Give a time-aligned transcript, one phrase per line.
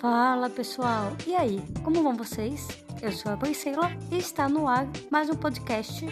[0.00, 2.68] Fala pessoal, e aí, como vão vocês?
[3.02, 6.06] Eu sou a Priscila e está no ar mais um podcast.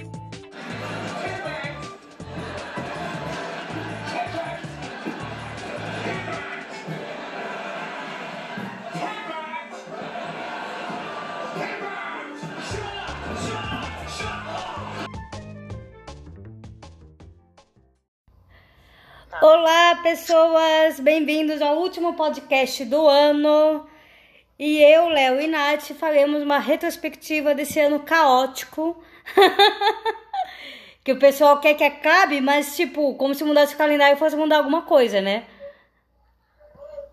[19.60, 23.88] Olá pessoas, bem-vindos ao último podcast do ano.
[24.56, 29.02] E eu, Léo e Nath faremos uma retrospectiva desse ano caótico.
[31.02, 34.58] que o pessoal quer que acabe, mas tipo, como se mudasse o calendário fosse mudar
[34.58, 35.44] alguma coisa, né?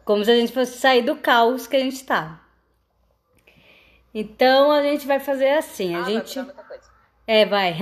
[0.05, 2.39] Como se a gente fosse sair do caos que a gente tá.
[4.13, 6.91] Então a gente vai fazer assim, a Ah, vai gente coisa.
[7.25, 7.75] é, vai.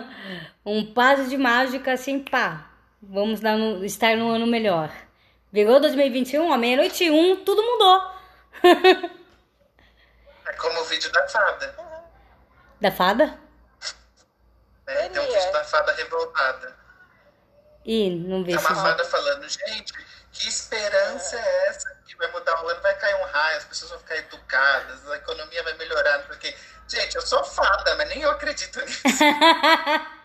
[0.64, 2.65] um passo de mágica assim, pá.
[3.02, 4.90] Vamos dar no- estar no ano melhor.
[5.52, 8.12] Virou 2021, a meia-noite e um, tudo mudou.
[10.48, 11.76] É como o vídeo da fada.
[12.80, 13.38] Da fada?
[14.86, 15.08] né?
[15.08, 16.76] Tem um vídeo da fada revoltada.
[17.84, 19.92] Ih, não vi É uma fada falando, gente,
[20.32, 21.88] que esperança é essa?
[22.06, 25.16] Que vai mudar o ano, vai cair um raio, as pessoas vão ficar educadas, a
[25.16, 26.54] economia vai melhorar, porque.
[26.88, 29.02] Gente, eu sou fada, mas nem eu acredito nisso.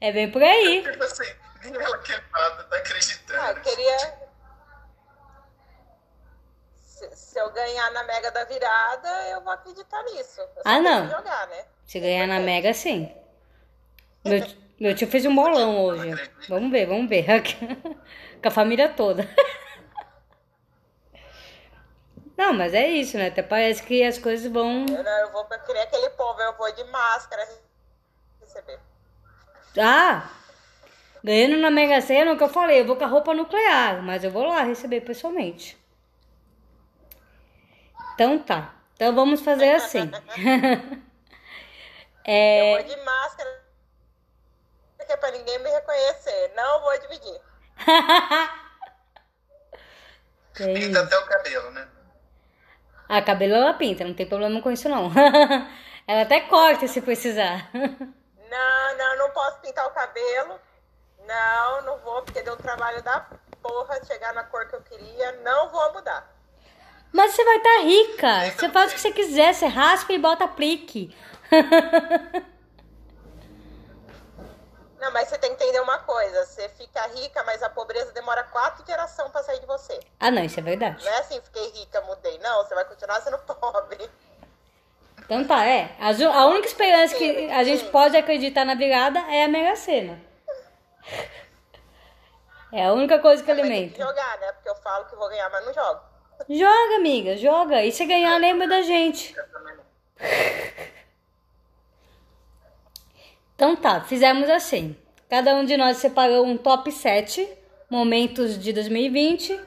[0.00, 0.82] É bem por aí.
[0.84, 1.24] tipo assim,
[1.64, 3.40] ela que fada tá acreditando.
[3.40, 4.28] Ah, eu queria.
[6.76, 10.40] Se, se eu ganhar na Mega da Virada, eu vou acreditar nisso.
[10.40, 11.08] Eu Ah, não.
[11.08, 11.64] jogar, né?
[11.86, 13.14] Se ganhar na Mega, sim.
[14.24, 14.40] Meu,
[14.80, 16.12] meu tio fez um bolão hoje.
[16.48, 17.24] Vamos ver, vamos ver.
[18.42, 19.24] Com a família toda.
[22.36, 23.26] Não, mas é isso, né?
[23.28, 24.86] Até parece que as coisas vão.
[24.88, 27.44] Eu, não, eu vou pra querer aquele povo, eu vou de máscara
[28.40, 28.78] receber.
[29.76, 30.30] Ah!
[31.22, 34.22] Ganhando na Mega Sena, o que eu falei, eu vou com a roupa nuclear, mas
[34.22, 35.76] eu vou lá receber pessoalmente.
[38.14, 38.74] Então tá.
[38.94, 40.10] Então vamos fazer assim.
[42.30, 43.62] Eu é, vou de máscara,
[45.06, 46.52] que é pra ninguém me reconhecer.
[46.54, 47.40] Não vou dividir.
[50.60, 51.88] é Pinta até o cabelo, né?
[53.08, 55.10] A cabelo ela pinta, não tem problema com isso não.
[56.06, 57.70] ela até corta se precisar.
[57.72, 60.60] Não, não, não posso pintar o cabelo.
[61.28, 63.20] Não, não vou, porque deu um trabalho da
[63.62, 65.32] porra chegar na cor que eu queria.
[65.42, 66.26] Não vou mudar.
[67.12, 68.50] Mas você vai estar rica.
[68.56, 71.14] Você faz o que você quiser, você raspa e bota aplique.
[75.00, 76.44] Não, mas você tem que entender uma coisa.
[76.44, 79.98] Você fica rica, mas a pobreza demora quatro gerações pra sair de você.
[80.20, 81.04] ah, não, isso é verdade.
[81.04, 82.38] Não é assim, fiquei rica, mudei.
[82.40, 84.10] Não, você vai continuar sendo pobre.
[85.24, 85.96] Então tá, é.
[86.00, 90.27] A, única esperança que a gente pode acreditar na virada é a Mega Sena.
[92.72, 94.02] É a única coisa que Mas tem que alimenta.
[94.02, 94.52] jogar, né?
[94.52, 96.00] Porque eu falo que vou ganhar, mas não jogo.
[96.48, 97.84] Joga, amiga, joga.
[97.84, 99.34] E se ganhar, lembra da gente.
[103.54, 104.96] Então tá, fizemos assim.
[105.28, 107.48] Cada um de nós separou um top 7
[107.90, 109.58] momentos de 2020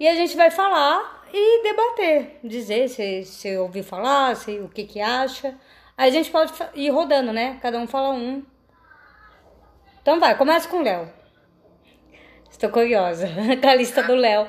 [0.00, 4.84] e a gente vai falar e debater, dizer se, se ouviu falar, se, o que
[4.84, 5.54] que acha.
[5.96, 7.58] Aí a gente pode ir rodando, né?
[7.60, 8.44] Cada um fala um.
[10.08, 11.12] Então vai, começa com o Léo.
[12.50, 13.28] Estou curiosa
[13.60, 14.48] com a lista do Léo.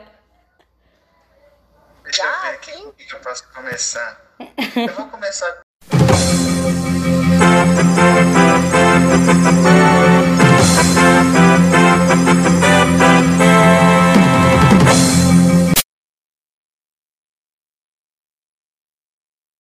[2.01, 2.83] Deixa eu Já, ver aqui sim?
[2.83, 4.21] com o que eu posso começar.
[4.39, 5.63] Eu vou começar com o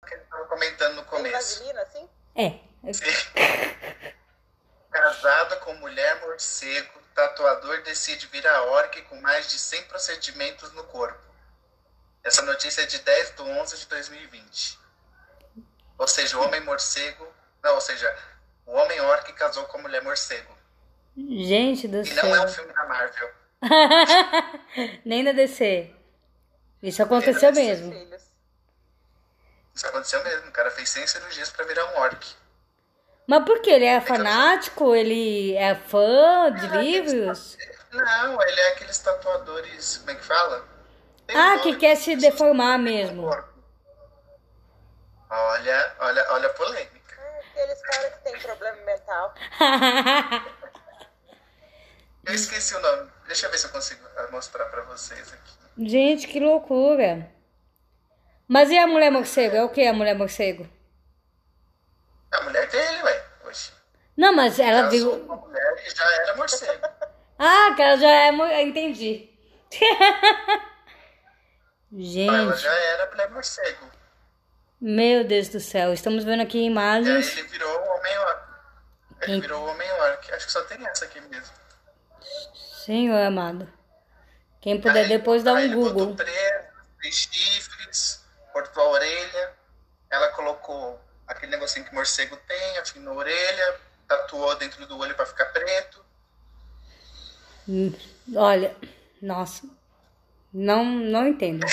[0.06, 1.34] que eu estava comentando no começo.
[1.34, 2.08] vaselina, assim?
[2.36, 2.60] É.
[4.92, 11.20] Casado com mulher morcego, tatuador decide virar orc com mais de 100 procedimentos no corpo.
[12.24, 14.80] Essa notícia é de 10 de 11 de 2020.
[15.98, 17.28] Ou seja, o homem morcego...
[17.64, 18.16] Não, ou seja,
[18.66, 20.56] o homem orc casou com a mulher morcego.
[21.18, 22.50] Gente do E não é um céu.
[22.50, 23.32] filme da Marvel.
[25.04, 25.92] Nem da DC.
[26.84, 27.92] Isso aconteceu mesmo.
[29.74, 30.50] Isso aconteceu mesmo.
[30.50, 32.36] O cara fez 100 cirurgias pra virar um orc.
[33.28, 33.70] Mas por que?
[33.70, 34.96] Ele é fanático?
[34.96, 37.58] Ele é fã de livros?
[37.92, 39.98] Não, ele é aqueles tatuadores...
[39.98, 40.66] Como é que fala?
[41.26, 43.28] Tem um Ah, nome, que quer se deformar mesmo.
[43.28, 43.44] um.
[45.30, 47.18] Olha, olha, olha a polêmica.
[47.20, 49.34] Ah, Aqueles caras que têm problema mental.
[52.26, 53.10] Eu esqueci o nome.
[53.28, 55.58] Deixa eu ver se eu consigo ah, mostrar pra vocês aqui.
[55.78, 57.30] Gente, que loucura.
[58.48, 59.56] Mas e a mulher morcego?
[59.56, 60.68] É o que a mulher morcego?
[62.32, 63.26] A mulher dele, ué.
[63.46, 63.72] Oxe.
[64.16, 65.24] Não, mas ela Casou viu.
[65.26, 66.88] uma mulher e já era morcego.
[67.40, 68.32] Ah, que ela já é.
[68.32, 69.30] mo- Entendi.
[71.90, 73.90] Ela Gente, já era mulher morcego.
[74.80, 77.38] meu Deus do céu, estamos vendo aqui imagens.
[77.38, 78.42] ele virou o Homem-Orc.
[79.22, 79.40] Ele Sim.
[79.42, 80.32] virou o Homem-Orc.
[80.34, 81.54] Acho que só tem essa aqui mesmo.
[82.86, 83.72] Senhor amado.
[84.62, 85.94] Quem puder Aí- depois dá um ele Google.
[86.08, 86.68] botou preso,
[87.02, 89.54] fez chifres, cortou a orelha.
[90.10, 95.26] Ela colocou aquele negocinho que morcego tem, afinou a orelha, tatuou dentro do olho pra
[95.26, 96.06] ficar preto.
[97.68, 97.94] Hum,
[98.36, 98.76] Olha,
[99.22, 99.68] nossa,
[100.54, 101.66] não, não entendo.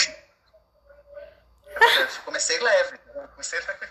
[1.77, 2.99] Eu comecei leve.
[3.15, 3.29] né?
[3.29, 3.89] Comecei leve.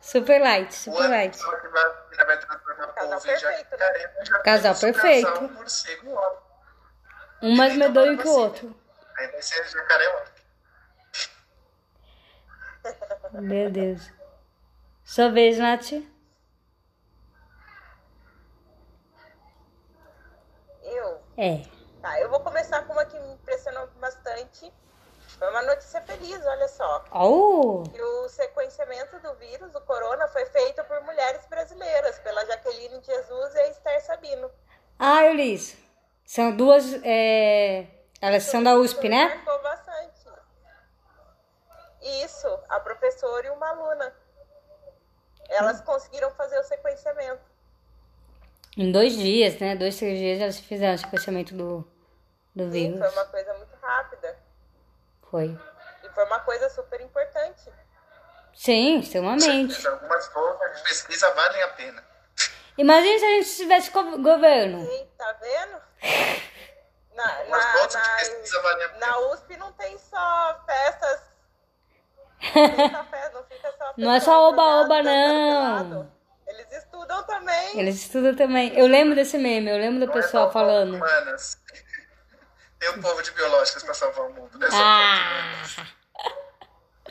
[0.00, 1.36] Super light, super light.
[1.38, 2.38] que vai, que vai
[2.94, 4.24] Casal perfeito, né?
[4.24, 5.26] já Casal perfeito.
[5.32, 6.42] Casal morcego orc.
[7.42, 8.80] Um mais medonho que o outro.
[9.16, 10.32] Aí vai ser jacaré orc.
[13.32, 14.10] Meu Deus.
[15.04, 15.92] Sua vez, Nath.
[20.82, 21.20] Eu.
[21.36, 21.62] É.
[22.00, 24.72] Tá, eu vou começar com uma que me impressionou bastante.
[25.38, 27.04] Foi uma notícia feliz, olha só.
[27.12, 33.02] Oh, Que o sequenciamento do vírus, do corona, foi feito por mulheres brasileiras, pela Jaqueline
[33.02, 34.50] Jesus e a Esther Sabino.
[34.98, 35.76] ah, eu li isso.
[36.24, 37.86] São duas, é...
[38.20, 39.34] elas são da USP, né?
[39.34, 40.24] Marcou bastante.
[42.22, 44.14] Isso, a professora e uma aluna.
[45.48, 47.42] Elas conseguiram fazer o sequenciamento.
[48.76, 49.76] Em dois dias, né?
[49.76, 51.86] Dois, três dias elas fizeram o sequenciamento do,
[52.54, 52.98] do Sim, vírus.
[52.98, 54.36] foi uma coisa muito rápida.
[55.30, 55.58] Foi.
[56.02, 57.70] E foi uma coisa super importante.
[58.54, 59.86] Sim, extremamente.
[59.86, 62.04] Algumas formas de pesquisa valem a pena.
[62.76, 64.84] Imagina se a gente tivesse co- governo.
[64.84, 65.80] Sim, tá vendo?
[67.14, 69.06] Na, na, bolsas de pesquisa valem a na, pena.
[69.06, 71.20] na USP não tem só festas.
[72.54, 76.10] Não, tem só festa, não fica só Não é só oba-oba, não.
[76.46, 77.78] Eles estudam também.
[77.78, 78.78] Eles estudam também.
[78.78, 80.96] Eu lembro desse meme, eu lembro do é pessoal só falando.
[80.96, 81.58] Humanas.
[82.78, 84.68] Tem um povo de biológicas pra salvar o mundo, né?
[84.72, 85.62] Ah!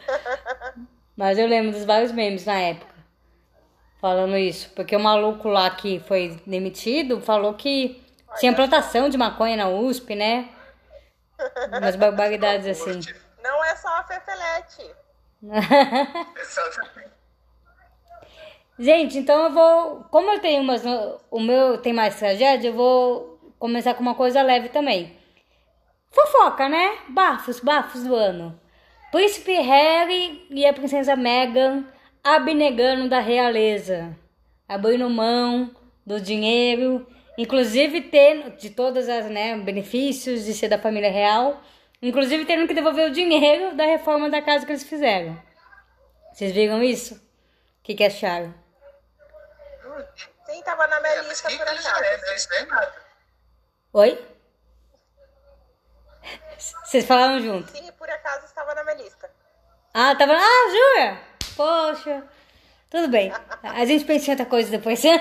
[1.17, 2.93] Mas eu lembro dos vários memes na época.
[3.99, 4.69] Falando isso.
[4.75, 8.03] Porque o maluco lá que foi demitido falou que
[8.39, 10.49] tinha plantação de maconha na USP, né?
[11.77, 12.99] Umas barbaridades assim.
[13.41, 14.95] Não é só a Fefelete.
[18.79, 20.05] Gente, então eu vou.
[20.09, 20.83] Como eu tenho umas.
[21.29, 25.15] O meu tem mais tragédia, eu vou começar com uma coisa leve também.
[26.09, 26.97] Fofoca, né?
[27.09, 28.59] Bafos, bafos do ano.
[29.11, 31.85] Príncipe Harry e a princesa Meghan
[32.23, 34.17] abnegando da realeza,
[34.67, 35.71] abrindo mão
[36.05, 37.05] do dinheiro,
[37.37, 41.61] inclusive tendo de todas as né, benefícios de ser da família real,
[42.07, 45.41] inclusive tendo que devolver o dinheiro da reforma da casa que eles fizeram.
[46.33, 47.15] Vocês viram isso?
[47.15, 48.53] O que, que acharam?
[50.45, 52.03] Sim, tava na minha É, mas lista rico por ele já acaso.
[52.25, 52.35] é?
[52.35, 52.93] Isso não é nada.
[53.93, 54.27] Oi?
[56.83, 57.71] Vocês falaram junto.
[57.71, 59.29] Sim, por acaso estava na minha lista.
[59.93, 60.33] Ah, tava.
[60.33, 61.19] Ah, jura?
[61.55, 62.23] Poxa.
[62.89, 63.31] Tudo bem.
[63.63, 65.01] A gente pensa em outra coisa depois.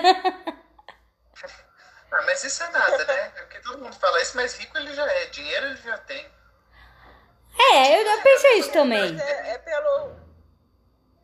[2.15, 3.29] Ah, mas isso é nada, né?
[3.29, 5.25] Porque todo mundo fala isso, mas rico ele já é.
[5.31, 6.23] Dinheiro ele já tem.
[7.57, 9.19] É, eu já pensei isso também.
[9.19, 10.11] É, é pelo,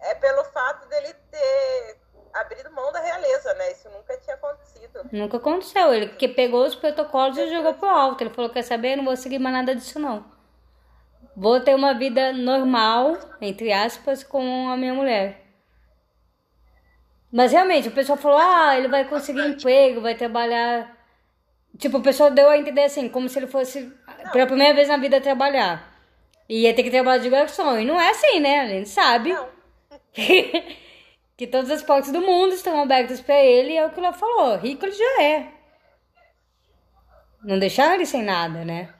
[0.02, 1.98] é pelo fato dele ter
[2.34, 3.72] abrido mão da realeza, né?
[3.72, 5.10] Isso nunca tinha acontecido.
[5.12, 5.94] Nunca aconteceu.
[5.94, 8.24] Ele que pegou os protocolos e jogou pro alto.
[8.24, 8.94] Ele falou: Quer saber?
[8.94, 10.26] Eu não vou seguir mais nada disso, não.
[11.36, 15.46] Vou ter uma vida normal, entre aspas, com a minha mulher.
[17.32, 20.98] Mas realmente, o pessoal falou: Ah, ele vai conseguir emprego, vai trabalhar.
[21.78, 23.94] Tipo, o pessoal deu a entender assim, como se ele fosse
[24.34, 25.89] pela primeira vez na vida trabalhar.
[26.50, 27.78] E ia ter que trabalhar de garçom.
[27.78, 28.62] E não é assim, né?
[28.62, 29.48] A gente sabe Não.
[31.38, 33.74] que todas as portas do mundo estão abertas pra ele.
[33.74, 35.48] E é o que ela falou: rico ele já é.
[37.44, 38.94] Não deixaram ele sem nada, né?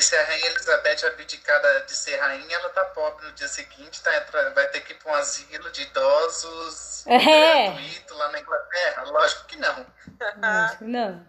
[0.00, 4.10] Se a Rainha Elizabeth abdicada de ser rainha, ela tá pobre no dia seguinte, tá,
[4.54, 7.18] vai ter que ir pra um asilo de idosos É.
[7.70, 9.02] gratuito lá na Inglaterra?
[9.04, 9.86] Lógico que não.
[10.42, 11.26] Acho que não.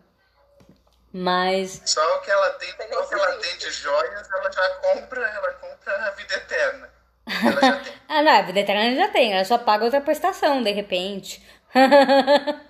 [1.14, 1.82] Mas.
[1.86, 3.40] Só o que ela tem, só que ela serviço.
[3.40, 6.90] tem de joias, ela já compra, ela compra a vida eterna.
[7.26, 7.98] Ela já tem.
[8.10, 11.46] Ah, não, a vida eterna já tem, ela só paga outra prestação, de repente.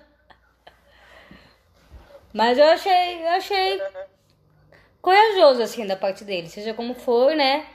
[2.32, 3.80] Mas eu achei, eu achei
[5.00, 7.66] corajoso, assim, da parte dele, seja como for, né?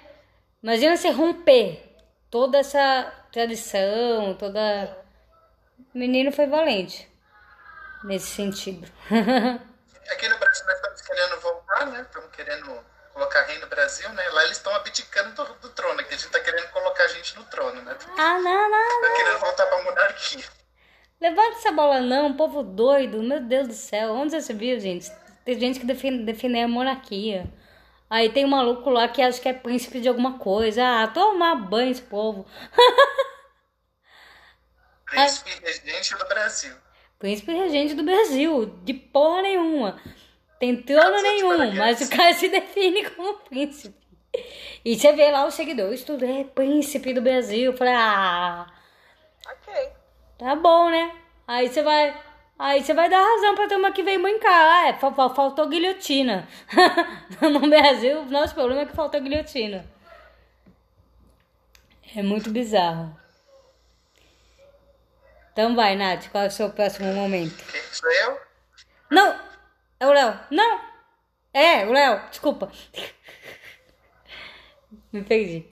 [0.62, 1.82] Imagina você romper
[2.30, 4.98] toda essa tradição, toda.
[5.94, 7.10] O menino foi valente
[8.04, 8.88] nesse sentido.
[10.12, 12.02] Aqui no Brasil nós estamos querendo voltar, né?
[12.02, 14.30] Estamos querendo colocar rei no Brasil, né?
[14.30, 17.36] Lá eles estão abdicando do, do trono, aqui a gente tá querendo colocar a gente
[17.38, 17.96] no trono, né?
[18.18, 20.46] ah, não, não, Tá querendo voltar pra monarquia.
[21.22, 24.14] Levanta essa bola não, povo doido, meu Deus do céu.
[24.14, 25.10] Onde você viu, gente?
[25.46, 27.46] Tem gente que defende, defende a monarquia.
[28.10, 30.84] Aí tem um maluco lá que acha que é príncipe de alguma coisa.
[30.84, 32.46] Ah, tomar banho esse povo.
[35.06, 36.76] Príncipe regente do Brasil.
[37.24, 39.98] Príncipe regente do Brasil, de porra nenhuma.
[40.60, 41.78] Tem trono nenhum, Paraguaias.
[41.78, 43.96] mas o cara se define como príncipe.
[44.84, 47.72] E você vê lá os seguidores, tudo é príncipe do Brasil.
[47.72, 48.68] Eu falei, ah,
[49.50, 49.74] Ok.
[50.38, 51.16] tá bom, né?
[51.48, 52.14] Aí você vai.
[52.60, 54.52] Aí você vai dar razão pra turma que veio brincar.
[54.84, 56.46] Ah, é, fa- fa- faltou guilhotina.
[57.42, 59.86] no Brasil, o nosso problema é que faltou guilhotina.
[62.14, 63.16] É muito bizarro.
[65.54, 67.64] Então vai, Nath, qual é o seu próximo momento?
[67.92, 68.42] Sou eu?
[69.12, 69.40] Não!
[70.00, 70.40] É o Léo.
[70.50, 70.82] Não!
[71.54, 72.28] É, o Léo.
[72.32, 72.72] Desculpa.
[75.14, 75.72] Me perdi.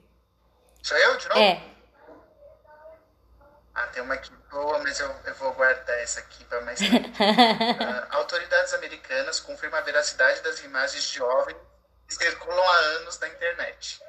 [0.83, 1.41] Sou eu de novo?
[1.41, 1.63] É.
[3.73, 7.11] Ah, tem uma aqui boa, mas eu, eu vou guardar essa aqui para mais tarde.
[7.19, 11.55] Ah, autoridades americanas confirmam a veracidade das imagens de OVNI
[12.07, 14.00] que circulam há anos na internet.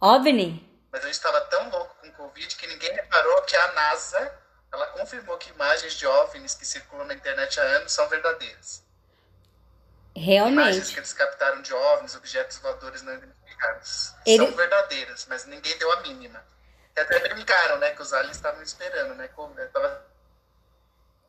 [0.00, 0.68] OVNI?
[0.90, 4.39] Mas eu estava tão louco com o Covid que ninguém reparou que a NASA
[4.72, 8.82] ela confirmou que imagens de OVNIs que circulam na internet há anos são verdadeiras.
[10.14, 10.92] Imagens Realmente.
[10.92, 15.90] que eles captaram de OVNIs, objetos voadores não identificados, Ele- são verdadeiras, mas ninguém deu
[15.92, 16.44] a mínima.
[16.96, 20.04] E até brincaram, né, que os aliens estavam esperando, né, como, tava...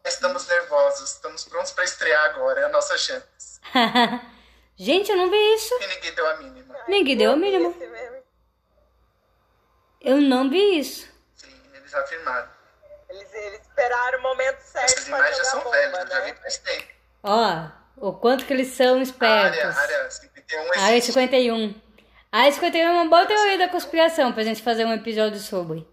[0.04, 3.60] Estamos nervosos, estamos prontos para estrear agora, é a nossa chance.
[4.76, 5.76] Gente, eu não vi isso.
[5.80, 6.76] E ninguém deu a mínima.
[6.88, 8.22] Ninguém deu esse meme.
[10.02, 11.08] Eu não vi isso.
[11.36, 12.50] Sim, eles afirmaram.
[13.12, 16.32] Eles, eles esperaram o momento certo Essas imagens já são bomba, velhas, eu já vi
[16.32, 16.38] né?
[16.41, 16.88] faz tempo.
[17.24, 19.60] Ó, o quanto que eles são A espertos.
[19.60, 21.12] área, a área 51 Área existe.
[21.13, 21.75] 51.
[22.32, 25.86] Área 51 é uma boa teoria da conspiração pra gente fazer um episódio sobre.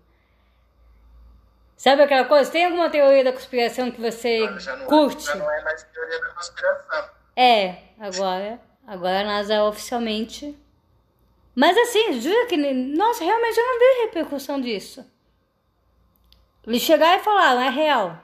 [1.77, 2.51] Sabe aquela coisa?
[2.51, 5.25] Tem alguma teoria da conspiração que você já não, curte?
[5.25, 7.11] já não é mais teoria da conspiração.
[7.37, 8.61] É, agora.
[8.87, 10.57] Agora a NASA oficialmente.
[11.55, 12.57] Mas assim, jura que.
[12.57, 15.05] Nossa, realmente eu não vi repercussão disso.
[16.69, 18.19] Eles chegaram e falaram, é real.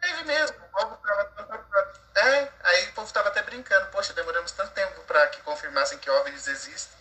[0.00, 1.96] Teve mesmo, o povo tava...
[2.16, 3.86] É, aí o povo tava até brincando.
[3.90, 6.96] Poxa, demoramos tanto tempo para que confirmassem que OVNIs existem.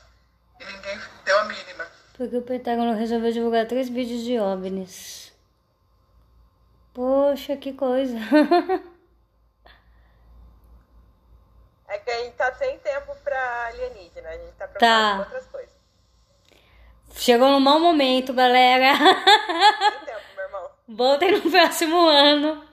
[0.60, 1.88] E ninguém deu a mínima.
[2.17, 5.34] Porque o Pentágono resolveu divulgar três vídeos de OVNIs.
[6.94, 8.15] Poxa, que coisa.
[11.88, 14.74] É que a gente tá sem tempo pra alienígena, a gente tá Tá.
[14.79, 15.75] preocupado com outras coisas.
[17.13, 18.98] Chegou no mau momento, galera.
[18.98, 20.14] Sem tempo, meu irmão.
[20.88, 22.63] Voltem no próximo ano.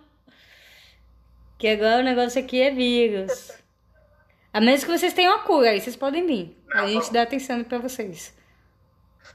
[1.59, 3.53] Que agora o negócio aqui é vírus.
[4.53, 6.63] A menos que vocês tenham a cura, aí vocês podem vir.
[6.75, 8.35] A gente dá atenção pra vocês.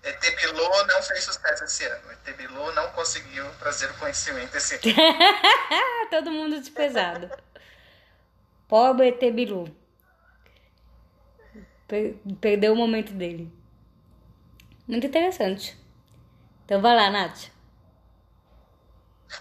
[0.04, 2.12] ET Bilu não fez sucesso esse ano.
[2.12, 4.84] ET Bilu não conseguiu trazer o conhecimento esse ano.
[6.12, 7.30] Todo mundo desprezado.
[8.68, 9.74] Pobre ET Bilu.
[11.88, 13.52] Per- perdeu o momento dele.
[14.88, 15.76] Muito interessante.
[16.66, 17.46] Então vai lá, Nath.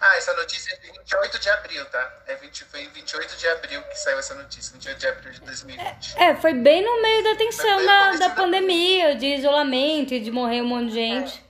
[0.01, 2.13] Ah, essa notícia é de 28 de abril, tá?
[2.27, 5.41] É 20, foi em 28 de abril que saiu essa notícia, 28 de abril de
[5.41, 6.19] 2020.
[6.19, 10.31] É, foi bem no meio da tensão da, da da pandemia, de isolamento e de
[10.31, 11.45] morrer um monte de gente.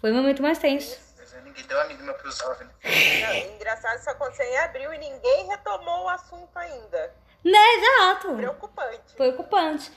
[0.00, 0.98] Foi o momento mais tenso.
[1.18, 2.70] Mas, é, ninguém deu a mínima pros OVNIs.
[2.82, 7.14] Não, engraçado isso aconteceu em abril e ninguém retomou o assunto ainda.
[7.44, 8.34] Né, exato.
[8.34, 9.14] Preocupante.
[9.16, 9.92] Preocupante.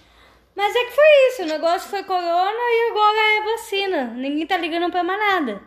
[0.56, 4.04] Mas é que foi isso, o negócio foi corona e agora é vacina.
[4.06, 5.62] Ninguém tá ligando pra mais nada.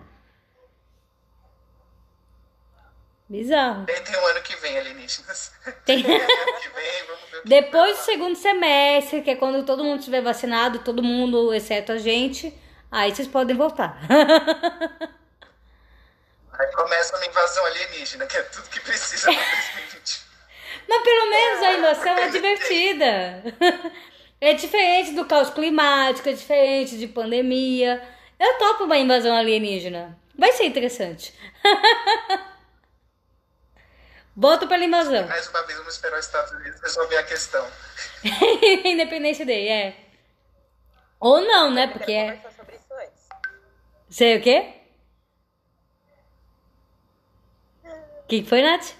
[3.30, 3.84] Bizarro.
[3.84, 5.52] Bem, tem um ano que vem, alienígenas.
[5.86, 10.00] Tem- ano que vem, vamos ver Depois do segundo semestre, que é quando todo mundo
[10.00, 12.52] estiver vacinado, todo mundo, exceto a gente,
[12.90, 13.96] aí vocês podem voltar.
[16.52, 20.20] Aí começa uma invasão alienígena, que é tudo que precisa para 2020.
[20.86, 23.42] Mas pelo menos a invasão é divertida.
[24.38, 28.02] É diferente do caos climático, é diferente de pandemia.
[28.38, 30.18] Eu topo uma invasão alienígena.
[30.36, 31.32] Vai ser interessante.
[34.40, 35.26] Voto pela invasão.
[35.28, 37.70] Mais uma vez, vamos esperar os Estados Unidos resolver a questão.
[38.86, 39.96] Independência dele, é.
[41.20, 41.84] Ou não, né?
[41.84, 42.36] Eu Porque quero é.
[42.36, 43.28] conversar sobre isso antes.
[44.08, 44.74] Sei o quê?
[47.84, 48.94] O que que foi, Nath?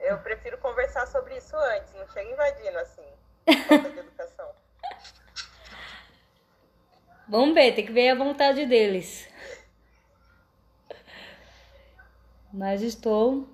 [0.00, 3.06] Eu prefiro conversar sobre isso antes, não chega invadindo assim.
[3.66, 4.50] Falta de educação.
[7.26, 9.32] Vamos ver, tem que ver a vontade deles.
[12.54, 13.48] Mas estou.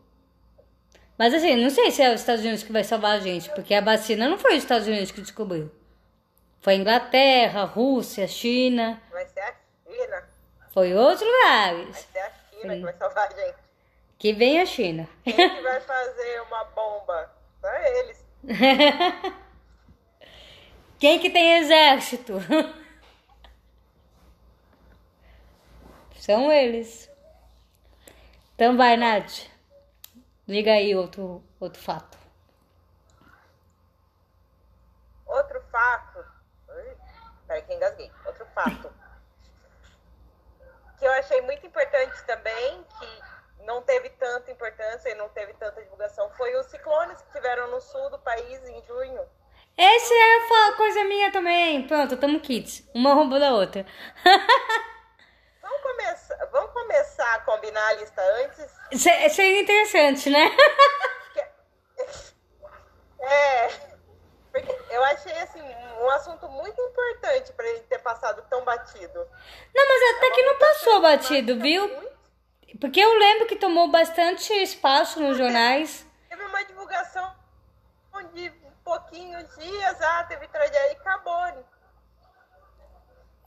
[1.16, 3.72] Mas assim, não sei se é os Estados Unidos que vai salvar a gente, porque
[3.72, 5.70] a vacina não foi os Estados Unidos que descobriu.
[6.60, 9.54] Foi Inglaterra, Rússia, China, Vai ser a
[9.86, 10.22] China.
[10.72, 11.30] foi outros Vai
[11.74, 11.96] lugares.
[12.12, 13.56] ser a China que vai salvar a gente.
[14.18, 15.08] Que vem a China.
[15.24, 17.30] Quem que vai fazer uma bomba
[17.62, 18.22] Pra eles.
[20.98, 22.34] Quem que tem exército?
[26.16, 27.09] São eles.
[28.60, 29.46] Então vai, Nath.
[30.46, 32.18] Liga aí outro, outro fato.
[35.24, 36.18] Outro fato.
[36.68, 36.96] Ui,
[37.46, 38.12] Peraí que engasguei.
[38.26, 38.92] Outro fato.
[40.98, 45.80] que eu achei muito importante também, que não teve tanta importância e não teve tanta
[45.82, 49.22] divulgação, foi os ciclones que tiveram no sul do país em junho.
[49.74, 51.86] Esse é fa- coisa minha também.
[51.86, 52.86] Pronto, tamo kids.
[52.94, 53.86] Uma roubou da outra.
[55.82, 58.66] Vamos começar, vamos começar a combinar a lista antes?
[59.00, 60.50] Se- Seria interessante, né?
[63.20, 63.68] É,
[64.52, 65.60] porque eu achei assim
[66.00, 69.28] um assunto muito importante para ele ter passado tão batido.
[69.74, 72.10] Não, mas até que não passou batido, Muito- viu?
[72.80, 76.06] Porque eu lembro que tomou bastante espaço nos jornais.
[76.28, 77.34] Teve uma divulgação
[78.32, 78.50] de
[78.84, 81.64] pouquinhos dias, ah, teve tragédia e acabou.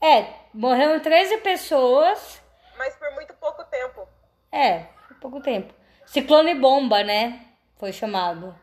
[0.04, 2.42] É, morreram 13 pessoas.
[2.76, 4.06] Mas por muito pouco tempo.
[4.52, 5.72] É, por pouco tempo.
[6.04, 7.46] Ciclone bomba, né?
[7.78, 8.54] Foi chamado.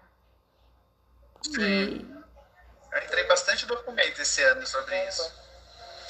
[1.58, 2.06] E
[2.92, 5.42] Eu entrei bastante documento esse ano sobre isso.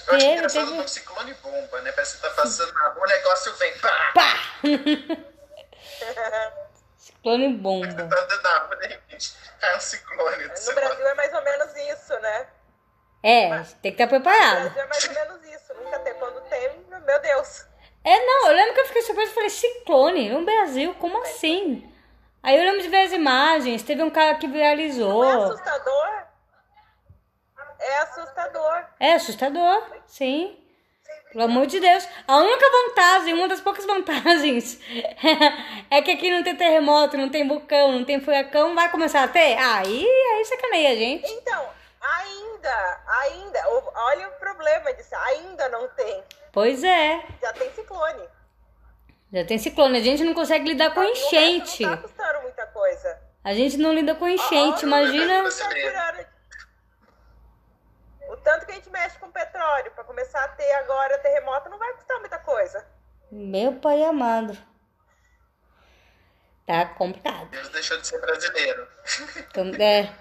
[0.07, 0.81] Eu acho engraçado teve.
[0.81, 1.93] no ciclone bomba, né?
[1.93, 4.11] Parece que tá passando na rua, o negócio vem, pá!
[4.13, 4.33] pá!
[6.97, 7.87] Ciclone bomba.
[7.87, 10.43] Tá andando na rua, de repente, cai um ciclone.
[10.43, 10.73] No.
[10.75, 12.47] Brasil é mais ou menos isso, né?
[13.23, 13.49] É,
[13.81, 14.77] tem que estar preparado.
[14.77, 15.73] É mais ou menos isso.
[15.75, 16.13] Nunca tem.
[16.15, 16.69] Quando tem,
[17.05, 17.65] meu Deus.
[18.03, 21.87] É, não, eu lembro que eu fiquei surpresa e falei, ciclone no Brasil, como assim?
[22.41, 25.21] Aí eu lembro de ver as imagens, teve um cara que Não é viralizou.
[25.21, 26.23] assustador?
[27.79, 28.85] É assustador.
[28.99, 30.57] É assustador, sim.
[31.31, 32.07] Pelo amor de Deus.
[32.27, 34.79] A única vantagem, uma das poucas vantagens,
[35.89, 39.27] é que aqui não tem terremoto, não tem vulcão, não tem furacão, vai começar a
[39.27, 39.57] ter?
[39.57, 41.31] Aí, aí sacaneia, gente.
[41.31, 41.69] Então,
[42.01, 43.59] ainda, ainda,
[43.95, 46.23] olha o problema disso, ainda não tem.
[46.51, 47.23] Pois é.
[47.41, 48.27] Já tem ciclone.
[49.31, 51.83] Já tem ciclone, a gente não consegue lidar com E enchente.
[51.83, 53.21] Não tá custando muita coisa.
[53.43, 55.49] A gente não lida com enchente, Olha, imagina.
[55.49, 56.25] tá
[58.29, 61.77] O tanto que a gente mexe com petróleo, para começar a ter agora terremoto, não
[61.77, 62.85] vai custar muita coisa.
[63.31, 64.57] Meu pai amado.
[66.67, 67.49] Tá complicado.
[67.49, 68.87] Deus deixou de ser brasileiro.
[69.37, 70.13] Então, é.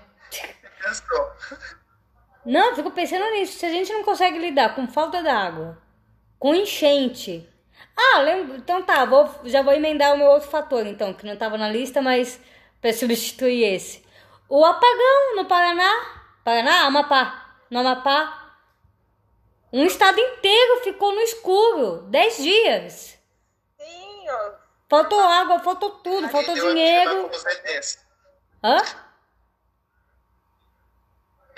[2.44, 3.58] Não, eu fico pensando nisso.
[3.58, 5.78] Se a gente não consegue lidar com falta d'água,
[6.38, 7.48] com enchente.
[7.96, 8.56] Ah, lembro.
[8.56, 11.68] Então tá, vou, já vou emendar o meu outro fator, então, que não tava na
[11.68, 12.40] lista, mas
[12.80, 14.04] para substituir esse.
[14.48, 15.90] O apagão no Paraná.
[16.42, 16.86] Paraná?
[16.86, 17.56] Amapá.
[17.70, 18.56] No Amapá.
[19.72, 22.02] Um estado inteiro ficou no escuro.
[22.08, 23.18] Dez dias.
[23.78, 24.52] Sim, ó.
[24.88, 27.30] Faltou água, faltou tudo, faltou dinheiro.
[28.64, 28.78] Hã?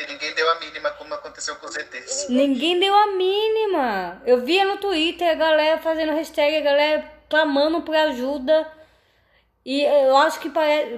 [0.09, 2.29] Ninguém deu a mínima como aconteceu com os ETs.
[2.29, 4.23] Ninguém deu a mínima.
[4.27, 8.71] Eu via no Twitter a galera fazendo hashtag, a galera clamando por ajuda.
[9.65, 10.51] E eu acho que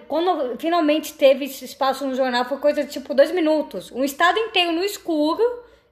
[0.08, 3.90] quando finalmente teve esse espaço no jornal foi coisa de tipo dois minutos.
[3.92, 5.42] Um estado inteiro no escuro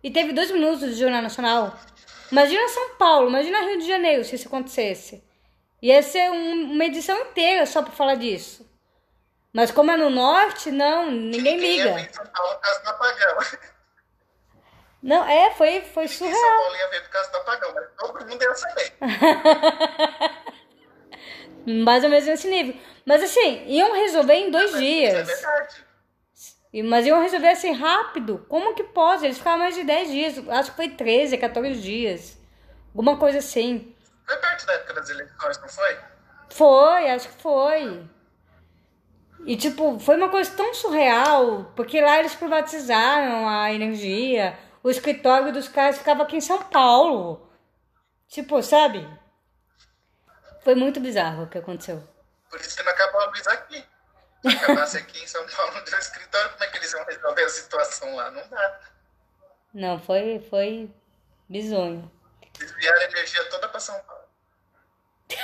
[0.03, 1.79] e teve dois minutos de Jornal Nacional.
[2.31, 5.23] Imagina São Paulo, imagina Rio de Janeiro se isso acontecesse.
[5.83, 8.67] Ia ser um- uma edição inteira só pra falar disso.
[9.53, 11.93] Mas como é no norte, não, ninguém liga.
[11.95, 13.39] vir em São Paulo causa do apagão.
[15.03, 16.57] Não, é, foi, foi Em São surreal.
[16.63, 18.93] Paulo ia ver por causa do apagão, mas todo mundo ia saber.
[21.85, 22.75] Mais ou menos nesse nível.
[23.05, 25.29] Mas assim, iam resolver em dois Mas Isso é dias.
[25.29, 25.85] verdade.
[26.85, 28.47] Mas iam resolver assim rápido.
[28.49, 29.25] Como que pode?
[29.27, 30.49] Eles ficaram mais de 10 dias.
[30.49, 32.39] Acho que foi 13, 14 dias.
[32.89, 33.95] Alguma coisa assim.
[34.27, 35.99] Foi perto da época das eleições, não foi?
[36.51, 38.03] Foi, acho que foi.
[39.45, 44.57] E tipo, foi uma coisa tão surreal, porque lá eles privatizaram a energia.
[44.83, 47.51] O escritório dos caras ficava aqui em São Paulo.
[48.29, 49.07] Tipo, sabe?
[50.63, 52.07] Foi muito bizarro o que aconteceu.
[52.49, 53.85] Por isso que não acabou a luz aqui.
[54.43, 57.49] Se acabasse aqui em São Paulo no escritório, como é que eles iam resolver a
[57.49, 58.31] situação lá?
[58.31, 58.81] Não dá.
[59.75, 60.91] Não, foi, foi
[61.49, 62.11] bizonho.
[62.59, 64.23] Desviaram a energia toda para São Paulo.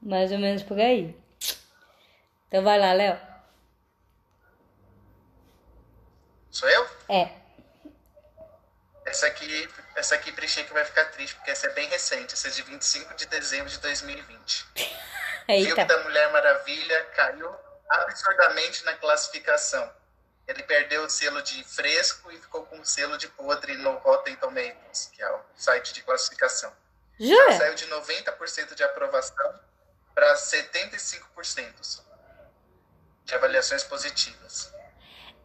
[0.00, 1.23] Mais ou menos por aí.
[2.54, 3.20] Então vai lá, Léo.
[6.52, 6.88] Sou eu?
[7.08, 7.28] É.
[9.04, 12.32] Essa aqui, essa aqui preenchi que vai ficar triste, porque essa é bem recente.
[12.32, 14.66] Essa é de 25 de dezembro de 2020.
[14.72, 14.92] Filme
[15.48, 15.84] Eita.
[15.84, 17.52] da Mulher Maravilha caiu
[17.88, 19.92] absurdamente na classificação.
[20.46, 24.36] Ele perdeu o selo de fresco e ficou com o selo de podre no Rotten
[24.36, 26.72] Tomatoes, que é o site de classificação.
[27.18, 27.58] Jura?
[27.58, 29.60] Saiu de 90% de aprovação
[30.14, 32.13] para 75% só.
[33.24, 34.72] De avaliações positivas.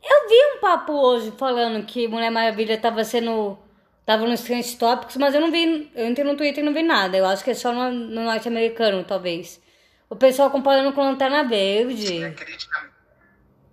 [0.04, 3.58] Eu vi um papo hoje falando que Mulher Maravilha tava sendo.
[4.06, 5.92] tava nos trend topics, mas eu não vi.
[5.96, 7.18] Eu entrei no Twitter e não vi nada.
[7.18, 9.62] Eu acho que é só no, no norte-americano, talvez.
[10.10, 12.24] O pessoal comparando com Lanterna Verde.
[12.26, 12.90] A crítica,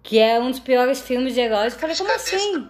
[0.02, 1.72] Que é um dos piores filmes de heróis.
[1.74, 2.68] Eu falei, como assim?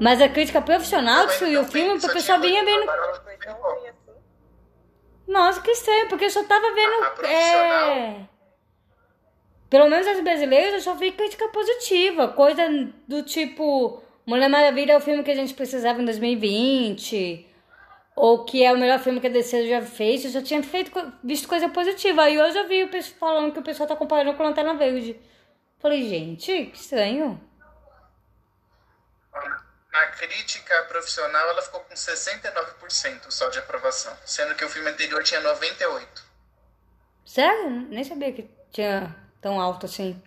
[0.00, 2.90] Mas a crítica profissional destruiu o filme, porque tinha só vinha vendo.
[2.90, 3.90] assim.
[5.28, 7.04] Nossa, que estranho, porque eu só tava vendo.
[7.04, 7.90] A- a profissional.
[7.90, 8.28] é...
[9.70, 12.26] Pelo menos as brasileiras eu só vi crítica positiva.
[12.28, 12.62] Coisa
[13.06, 14.02] do tipo.
[14.26, 17.46] Mulher Maravilha é o filme que a gente precisava em 2020.
[18.16, 20.24] Ou que é o melhor filme que a DC já fez.
[20.24, 20.90] Eu já tinha feito,
[21.22, 22.24] visto coisa positiva.
[22.24, 25.18] Aí hoje eu vi o pessoal falando que o pessoal tá comparando com Lanterna Verde.
[25.78, 27.40] Falei, gente, que estranho.
[29.92, 35.22] Na crítica profissional, ela ficou com 69% só de aprovação, sendo que o filme anterior
[35.22, 36.06] tinha 98%.
[37.24, 37.70] Sério?
[37.88, 40.20] Nem sabia que tinha tão alto assim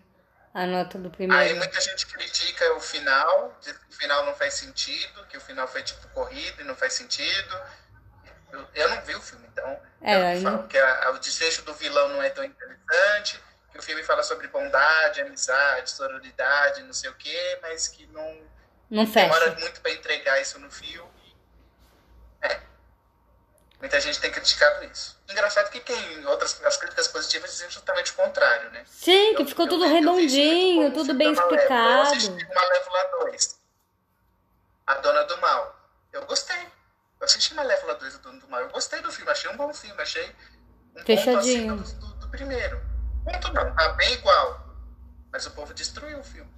[0.54, 1.56] a nota do Aí primeiro.
[1.56, 5.68] muita gente critica o final, diz que o final não faz sentido, que o final
[5.68, 7.62] foi tipo corrido e não faz sentido.
[8.52, 11.64] Eu, eu não vi o filme, então É, eu aí falo que a- o desfecho
[11.64, 13.40] do vilão não é tão interessante,
[13.72, 18.52] que o filme fala sobre bondade, amizade, sororidade, não sei o quê, mas que não
[18.90, 19.60] Não demora fecha.
[19.60, 21.10] muito para entregar isso no filme.
[23.84, 25.22] Muita gente tem criticado isso.
[25.30, 28.82] Engraçado que quem outras as críticas positivas dizem justamente o contrário, né?
[28.88, 31.60] Sim, que Eu- ficou eu tudo eu redondinho, tudo bem da Malévola.
[31.60, 32.02] Eu explicado.
[32.16, 33.60] assisti Malévola 2.
[34.88, 35.76] A Dona do Mal.
[36.14, 36.62] Eu gostei.
[37.20, 38.62] Eu assisti Malévola 2, A Dona do Mal.
[38.62, 41.74] Eu gostei do filme, achei um bom filme, achei um ponto Fechadinho.
[41.82, 42.80] acima do, do, primeiro.
[43.26, 44.66] Ponto não, tá bem igual.
[45.30, 46.50] Mas o povo destruiu o filme.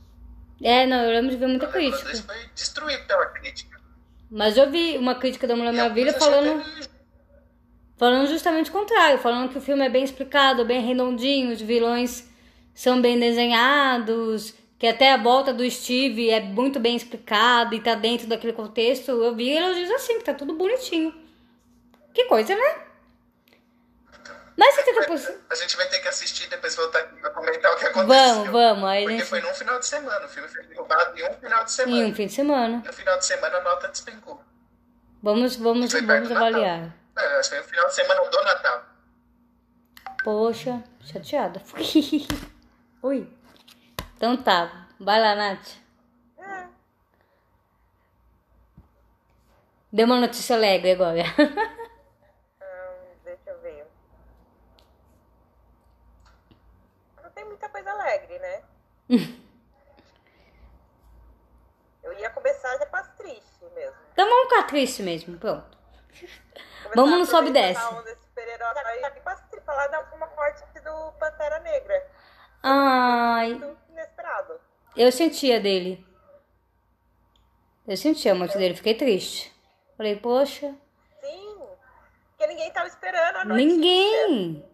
[0.63, 2.11] É, não, eu lembro de ver muita Malévola crítica.
[2.11, 3.81] 2 foi destruído pela crítica.
[4.29, 6.63] Mas eu vi uma crítica da Mulher Maravilha falando,
[7.97, 12.29] falando justamente o contrário, falando que o filme é bem explicado, bem redondinho, os vilões
[12.73, 17.95] são bem desenhados, que até a volta do Steve é muito bem explicado e tá
[17.95, 19.11] dentro daquele contexto.
[19.11, 21.13] Eu vi elogios assim, que tá tudo bonitinho.
[22.13, 22.85] Que coisa, né?
[24.57, 25.35] Mas 70%.
[25.49, 28.35] A gente vai ter que assistir e depois voltar aqui pra comentar o que aconteceu.
[28.35, 28.89] Vamos, vamos.
[28.89, 29.29] Aí a Porque gente.
[29.29, 30.25] foi num final de semana.
[30.25, 31.97] O filme foi derrubado em um final de semana.
[31.97, 32.83] Em um fim de semana.
[32.85, 34.41] No final de semana a nota despencou.
[35.21, 36.93] Vamos, vamos, vamos do Natal.
[37.17, 38.85] É, acho que foi no final de semana do Natal.
[40.23, 41.61] Poxa, chateada.
[43.01, 43.29] Ui.
[44.17, 44.87] Então tá.
[44.99, 45.75] Vai lá, Nath.
[46.37, 46.67] É,
[49.91, 51.23] Dê uma notícia alegre agora.
[52.59, 53.87] hum, deixa eu ver.
[57.21, 58.63] Não tem muita coisa alegre, né?
[62.03, 63.95] eu ia começar já com as tristes mesmo.
[64.13, 65.77] Então vamos ficar triste mesmo, pronto.
[66.93, 67.79] Vamos no sobe e desce.
[67.81, 67.89] as
[69.49, 72.07] tristes, falar da uma morte do Pantera Negra.
[72.63, 73.51] Ai,
[73.89, 74.59] inesperado.
[74.95, 76.05] eu sentia dele.
[77.87, 79.53] Eu sentia a morte dele, fiquei triste.
[79.97, 80.73] Falei, poxa,
[81.21, 81.67] Sim.
[82.29, 83.55] Porque ninguém tava esperando a notícia.
[83.67, 84.65] ninguém.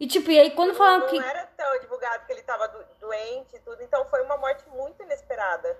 [0.00, 1.18] E tipo, e aí quando falaram Não que.
[1.18, 3.82] era tão divulgado que ele tava do- doente e tudo.
[3.82, 5.76] Então foi uma morte muito inesperada.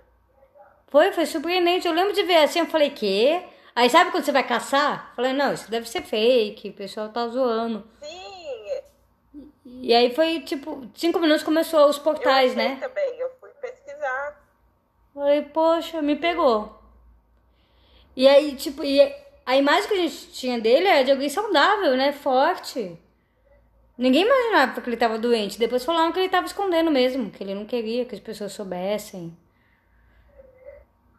[0.88, 1.86] Foi, foi surpreendente.
[1.86, 3.46] Eu lembro de ver assim, eu falei, quê?
[3.78, 5.12] Aí sabe quando você vai caçar?
[5.14, 7.86] Falei, não, isso deve ser fake, o pessoal tá zoando.
[8.02, 9.52] Sim.
[9.64, 12.76] E aí foi tipo, cinco minutos começou os Eu portais, achei né?
[12.80, 13.20] também.
[13.20, 14.44] Eu fui pesquisar.
[15.14, 16.76] Falei, poxa, me pegou.
[18.16, 19.00] E aí, tipo, e
[19.46, 22.10] a imagem que a gente tinha dele era de alguém saudável, né?
[22.10, 22.98] Forte.
[23.96, 25.56] Ninguém imaginava que ele tava doente.
[25.56, 29.38] Depois falaram que ele tava escondendo mesmo, que ele não queria que as pessoas soubessem.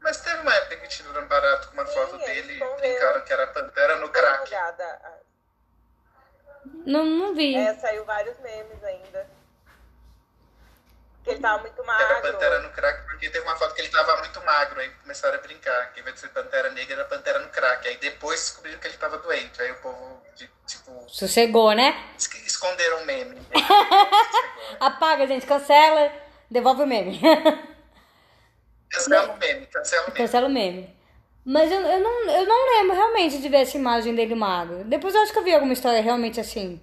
[0.10, 3.32] Mas teve uma época que tiraram barato com uma Sim, foto dele e brincaram que
[3.32, 4.52] era Pantera no crack.
[6.84, 7.56] Não, não vi.
[7.56, 9.30] É, saiu vários memes ainda.
[11.24, 12.22] Que ele tava muito Era magro.
[12.32, 15.42] Pantera no crack, porque teve uma foto que ele tava muito magro, aí começaram a
[15.42, 17.88] brincar, que ao invés de ser Pantera Negra, era Pantera no crack.
[17.88, 19.62] Aí depois descobriram que ele tava doente.
[19.62, 22.14] Aí o povo, de- tipo, Sossegou, né?
[22.18, 23.48] es- esconderam o meme.
[24.80, 26.12] Apaga, gente, cancela,
[26.50, 27.22] devolve o meme.
[28.90, 30.18] Cancela o meme, cancela o meme.
[30.18, 31.00] cancela o meme.
[31.46, 34.84] Mas eu, eu, não, eu não lembro realmente de ver essa imagem dele magro.
[34.84, 36.82] Depois eu acho que eu vi alguma história realmente assim.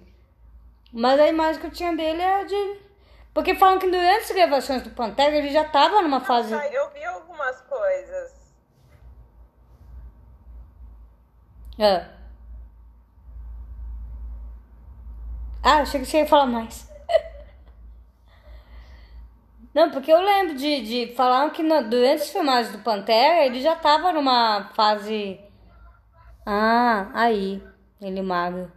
[0.91, 2.79] Mas a imagem que eu tinha dele é de.
[3.33, 6.53] Porque falam que durante as gravações do Pantera ele já tava numa fase.
[6.53, 8.33] Eu vi algumas coisas.
[11.79, 12.09] Ah.
[15.63, 16.86] Ah, achei que você ia falar mais.
[19.77, 23.61] Não, porque eu lembro de, de falar que na- durante as filmagens do Pantera ele
[23.61, 25.39] já tava numa fase.
[26.43, 27.61] Ah, aí.
[28.01, 28.71] Ele magro.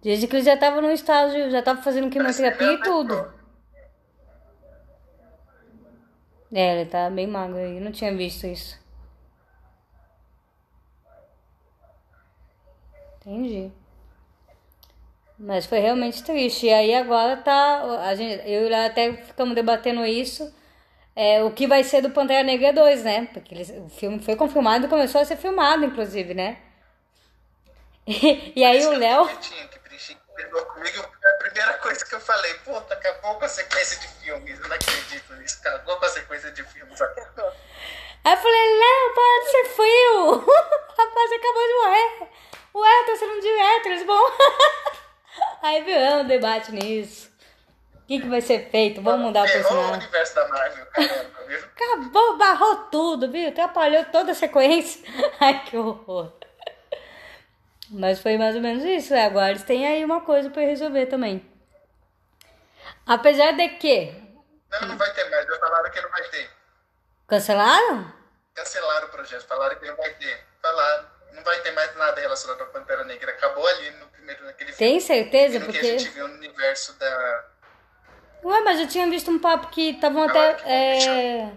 [0.00, 3.30] Desde que ele já tava no estágio, já tava fazendo quimioterapia e tudo.
[6.50, 8.80] É, ele tá bem magro aí, não tinha visto isso.
[13.20, 13.70] Entendi.
[15.38, 16.66] Mas foi realmente triste.
[16.66, 17.82] E aí agora tá.
[18.04, 20.52] A gente, eu e até ficamos debatendo isso.
[21.14, 23.28] É, o que vai ser do Pantera Negra 2, né?
[23.32, 26.58] Porque eles, o filme foi confirmado e começou a ser filmado, inclusive, né?
[28.10, 29.28] E, e aí o Léo.
[29.28, 34.58] Comigo, a primeira coisa que eu falei, puta, acabou com a sequência de filmes.
[34.58, 36.98] Eu não acredito nisso, acabou com a sequência de filmes.
[37.02, 40.24] Aí eu falei, Léo, para de ser frio!
[40.24, 40.38] O
[40.96, 42.28] rapaz acabou de morrer!
[42.76, 44.32] Ué, tá sendo direto, eles vão.
[45.62, 47.30] Aí viramos um debate nisso.
[47.94, 49.02] O que, que vai ser feito?
[49.02, 49.90] Vamos mudar o personagem.
[49.90, 51.58] o universo da Marvel, caramba, viu?
[51.76, 53.48] Acabou, barrou tudo, viu?
[53.48, 55.02] Atrapalhou toda a sequência.
[55.38, 56.32] Ai, que horror.
[57.90, 59.14] Mas foi mais ou menos isso.
[59.14, 61.44] É, agora eles têm aí uma coisa pra resolver também.
[63.06, 64.12] Apesar de que.
[64.70, 65.46] Não, não vai ter mais.
[65.46, 66.50] Já falaram que não vai ter.
[67.26, 68.12] Cancelaram?
[68.54, 69.46] Cancelaram o projeto.
[69.46, 70.46] Falaram que não vai ter.
[70.62, 73.30] Falaram não vai ter mais nada relacionado à Pantera Negra.
[73.32, 74.92] Acabou ali no primeiro, naquele filme.
[74.92, 75.60] Tem certeza?
[75.60, 75.78] Porque...
[75.78, 77.44] que a gente viu no universo da...
[78.44, 81.52] Ué, mas eu tinha visto um papo que estavam até é,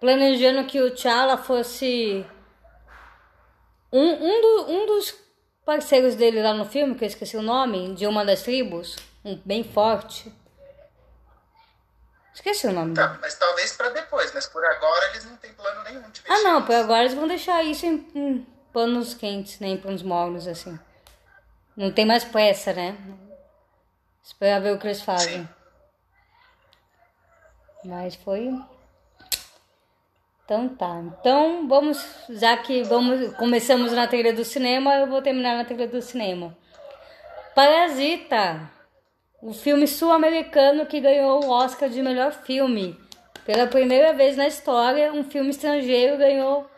[0.00, 2.26] planejando que o T'Challa fosse
[3.90, 5.14] um, um, do, um dos
[5.64, 9.40] parceiros dele lá no filme, que eu esqueci o nome, de uma das tribos, um
[9.44, 10.32] bem forte.
[12.34, 13.18] Esqueci o nome tá, dele.
[13.22, 16.62] mas talvez para depois, mas por agora eles não têm plano nenhum de Ah, não,
[16.62, 20.78] por agora eles vão deixar isso em, em panos quentes, nem panos mornos, assim.
[21.74, 22.94] Não tem mais pressa, né?
[24.22, 25.48] Esperar ver o que eles fazem.
[27.82, 28.52] Mas foi.
[30.44, 31.02] Então tá.
[31.18, 35.88] Então vamos, já que vamos, começamos na trilha do cinema, eu vou terminar na trilha
[35.88, 36.54] do cinema.
[37.54, 38.70] Parasita,
[39.40, 42.94] o filme sul-americano que ganhou o Oscar de melhor filme.
[43.46, 46.70] Pela primeira vez na história, um filme estrangeiro ganhou,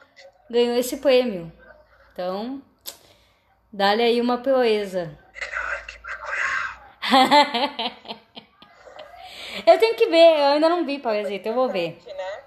[0.48, 1.57] ganhou esse prêmio.
[2.18, 2.60] Então,
[3.72, 5.16] dá-lhe aí uma proeza.
[9.64, 12.02] eu tenho que ver, eu ainda não vi Parasita, eu vou ver.
[12.04, 12.42] Né?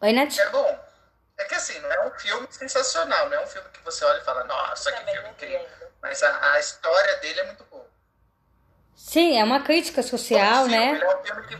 [0.00, 0.38] Oi, Nath?
[0.38, 0.88] É bom.
[1.36, 4.22] É que assim, não é um filme sensacional, não é um filme que você olha
[4.22, 5.68] e fala, nossa, que filme incrível.
[6.00, 7.90] Mas a, a, história dele é muito boa.
[8.96, 10.94] Sim, é uma crítica social, filme, né?
[10.94, 11.54] Ele é, um filme que,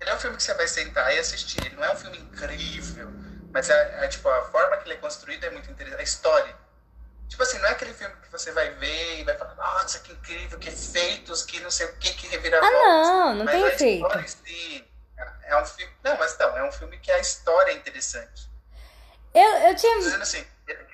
[0.00, 1.58] ele é um filme que você vai sentar e assistir.
[1.66, 3.23] Ele não é um filme incrível
[3.54, 6.00] mas é, é, tipo, a forma que ele é construído é muito interessante.
[6.00, 6.56] A história.
[7.28, 10.12] Tipo assim, não é aquele filme que você vai ver e vai falar, nossa, que
[10.12, 13.66] incrível, que efeitos, que não sei o que, que revira Ah, não, não mas tem
[13.66, 14.28] efeito.
[14.28, 14.84] Si,
[15.44, 15.92] é um filme.
[16.02, 18.50] Não, mas então, é um filme que a história é interessante.
[19.32, 19.98] Eu, eu tinha.
[19.98, 20.44] Dizendo assim,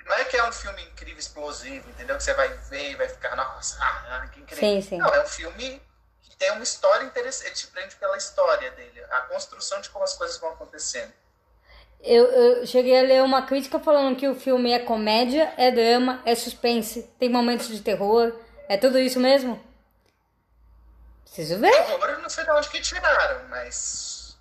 [0.05, 2.15] não é que é um filme incrível, explosivo, entendeu?
[2.15, 4.69] Que você vai ver e vai ficar, nossa, ah, que incrível.
[4.69, 4.97] Sim, sim.
[4.99, 5.81] Não, é um filme
[6.21, 10.03] que tem uma história interessante, ele te prende pela história dele, a construção de como
[10.03, 11.11] as coisas vão acontecendo.
[12.03, 16.21] Eu, eu, cheguei a ler uma crítica falando que o filme é comédia, é drama,
[16.25, 18.33] é suspense, tem momentos de terror.
[18.67, 19.61] É tudo isso mesmo?
[21.23, 21.75] Preciso ver.
[21.93, 24.37] Agora eu não sei de onde que tiraram, mas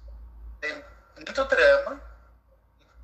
[0.60, 0.84] tem
[1.16, 2.00] muito drama.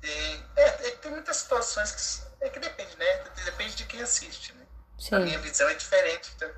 [0.01, 3.23] Tem, é, tem muitas situações que, é que depende, né?
[3.45, 4.65] Depende de quem assiste, né?
[4.97, 5.15] Sim.
[5.15, 6.31] A minha visão é diferente.
[6.35, 6.49] Então,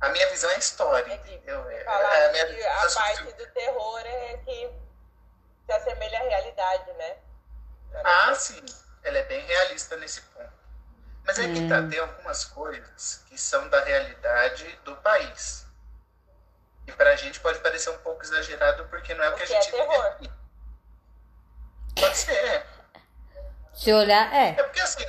[0.00, 1.14] a minha visão é a história.
[1.14, 1.68] Entendeu?
[1.68, 4.70] É, a, minha, a parte do terror é que
[5.66, 7.16] se assemelha à realidade, né?
[7.94, 8.64] Ah, sim.
[9.02, 10.52] Ela é bem realista nesse ponto.
[11.24, 11.54] Mas é hum.
[11.54, 15.66] que tá, tem algumas coisas que são da realidade do país.
[16.86, 19.68] E pra gente pode parecer um pouco exagerado porque não é o que a gente
[19.68, 20.06] é terror.
[20.06, 20.30] Aqui.
[22.00, 22.66] Pode ser, é.
[23.74, 24.50] Se olhar, é.
[24.58, 25.04] É porque assim,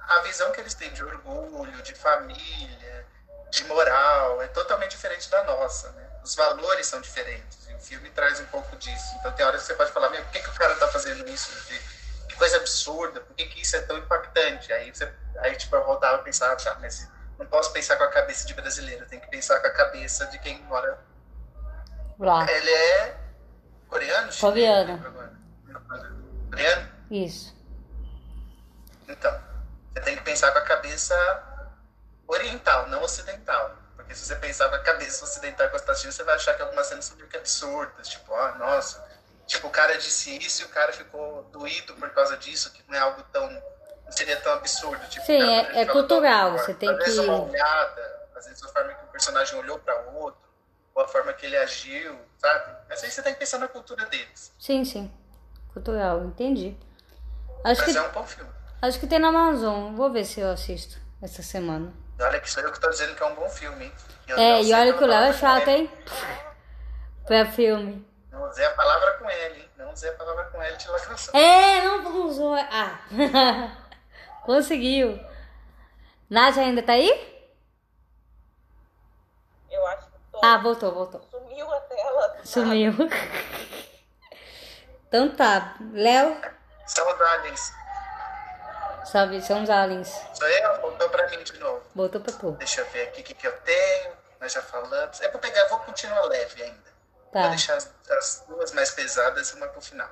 [0.00, 3.06] a visão que eles têm de orgulho, de família,
[3.50, 6.10] de moral, é totalmente diferente da nossa, né?
[6.24, 7.68] Os valores são diferentes.
[7.68, 9.14] E o filme traz um pouco disso.
[9.20, 11.28] Então tem horas que você pode falar, meu, por que, que o cara tá fazendo
[11.28, 11.52] isso?
[12.32, 14.72] Que coisa absurda, por que, que isso é tão impactante?
[14.72, 18.08] Aí, você, aí tipo, eu voltava a pensar, tá, mas não posso pensar com a
[18.08, 20.98] cabeça de brasileiro, tenho que pensar com a cabeça de quem mora.
[22.18, 22.50] Lá.
[22.50, 23.16] Ele é
[23.88, 24.32] coreano?
[24.34, 25.42] Coreano.
[26.50, 26.88] Coreano?
[27.10, 27.54] Isso.
[29.08, 29.40] Então,
[29.92, 31.14] você tem que pensar com a cabeça
[32.26, 33.76] oriental, não ocidental.
[33.96, 36.62] Porque se você pensar com a cabeça ocidental você está assistindo, você vai achar que
[36.62, 38.08] algumas cenas são meio que absurdas.
[38.08, 39.04] Tipo, ah, nossa,
[39.46, 42.96] Tipo, o cara disse isso e o cara ficou doído por causa disso, que não
[42.96, 43.48] é algo tão.
[43.50, 45.04] não seria tão absurdo.
[45.08, 47.02] Tipo, Sim, cara, é, é cultural, você tem às que.
[47.02, 50.40] Às vezes uma olhada, às vezes a forma que o personagem olhou para o outro,
[50.94, 52.76] ou a forma que ele agiu, sabe?
[52.88, 54.52] Mas aí você tem que pensar na cultura deles.
[54.58, 55.12] Sim, sim.
[55.72, 56.76] Cultural, entendi.
[57.64, 58.50] Acho Mas que, é um bom filme.
[58.82, 59.94] Acho que tem na Amazon.
[59.94, 61.92] Vou ver se eu assisto essa semana.
[62.20, 63.92] Olha que sou eu que tô dizendo que é um bom filme, hein?
[64.28, 65.90] Eu É, e olha que o Léo é chato, hein?
[67.26, 68.06] Pra filme.
[68.32, 69.70] Não usei a palavra com L, hein?
[69.76, 71.38] Não usei a palavra com L de lacração.
[71.38, 72.54] É, não usou.
[72.54, 72.98] Ah.
[74.44, 75.20] Conseguiu.
[76.30, 77.10] Nádia ainda tá aí?
[79.70, 80.40] Eu acho que tô.
[80.42, 81.20] Ah, voltou, voltou.
[81.30, 82.36] Sumiu a tela.
[82.44, 82.92] Sumiu.
[85.08, 85.76] Então tá.
[85.92, 86.40] Léo,
[86.86, 87.72] São os aliens.
[89.04, 90.08] salve, são os aliens.
[90.32, 90.80] Sou eu?
[90.80, 91.82] Voltou pra mim de novo.
[91.94, 92.52] Voltou pra tu.
[92.52, 94.12] Deixa eu ver aqui o que, que eu tenho.
[94.40, 95.20] Nós já falamos.
[95.20, 96.91] É pra pegar, vou continuar leve ainda.
[97.32, 97.48] Vou Tá.
[97.48, 100.08] deixar as, as duas mais pesadas e uma pro final.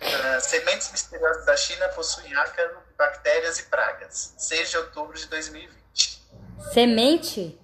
[0.00, 4.34] Ah, sementes misteriosas da China possuem ácaro, bactérias e pragas.
[4.38, 6.22] 6 de outubro de 2020.
[6.72, 7.58] Semente?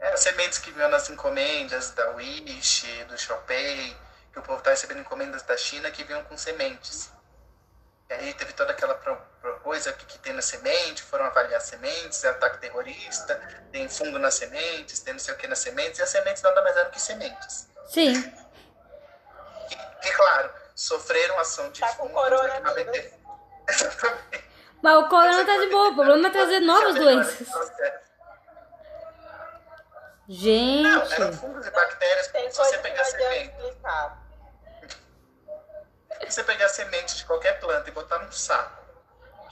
[0.00, 3.96] É, sementes que vinham nas encomendas da Wish, do Shopee,
[4.32, 7.10] que o povo tá recebendo encomendas da China que vinham com sementes.
[8.10, 11.60] E aí teve toda aquela pro- pro- coisa que, que tem na semente, foram avaliar
[11.60, 13.34] sementes, é ataque terrorista,
[13.72, 16.62] tem fungo nas sementes, tem não sei o que nas sementes, e as sementes nada
[16.62, 17.68] mais eram que sementes.
[17.86, 18.12] Sim.
[19.70, 22.96] E, e, claro, sofreram ação de Tá com fungos aqui na coronavírus.
[23.02, 23.14] BT.
[23.68, 24.44] Exatamente.
[24.82, 25.88] Mas o corona tá de boa.
[25.88, 27.48] O problema é trazer novas doenças.
[27.48, 28.04] Não,
[30.28, 31.12] Gente.
[31.14, 33.54] eram fungos e bactérias, se você que pegar não semente.
[33.56, 34.23] explicar.
[36.20, 38.82] Se você pegar semente de qualquer planta e botar num saco,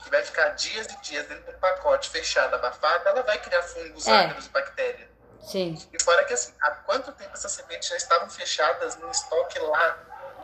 [0.03, 3.61] que vai ficar dias e dias dentro de um pacote fechado, abafado, ela vai criar
[3.63, 4.25] fungos, É.
[4.25, 5.09] ácaros, bactérias.
[5.41, 5.77] Sim.
[5.91, 9.97] E fora que assim, há quanto tempo essas sementes já estavam fechadas num estoque lá?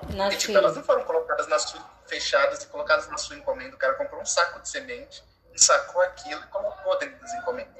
[0.09, 3.75] Na E tipo, elas não foram colocadas na sua, fechadas e colocadas na sua encomenda.
[3.75, 7.73] O cara comprou um saco de semente, ensacou aquilo e colocou dentro das encomendas.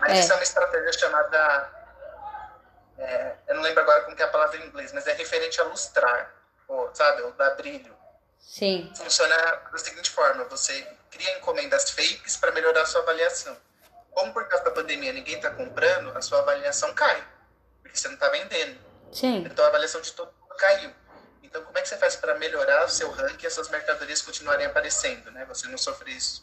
[0.00, 0.20] Mas É.
[0.20, 1.70] isso é uma estratégia chamada.
[2.98, 5.60] é, eu não lembro agora como que é a palavra em inglês, mas é referente
[5.60, 6.30] a lustrar,
[6.72, 7.94] ou, sabe, dar brilho
[8.40, 8.90] Sim.
[8.96, 9.36] funciona
[9.70, 13.56] da seguinte forma: você cria encomendas fakes para melhorar a sua avaliação.
[14.10, 17.26] Como por causa da pandemia ninguém está comprando, a sua avaliação cai,
[17.82, 18.78] porque você não está vendendo.
[19.12, 19.44] Sim.
[19.46, 20.92] Então a avaliação de todo mundo caiu.
[21.42, 24.66] Então como é que você faz para melhorar o seu ranking e essas mercadorias continuarem
[24.66, 25.44] aparecendo, né?
[25.46, 26.42] Você não sofre isso.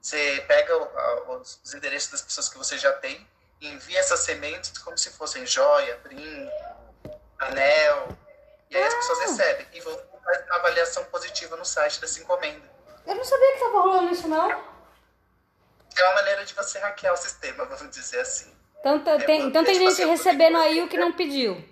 [0.00, 3.28] Você pega o- os endereços das pessoas que você já tem
[3.60, 6.50] e envia essas sementes como se fossem joia, brinco,
[7.38, 8.08] anel.
[8.70, 9.66] E aí as pessoas recebem.
[9.72, 12.70] E você faz uma avaliação positiva no site dessa encomenda.
[13.06, 14.50] Eu não sabia que tava rolando isso, não.
[14.50, 18.54] É uma maneira de você hackear o sistema, vamos dizer assim.
[18.78, 21.62] Então, tá- tem, É, então tem gente recebendo aí o que não pediu.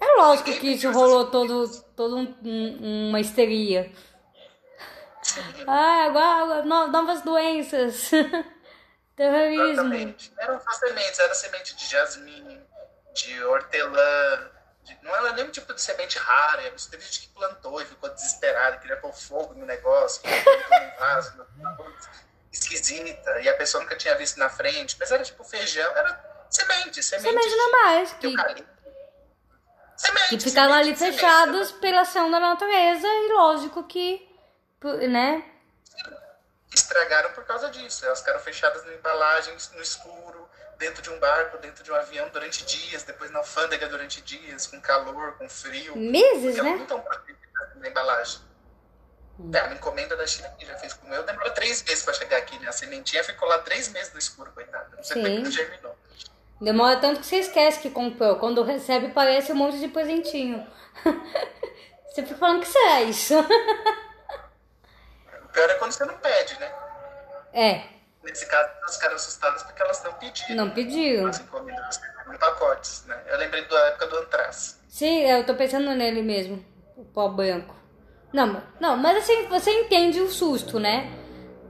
[0.00, 3.92] É lógico Ninguém que isso rolou todo, todo um- um- uma histeria.
[5.66, 8.10] Ah, agora no- novas doenças.
[9.16, 9.64] Terrorismo.
[9.72, 10.32] Exatamente.
[10.38, 12.60] Eram só sementes, era semente de jasmim,
[13.14, 14.50] de hortelã.
[14.84, 16.62] De- não era nenhum tipo de semente rara.
[16.90, 21.76] Teve gente que plantou e ficou desesperado, queria pôr fogo no negócio, num vaso, uma
[21.76, 22.10] coisa
[22.52, 23.40] esquisita.
[23.40, 24.96] E a pessoa nunca tinha visto na frente.
[24.98, 27.28] Mas era tipo feijão, era semente, semente.
[27.28, 28.66] Sementes normais, de que.
[29.96, 31.20] Semente, que ficaram ali semente, semente.
[31.20, 34.28] fechados pela ação da natureza e lógico que,
[35.08, 35.48] né?
[36.74, 38.04] estragaram por causa disso.
[38.04, 40.48] Elas ficaram fechadas em embalagens, no escuro,
[40.82, 44.66] dentro de um barco, dentro de um avião durante dias, depois na alfândega durante dias,
[44.66, 45.96] com calor, com frio.
[45.96, 46.82] Meses, elas não né?
[46.82, 47.04] estão
[47.76, 48.40] na embalagem.
[49.54, 52.14] É, uma encomenda da China que já fez com o meu, demorou três meses para
[52.14, 52.68] chegar aqui, né?
[52.68, 54.90] A sementinha ficou lá três meses no escuro, coitada.
[54.96, 55.42] Não sei como é que Sim.
[55.44, 55.98] não germinou.
[56.60, 58.36] Demora tanto que você esquece que comprou.
[58.36, 60.66] Quando recebe, parece um monte de presentinho.
[62.06, 63.34] Você fica falando que será isso?
[65.44, 66.72] O pior é quando você não pede, né?
[67.52, 67.84] É,
[68.22, 70.56] Nesse caso, elas ficaram assustadas porque elas não pediram.
[70.56, 71.26] não pediram.
[71.26, 72.00] As encomendas
[72.32, 73.20] em pacotes, né?
[73.26, 74.80] Eu lembrei da época do Antraz.
[74.88, 76.64] Sim, eu tô pensando nele mesmo.
[76.96, 77.74] O pó branco.
[78.32, 81.10] Não, não, mas assim, você entende o susto, né?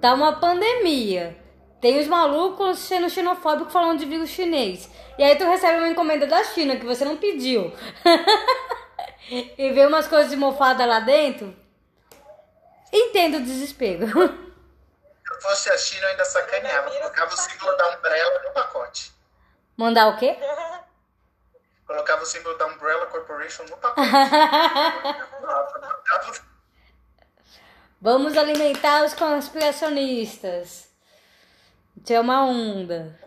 [0.00, 1.36] Tá uma pandemia.
[1.80, 4.88] Tem os malucos sendo xenofóbicos falando de vírus chinês.
[5.18, 7.72] E aí tu recebe uma encomenda da China que você não pediu.
[9.28, 11.56] e vê umas coisas de mofada lá dentro.
[12.92, 14.06] Entendo o desespero.
[15.42, 16.90] Fosse a China, eu ainda sacaneava.
[16.90, 19.12] Colocava o símbolo da Umbrella no pacote.
[19.76, 20.36] Mandar o quê?
[21.86, 24.08] Colocava o símbolo da Umbrella Corporation no pacote.
[28.00, 30.88] Vamos alimentar os conspiracionistas.
[32.04, 33.18] Tirar uma onda.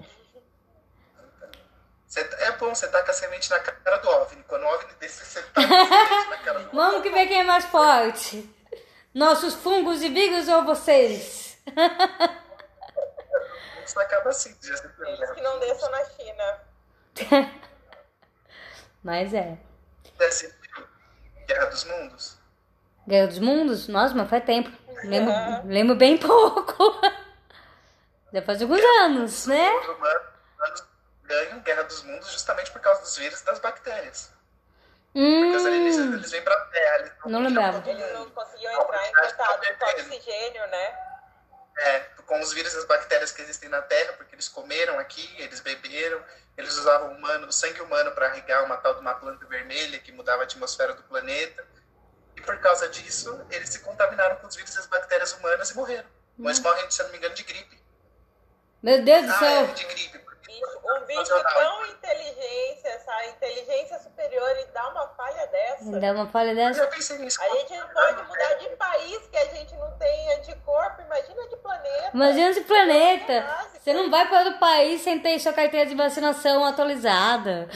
[2.08, 4.44] Você- é bom, você taca a semente na cara do OVNI.
[4.48, 7.42] Quando o OVNI desce, você taca a semente na cara do Vamos que ver quem
[7.42, 8.50] é mais forte.
[9.14, 11.55] Nossos fungos e vírus ou vocês?
[13.86, 14.56] Isso acaba assim.
[14.62, 16.60] Já se Eles que não desçam na China.
[19.04, 19.58] Mas é.
[20.18, 20.54] Desce
[21.48, 22.38] Guerra dos Mundos.
[23.08, 23.88] Guerra dos Mundos?
[23.88, 24.72] Nossa, mas faz tempo.
[25.04, 25.32] Lembro,
[25.66, 26.76] lembro bem pouco.
[28.32, 29.72] Deve fazer alguns anos, né?
[29.78, 30.84] Os humanos
[31.24, 34.34] ganham Guerra dos Mundos justamente por causa dos vírus e das bactérias.
[35.14, 36.98] Porque os alienígenas Hum, eles vêm pra Terra.
[37.00, 37.80] Eles Não lembrava.
[37.82, 41.15] todo Eles não conseguiam entrar em contato com oxigênio, né?
[41.78, 45.30] É, com os vírus e as bactérias que existem na Terra, porque eles comeram aqui,
[45.38, 46.24] eles beberam,
[46.58, 50.12] eles usavam humano, o sangue humano para regar uma tal de uma planta vermelha que
[50.12, 51.66] mudava a atmosfera do planeta.
[52.38, 55.76] E por causa disso, eles se contaminaram com os vírus e as bactérias humanas e
[55.76, 56.08] morreram.
[56.38, 57.82] Mas morrem, se não me engano, de gripe.
[58.82, 59.66] meu Deus do Ah, céu.
[59.66, 60.25] é de gripe.
[60.46, 66.00] Bicho, um bicho tão inteligente, essa inteligência superior e dá uma falha dessa.
[66.00, 66.82] Dá uma falha Eu dessa.
[66.84, 67.42] já pensei nisso.
[67.42, 71.56] A gente não pode mudar de país que a gente não tem anticorpo, imagina de
[71.58, 72.12] planeta.
[72.14, 73.42] Imagina esse planeta.
[73.42, 73.80] Básica.
[73.80, 77.68] Você não vai para outro país sem ter sua carteira de vacinação atualizada.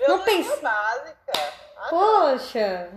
[0.00, 1.32] não Violência pense- básica.
[1.76, 1.88] Ah, não.
[1.90, 2.88] Poxa,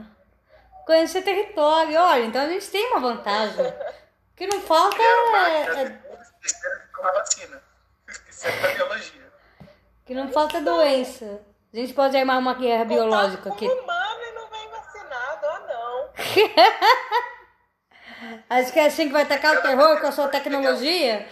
[0.86, 1.98] conhecer território.
[2.00, 3.66] Olha, então a gente tem uma vantagem.
[3.66, 6.08] O que não falta é, máquinas é-
[8.44, 9.34] da biologia.
[10.06, 11.42] que não falta é doença.
[11.74, 13.68] A gente pode armar uma guerra biológica aqui.
[13.68, 16.10] humano e não vem vacinado, ah não.
[18.50, 21.28] Acho que é assim que vai tacar o terror com a sua tecnologia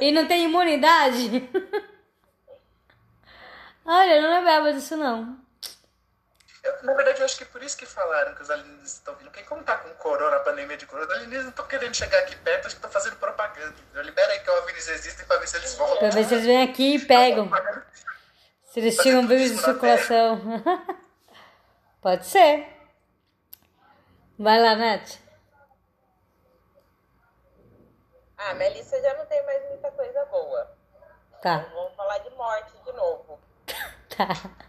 [0.00, 1.48] e não tem imunidade.
[3.86, 5.43] Olha, eu não lembrava disso não.
[6.64, 9.14] Eu, na verdade, eu acho que é por isso que falaram que os alienígenas estão
[9.16, 9.30] vindo.
[9.30, 12.18] Porque como tá com corona, a pandemia de corona, os alienígenas não estão querendo chegar
[12.20, 13.68] aqui perto, acho que estão fazendo propaganda.
[13.68, 14.02] entendeu?
[14.02, 15.98] Libera aí que OVNIs existem pra ver se eles voltam.
[15.98, 17.50] Pra ver se eles vêm aqui e pegam.
[18.64, 20.40] Se eles tiram vírus de circulação.
[22.00, 22.66] Pode ser.
[24.38, 25.18] Vai lá, Nath.
[28.38, 30.76] Ah, a Melissa já não tem mais muita coisa boa.
[31.42, 33.38] Tá, Vamos falar de morte de novo.
[34.16, 34.28] tá.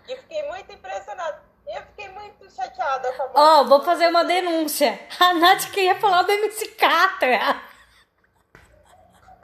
[0.10, 1.41] E fiquei muito impressionada.
[1.76, 3.32] Eu fiquei muito chateada com a.
[3.59, 4.99] Ó, vou do- fazer uma denúncia.
[5.19, 7.61] A Nath queria falar do MC Catra.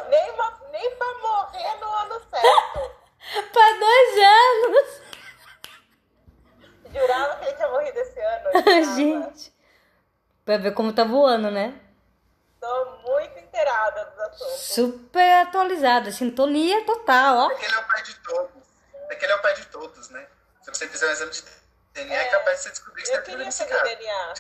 [0.10, 2.92] Nem, uma, nem pra morrer no ano certo.
[3.54, 5.02] Faz dois anos.
[6.94, 8.50] Jurava que ele tinha morrido esse ano.
[8.96, 9.54] Gente.
[10.44, 11.80] Pra ver como tá voando, né?
[12.60, 14.60] Tô muito inteirada dos assuntos.
[14.62, 16.12] Super atualizada.
[16.12, 17.46] Sintonia total, ó.
[17.48, 18.64] Aquele é o pai de todos.
[19.10, 20.28] Aquele é o pai de todos, né?
[20.62, 21.44] Se você fizer um exame de
[21.94, 23.84] DNA, é, capaz de você descobrir que você Eu tá tudo fazer cara.
[23.84, 24.34] DNA.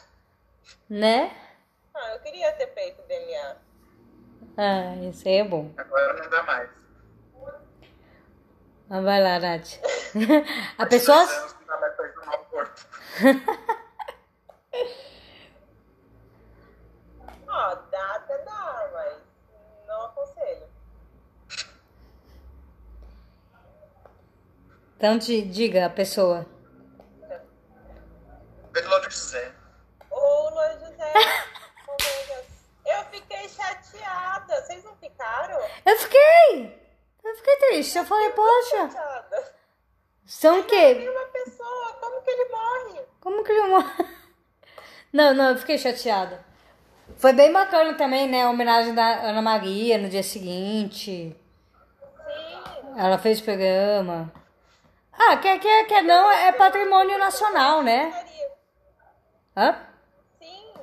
[0.89, 1.35] Né?
[1.93, 3.55] Ah, eu queria ter feito DNA.
[4.57, 5.71] Ah, isso aí é bom.
[5.77, 6.69] Agora não dá mais.
[8.89, 9.79] Mas vai lá, Nath.
[10.77, 11.23] A pessoa.
[11.25, 12.81] Não dá mais pra no mau corpo.
[17.47, 19.13] Ó, dá até dá, mas
[19.87, 20.67] não aconselho.
[24.97, 26.45] Então te diga a pessoa.
[28.73, 29.51] Pedro Louro José.
[30.09, 31.13] Ô, Luan José,
[31.87, 32.47] oh, meu Deus.
[32.85, 34.61] eu fiquei chateada.
[34.61, 35.59] Vocês não ficaram?
[35.85, 36.81] Eu fiquei!
[37.23, 37.97] Eu fiquei triste.
[37.97, 39.53] Eu falei, poxa, Chateada.
[40.25, 41.07] são o quê?
[41.09, 43.01] uma pessoa, como que ele morre?
[43.19, 44.05] Como que ele morre?
[45.13, 46.41] Não, não, eu fiquei chateada.
[47.17, 48.43] Foi bem bacana também, né?
[48.45, 51.35] A homenagem da Ana Maria no dia seguinte.
[51.35, 51.35] Sim.
[52.97, 54.31] Ela fez programa.
[55.11, 58.09] Ah, quer, quer, quer não, é patrimônio nacional, né?
[59.55, 59.75] Hã?
[60.39, 60.73] Sim.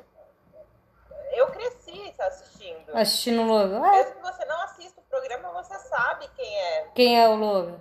[1.32, 2.96] Eu cresci assistindo.
[2.96, 3.74] Assistindo o logo.
[3.86, 6.86] É, Mesmo que você não assista o programa, você sabe quem é.
[6.94, 7.80] quem é o logo?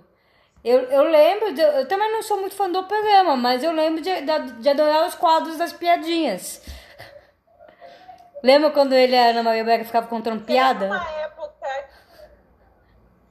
[0.64, 4.00] Eu, eu lembro, de- eu também não sou muito fã do programa, mas eu lembro
[4.02, 6.60] de, de, de adorar os quadros das piadinhas.
[8.42, 10.86] Lembra quando ele e a Ana Maria Braga ficavam contando piada?
[10.86, 11.88] Numa época,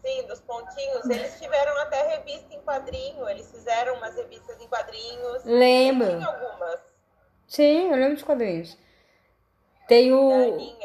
[0.06, 3.28] sim, dos pontinhos, eles tiveram até revista em quadrinho.
[3.30, 5.44] Eles fizeram umas revistas em quadrinhos.
[5.46, 6.08] Lembro.
[6.18, 6.80] Tinha algumas.
[7.48, 8.78] Sim, eu lembro dos quadrinhos.
[9.88, 10.76] Tem o,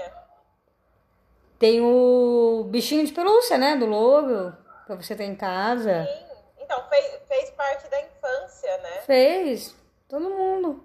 [1.58, 3.76] tem o bichinho de pelúcia, né?
[3.76, 4.52] Do logo,
[4.86, 6.04] pra você ter em casa.
[6.04, 6.62] Sim.
[6.62, 9.02] Então, fez, fez parte da infância, né?
[9.04, 9.74] Fez,
[10.08, 10.84] todo mundo.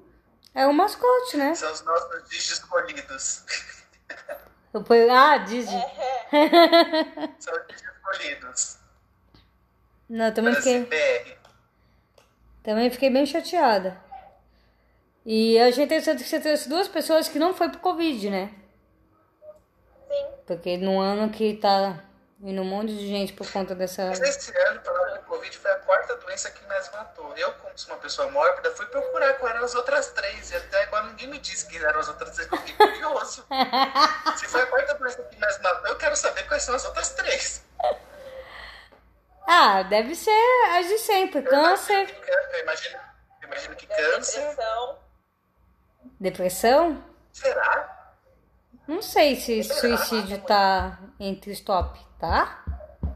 [0.54, 1.54] É um mascote, né?
[1.54, 3.46] São os nossos digis escolhidos.
[5.12, 5.76] Ah, Didi.
[5.76, 6.28] É,
[7.40, 8.80] São os digis escolhidos.
[10.10, 11.38] Não, também fiquei, BR.
[12.64, 14.07] também fiquei bem chateada.
[15.30, 18.50] E eu achei interessante que você trouxe duas pessoas que não foi pro Covid, né?
[20.08, 20.26] sim.
[20.46, 22.02] Porque no ano que tá
[22.42, 24.06] indo um monte de gente por conta dessa.
[24.06, 27.36] Mas esse ano, pela do Covid, foi a quarta doença que mais matou.
[27.36, 30.50] Eu, como sou uma pessoa mórbida, fui procurar quais eram as outras três.
[30.52, 32.50] E até agora ninguém me disse que eram as outras três.
[32.50, 33.46] Eu fiquei curioso.
[34.38, 37.10] Se foi a quarta doença que mais matou, eu quero saber quais são as outras
[37.16, 37.66] três.
[39.46, 40.32] Ah, deve ser
[40.78, 42.16] as de sempre: câncer,
[42.54, 42.98] Eu imagino,
[43.42, 44.40] eu imagino que câncer.
[44.40, 45.07] Depressão.
[46.20, 47.04] Depressão.
[47.34, 48.14] Será?
[48.88, 52.64] Não sei se suicídio tá entre os top tá?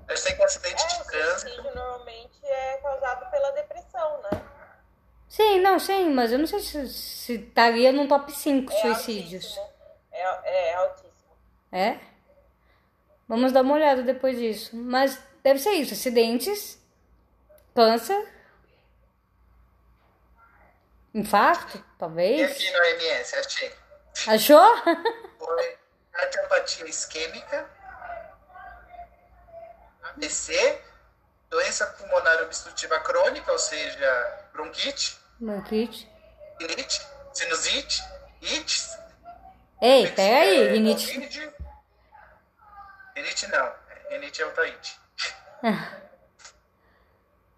[0.07, 1.39] Eu sei que acidente É, de o trânsito.
[1.49, 4.41] suicídio normalmente é causado pela depressão, né?
[5.29, 9.57] Sim, não, sim, mas eu não sei se, se estaria no top 5 É suicídios.
[9.57, 9.71] altíssimo.
[10.11, 11.11] É, é altíssimo.
[11.71, 11.99] É?
[13.27, 14.75] Vamos dar uma olhada depois disso.
[14.75, 16.77] Mas deve ser isso: acidentes,
[17.73, 18.27] câncer,
[21.13, 22.51] infarto, E talvez.
[22.51, 23.75] aqui no OMS, achei.
[24.27, 24.77] Achou?
[25.39, 25.77] Foi
[26.11, 27.69] cardiopatia isquêmica,
[30.03, 30.81] AVC,
[31.49, 36.09] doença pulmonar obstrutiva crônica, ou seja, bronquite, Bronquite.
[36.59, 37.01] rinite,
[37.33, 38.01] sinusite,
[38.41, 38.97] ites.
[39.81, 41.13] Ei, peraí, é, rinite.
[41.13, 41.53] Covid.
[43.15, 43.73] Rinite não,
[44.09, 44.99] rinite é outra it.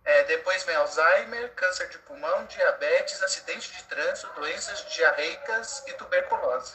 [0.05, 6.73] É, depois vem Alzheimer, câncer de pulmão, diabetes, acidente de trânsito, doenças diarreicas e tuberculose.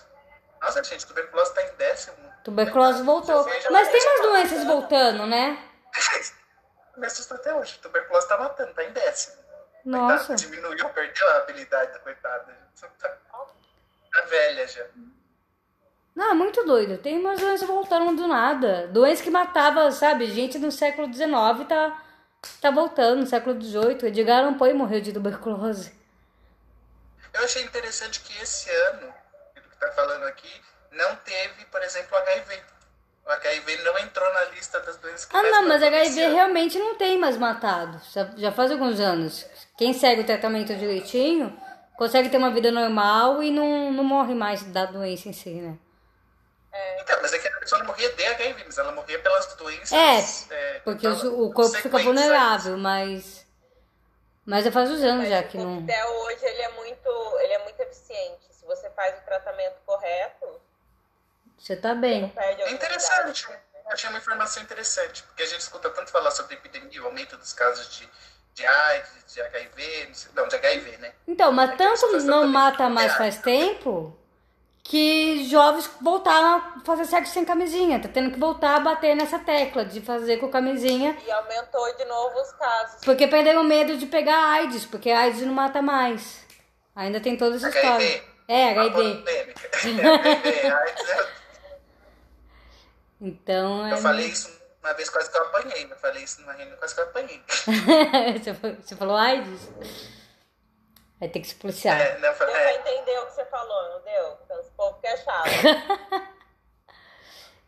[0.61, 2.17] Nossa, gente, tuberculose está em décimo.
[2.43, 3.47] Tuberculose voltou.
[3.71, 5.63] Mas tem umas doenças voltando, né?
[6.97, 7.79] Me assusta até hoje.
[7.81, 9.37] Tuberculose tá matando, tá em décimo.
[9.85, 10.27] Nossa.
[10.27, 12.59] Coitada, diminuiu, perdeu a habilidade da coitada.
[12.99, 13.09] Tá,
[14.13, 14.85] tá velha já.
[16.15, 16.99] Não, é muito doido.
[16.99, 18.89] Tem umas doenças voltando do nada.
[18.89, 20.27] Doença que matava, sabe?
[20.27, 22.03] Gente no século XIX tá,
[22.61, 24.07] tá voltando, no século XVIII.
[24.09, 25.93] Edgar Allan Poe morreu de tuberculose.
[27.33, 29.13] Eu achei interessante que esse ano,
[29.55, 30.51] pelo que tá falando aqui,
[30.93, 32.61] não teve, por exemplo, HIV.
[33.27, 36.95] O HIV não entrou na lista das doenças que Ah, não, mas HIV realmente não
[36.95, 38.01] tem mais matado.
[38.13, 39.47] Já, já faz alguns anos.
[39.77, 41.57] Quem segue o tratamento direitinho
[41.97, 45.77] consegue ter uma vida normal e não, não morre mais da doença em si, né?
[47.01, 49.93] Então, mas é que a pessoa não morria de HIV, mas ela morria pelas doenças.
[50.51, 53.47] É, porque fala, o, o corpo fica vulnerável, mas.
[54.45, 55.81] Mas já faz uns anos Mas já que não.
[55.83, 58.47] coquetel hoje ele é muito, ele é muito eficiente.
[58.51, 60.61] Se você faz o tratamento correto,
[61.59, 62.33] Você tá bem.
[62.37, 63.47] É interessante.
[63.51, 67.37] Eu achei uma informação interessante, porque a gente escuta tanto falar sobre epidemia, o aumento
[67.39, 68.09] dos casos de,
[68.55, 71.13] de AIDS, de HIV, não, sei- não, de HIV, né?
[71.27, 74.15] Então, mas É tanto não mata mais faz tempo
[74.91, 78.01] que jovens voltaram a fazer sexo sem camisinha.
[78.01, 81.15] Tá tendo que voltar a bater nessa tecla de fazer com camisinha.
[81.27, 83.05] E aumentou de novo os casos.
[83.05, 86.43] Porque perderam medo de pegar AIDS, porque AIDS não mata mais.
[86.97, 87.91] Ainda tem toda essa história.
[87.91, 88.23] HIV.
[88.49, 89.55] É, Uma HIV.
[89.85, 91.29] eu-
[93.21, 93.93] Então é.
[93.93, 95.85] eu falei isso uma vez, quase que eu apanhei.
[95.91, 97.43] Eu falei isso numa reunião, quase que eu apanhei.
[98.81, 99.69] você falou AIDS?
[101.19, 102.01] Vai ter que se policiar.
[102.01, 104.39] É, não, pra é, entender o que você falou, não deu?
[104.45, 105.47] Então, esse povo que é chato.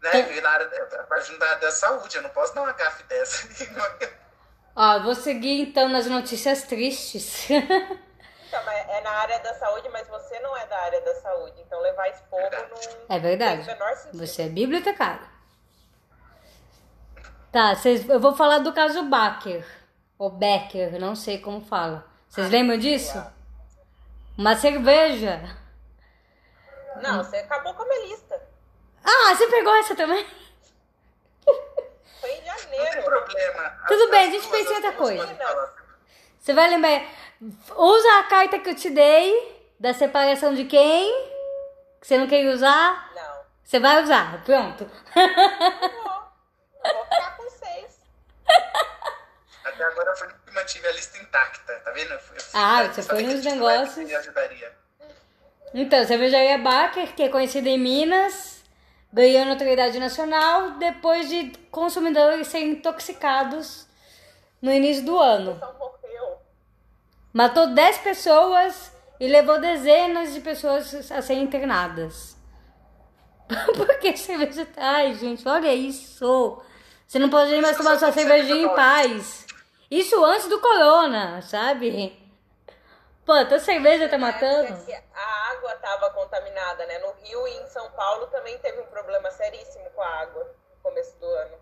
[0.02, 3.48] né, e na área da, da saúde, eu não posso dar uma gafe dessa.
[4.74, 7.48] Ó, vou seguir então nas notícias tristes.
[8.50, 11.54] Então, mas é na área da saúde, mas você não é da área da saúde.
[11.64, 13.64] Então levar esse povo não É verdade.
[13.64, 14.26] tem o menor sentido.
[14.26, 15.24] Você é bibliotecário.
[17.52, 19.64] Tá, vocês, eu vou falar do caso Baker.
[20.18, 22.04] Ou Becker, não sei como fala.
[22.28, 23.24] Vocês lembram disso?
[24.40, 25.38] Uma cerveja.
[27.02, 28.40] Não, você acabou com a minha lista.
[29.04, 30.26] Ah, você pegou essa também?
[31.44, 33.02] Foi em Não tem janeiro.
[33.04, 33.68] problema.
[33.86, 35.38] Tudo As- bem, as a gente pensa em outra coisa.
[36.38, 37.02] Você vai lembrar.
[37.76, 41.12] Usa a carta que eu te dei da separação de quem?
[42.00, 43.12] Que você não queria usar?
[43.14, 43.40] Não.
[43.62, 44.42] Você vai usar.
[44.42, 44.90] Pronto.
[45.14, 46.20] Não vou.
[46.82, 48.00] Eu vou ficar com seis.
[49.64, 49.84] Até
[50.50, 52.12] que mantive a lista intacta, tá vendo?
[52.12, 53.94] Eu fui- eu fui- Ah, eu você foi nos a negócios.
[53.94, 54.72] que me ajudaria.
[55.72, 58.62] Então, cervejaria Baker, que é conhecida em Minas,
[59.12, 63.86] ganhou notoriedade nacional depois de consumidores serem intoxicados
[64.60, 65.60] no início do ano.
[67.32, 72.36] Matou 10 pessoas e levou dezenas de pessoas a serem internadas.
[73.76, 74.66] Por que cerveja?
[74.76, 76.60] Ai, gente, olha isso.
[77.06, 79.46] Você não pode nem mais tomar sua cervejinha em paz.
[79.90, 82.16] Isso antes do corona, sabe?
[83.26, 84.72] Pô, a tua cerveja tá matando.
[84.90, 86.98] É a água estava contaminada, né?
[87.00, 90.82] No Rio e em São Paulo também teve um problema seríssimo com a água no
[90.90, 91.58] começo do ano.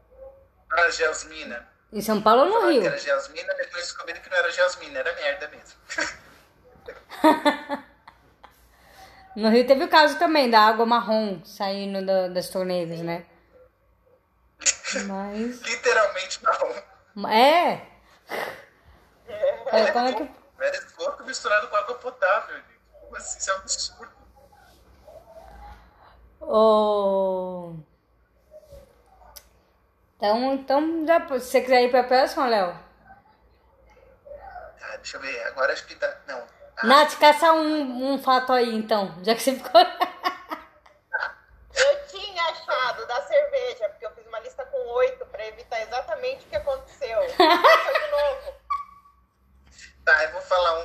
[0.73, 1.69] Ah, Geosmina.
[1.93, 2.85] Em São Paulo ou no Rio?
[2.87, 5.79] era Geosmina, depois descobriram que não era Geosmina, era merda mesmo.
[9.37, 13.25] No Rio teve o caso também da água marrom saindo da- das torneiras, né?
[15.07, 15.61] Mas.
[15.61, 17.29] Literalmente não.
[17.31, 17.87] É.
[19.73, 20.31] É, como é que.
[20.61, 22.81] Era esgoto misturado com água potável, gente.
[23.01, 23.39] Como assim?
[23.39, 24.13] Isso é um absurdo.
[26.41, 27.75] Oh...
[30.17, 32.77] Então, então já, se você quiser ir pra próxima, Léo.
[34.83, 35.47] Ah, deixa eu ver.
[35.47, 36.17] Agora acho que dá.
[36.27, 36.43] Não.
[36.77, 39.15] Ah, Nath, caça um, um fato aí, então.
[39.23, 39.81] Já que você ficou.
[41.71, 45.25] Eu tinha achado da cerveja, porque eu fiz uma lista com oito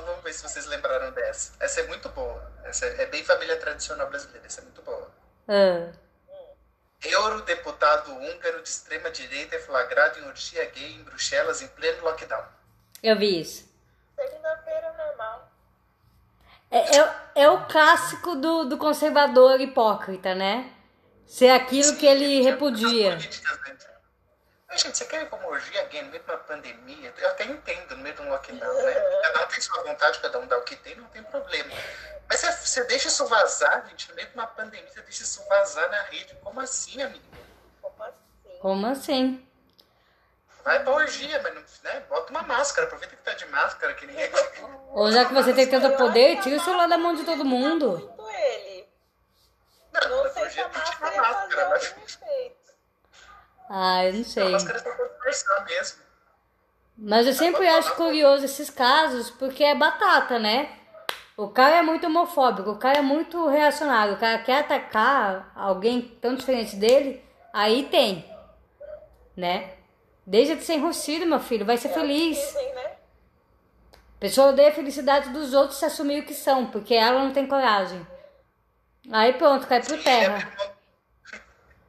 [0.02, 1.52] 1, vamos ver se vocês lembraram dessa.
[1.60, 2.52] Essa é muito boa.
[2.64, 5.10] Essa é bem família tradicional brasileira, essa é muito boa.
[5.48, 5.92] Ah.
[7.02, 12.44] Eurodeputado húngaro de extrema direita é flagrado em orgia gay em Bruxelas em pleno lockdown.
[13.02, 13.70] Eu vi isso.
[14.16, 15.50] Segunda-feira normal.
[16.70, 20.72] É, é, é o clássico do, do conservador hipócrita, né?
[21.26, 23.14] Ser aquilo que ele repudia.
[23.14, 23.93] as políticas, né?
[24.74, 27.14] Mas, gente, você quer ir como orgia gay no meio de uma pandemia?
[27.16, 28.94] Eu até entendo, no meio de um lockdown, né?
[29.22, 31.70] Cada um tem sua vontade, cada um dá o que tem, não tem problema.
[32.28, 35.46] Mas você, você deixa isso vazar, gente, no meio de uma pandemia, você deixa isso
[35.48, 36.34] vazar na rede.
[36.42, 37.22] Como assim, amigo?
[37.80, 38.58] Como assim?
[38.60, 39.48] Como assim?
[40.64, 42.00] Vai pra orgia, mas não, né?
[42.08, 44.28] bota uma máscara, aproveita que tá de máscara, que ninguém.
[44.90, 48.12] Ou já que você tem tanto poder, tira o celular da mão de todo mundo.
[49.92, 52.53] Não, Não sei se a máscara a ia fazer máscara, mas algum efeito.
[53.68, 54.42] Ah, eu não sei.
[54.54, 54.56] é.
[56.96, 60.78] Mas eu sempre acho curioso esses casos, porque é batata, né?
[61.36, 66.00] O cara é muito homofóbico, o cara é muito reacionário, o cara quer atacar alguém
[66.20, 68.24] tão diferente dele, aí tem,
[69.36, 69.74] né?
[70.24, 72.38] Deixa de ser enrustido, meu filho, vai ser feliz.
[72.38, 72.92] Dizem, né?
[73.92, 77.32] A pessoa odeia a felicidade dos outros se assumir o que são, porque ela não
[77.32, 78.06] tem coragem.
[79.10, 80.36] Aí pronto, cai por Ele terra.
[80.36, 80.72] abriu mão,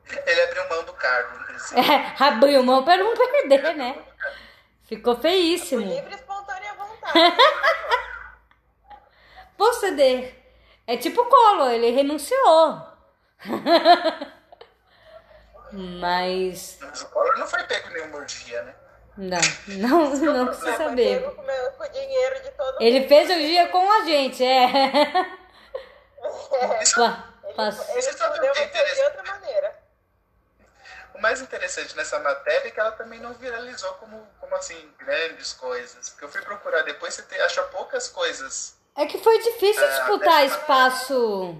[0.25, 1.44] ele abriu mão do cargo, inclusive.
[1.73, 3.95] É, abriu mão pra não perder, né?
[4.83, 5.81] Ficou Por feíssimo.
[5.85, 7.19] livre e espontânea vontade.
[9.57, 10.35] Vou ceder.
[10.87, 12.81] É tipo o Collor, ele renunciou.
[15.71, 16.77] Mas.
[16.81, 18.75] Mas o Collor não foi pego em nenhuma orgia, né?
[19.17, 19.39] Não,
[19.77, 21.21] não, não precisa Foi saber.
[21.21, 23.07] pego Com, meu- com dinheiro de todo Ele mundo.
[23.09, 24.67] fez o dia com a gente, é.
[26.95, 29.74] Pa- Ele, pass- ele que é você de outra maneira.
[31.15, 35.53] O mais interessante nessa matéria é que ela também não viralizou como, como assim, grandes
[35.53, 36.09] coisas.
[36.09, 38.77] Porque eu fui procurar depois, você te, acha poucas coisas.
[38.95, 41.57] É que foi difícil Ah, disputar espaço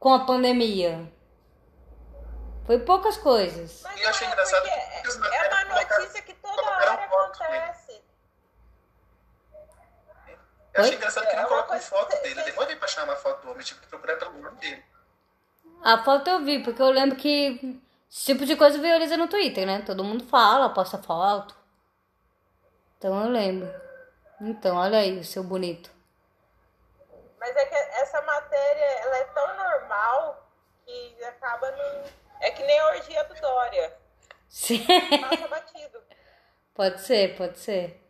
[0.00, 1.10] com a pandemia.
[2.66, 3.80] Foi poucas coisas.
[3.82, 6.90] Mas E eu achei é engraçado que muitas é matérias uma notícia que toda hora
[6.90, 7.02] dele.
[7.04, 8.02] acontece.
[10.74, 10.96] Eu achei Oi?
[10.96, 12.40] engraçado que É não uma colocou foto que- dele.
[12.40, 14.84] Eu demorei pra achar uma foto do homem, tive que procurar pelo nome dele.
[15.82, 17.80] A foto eu vi, porque eu lembro que
[18.10, 19.82] esse tipo de coisa viraliza no Twitter, né?
[19.86, 21.54] Todo mundo fala, posta foto.
[22.98, 23.72] Então eu lembro.
[24.40, 25.90] Então, olha aí, o seu bonito.
[27.38, 30.50] Mas é que essa matéria ela é tão normal
[30.84, 32.04] que acaba não.
[32.40, 33.96] É que nem a orgia do Dória.
[34.48, 34.84] Sim.
[35.20, 36.02] Passa batido.
[36.74, 38.00] Pode ser, pode ser.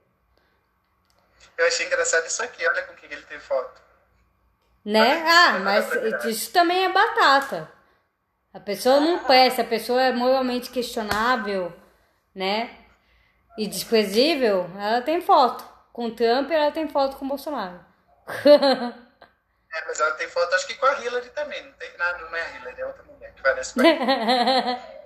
[1.58, 3.82] Eu achei engraçado isso aqui, olha com quem ele tem foto.
[4.84, 5.24] Né?
[5.26, 7.70] Ah, mas isso também é batata.
[8.52, 11.72] A pessoa não presta, a pessoa é moralmente questionável,
[12.34, 12.76] né?
[13.56, 15.64] E desprezível, ela tem foto.
[15.92, 17.80] Com Trump, ela tem foto com o Bolsonaro.
[19.72, 21.64] É, mas ela tem foto, acho que com a Hillary também.
[21.64, 23.80] Não, tem, não, não é a Hillary, é outra mulher que parece com.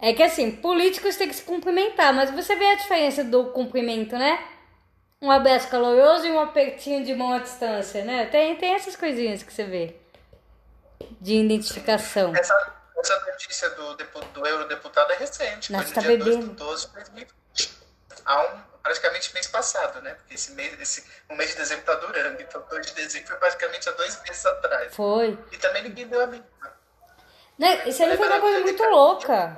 [0.00, 4.18] É que assim, políticos têm que se cumprimentar, mas você vê a diferença do cumprimento,
[4.18, 4.44] né?
[5.22, 8.26] Um abraço caloroso e um apertinho de mão à distância, né?
[8.26, 9.96] Tem, tem essas coisinhas que você vê.
[11.20, 12.34] De identificação.
[12.34, 16.50] Essa, essa notícia do, do eurodeputado é recente, Nossa, foi tá no dia 2 bebendo.
[16.50, 17.32] de 12 de 2020.
[18.24, 20.14] Há um, praticamente mês passado, né?
[20.14, 23.36] Porque esse mês, esse, o mês de dezembro tá durando, então 2 de dezembro foi
[23.36, 24.92] praticamente há dois meses atrás.
[24.92, 25.38] Foi.
[25.52, 26.48] E também ninguém deu a mínima.
[27.56, 27.88] Né?
[27.88, 29.56] Isso aí foi uma coisa muito louca.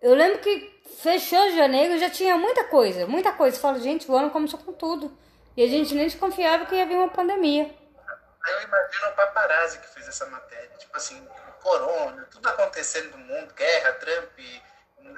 [0.00, 3.56] Eu lembro que fechou janeiro já tinha muita coisa, muita coisa.
[3.56, 5.16] Eu falo, gente, o ano começou com tudo.
[5.56, 7.64] E a gente nem desconfiava que ia vir uma pandemia.
[7.64, 10.70] Aí eu imagino o paparazzi que fez essa matéria.
[10.78, 11.26] Tipo assim,
[11.62, 14.38] corona, tudo acontecendo no mundo, guerra, Trump,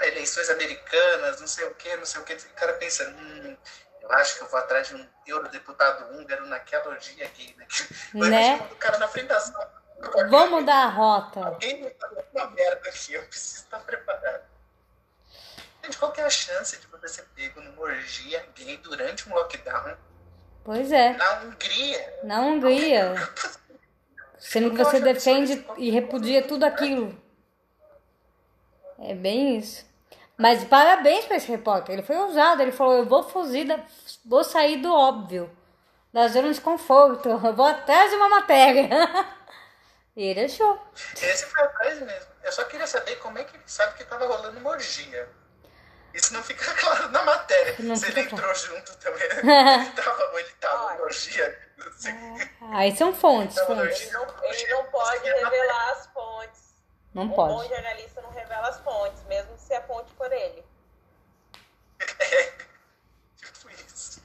[0.03, 2.35] eleições americanas, não sei o que, não sei o que.
[2.35, 3.57] O cara pensa, hum,
[4.01, 7.55] eu acho que eu vou atrás de um eurodeputado húngaro naquela orgia aqui.
[7.57, 7.67] Né?
[8.15, 8.69] Eu Né?
[8.73, 9.81] o cara na frente da sala.
[10.31, 11.45] Vamos mudar a rota.
[11.45, 14.50] Alguém me dando uma merda aqui, eu preciso estar preparado.
[15.91, 19.35] Gente, qual que é a chance de você ser pego numa orgia gay durante um
[19.35, 19.97] lockdown
[20.63, 22.19] Pois é, na Hungria?
[22.23, 23.15] na Hungria.
[24.39, 27.21] Sendo que você defende e repudia tudo aquilo.
[29.01, 29.85] É bem isso.
[30.37, 31.95] Mas parabéns pra esse repórter.
[31.95, 32.63] Ele foi ousado.
[32.63, 33.81] Ele falou: Eu vou fugir, da,
[34.25, 35.51] vou sair do óbvio,
[36.13, 37.29] da zona de conforto.
[37.45, 38.89] Eu vou atrás de uma matéria.
[40.15, 40.81] e ele achou.
[41.21, 42.31] Esse foi atrás mesmo.
[42.45, 45.41] Eu só queria saber como é que ele sabe que tava rolando uma orgia.
[46.13, 47.77] Isso não fica claro na matéria.
[47.79, 48.59] Não Se ele entrou claro.
[48.59, 49.23] junto também.
[49.81, 51.71] ele tava, ele tava no orgia.
[52.61, 54.01] Ah, aí são fontes, então, fontes.
[54.01, 56.75] É ele não, ele não pode é revelar as fontes.
[57.15, 57.53] Não um pode.
[57.53, 60.65] Um bom jornalista não revela as fontes, mesmo se a fonte for ele.
[61.99, 62.53] É,
[63.37, 64.23] tipo isso.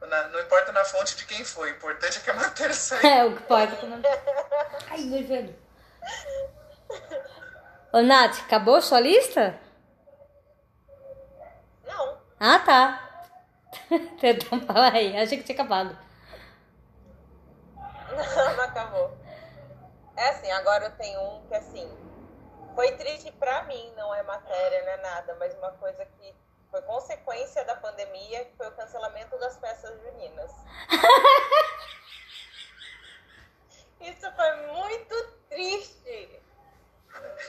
[0.00, 3.08] Na, não importa na fonte de quem foi, o importante é que a matéria saiu.
[3.08, 3.72] É, o que pode.
[3.74, 3.78] É
[4.90, 5.56] Ai, meu joelho.
[7.92, 9.58] Ô, Nath, acabou a sua lista?
[12.44, 13.28] Ah, tá.
[14.20, 15.96] Então fala aí, achei que tinha acabado.
[17.76, 18.16] Não,
[18.56, 19.16] não acabou.
[20.16, 21.88] É assim, agora eu tenho um que assim.
[22.74, 26.34] Foi triste pra mim, não é matéria, não é nada, mas uma coisa que
[26.68, 30.50] foi consequência da pandemia, que foi o cancelamento das festas juninas.
[34.00, 35.14] Isso foi muito
[35.48, 36.41] triste.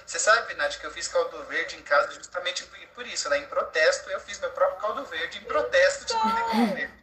[0.05, 2.63] Você sabe, Nath, que eu fiz caldo verde em casa justamente
[2.95, 3.39] por- isso, né?
[3.39, 6.93] Em protesto, eu fiz meu próprio caldo verde em protesto de comer caldo verde.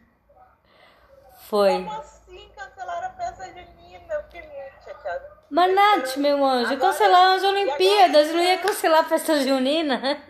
[1.49, 1.71] Foi.
[1.73, 4.13] Como assim cancelaram a festa junina?
[4.13, 5.37] Eu fiquei muito chateada.
[5.49, 8.33] Mas, Nath, meu anjo, Agora- cancelaram as Olimpíadas, agora?
[8.33, 10.23] não ia cancelar a festa junina?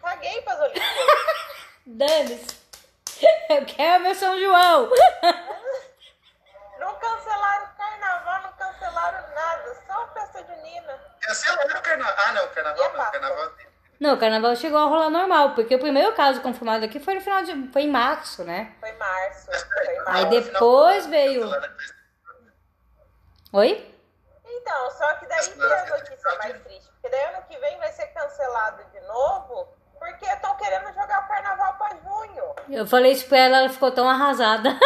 [0.00, 1.06] Caguei pras Olimpíadas.
[1.86, 2.60] Dane-se.
[3.50, 4.90] Eu quero meu São João.
[6.78, 10.98] Não cancelaram o carnaval, não cancelaram nada, só a festa junina.
[11.30, 12.14] Cancelaram o carnaval.
[12.18, 13.04] Ah, não, o carnaval não.
[13.06, 13.52] O carnaval
[14.00, 17.20] Não, o carnaval chegou a rolar normal, porque o primeiro caso confirmado aqui foi no
[17.20, 17.68] final de.
[17.72, 18.74] foi em março, né?
[18.80, 19.46] Foi em março.
[19.46, 20.28] Foi em Aí março.
[20.52, 21.48] depois veio.
[23.52, 23.94] Oi?
[24.44, 26.90] Então, só que daí tem a notícia mais triste.
[26.92, 29.68] Porque daí ano que vem vai ser cancelado de novo,
[29.98, 32.54] porque estão querendo jogar o carnaval pra junho.
[32.68, 34.70] Eu falei isso pra ela, ela ficou tão arrasada.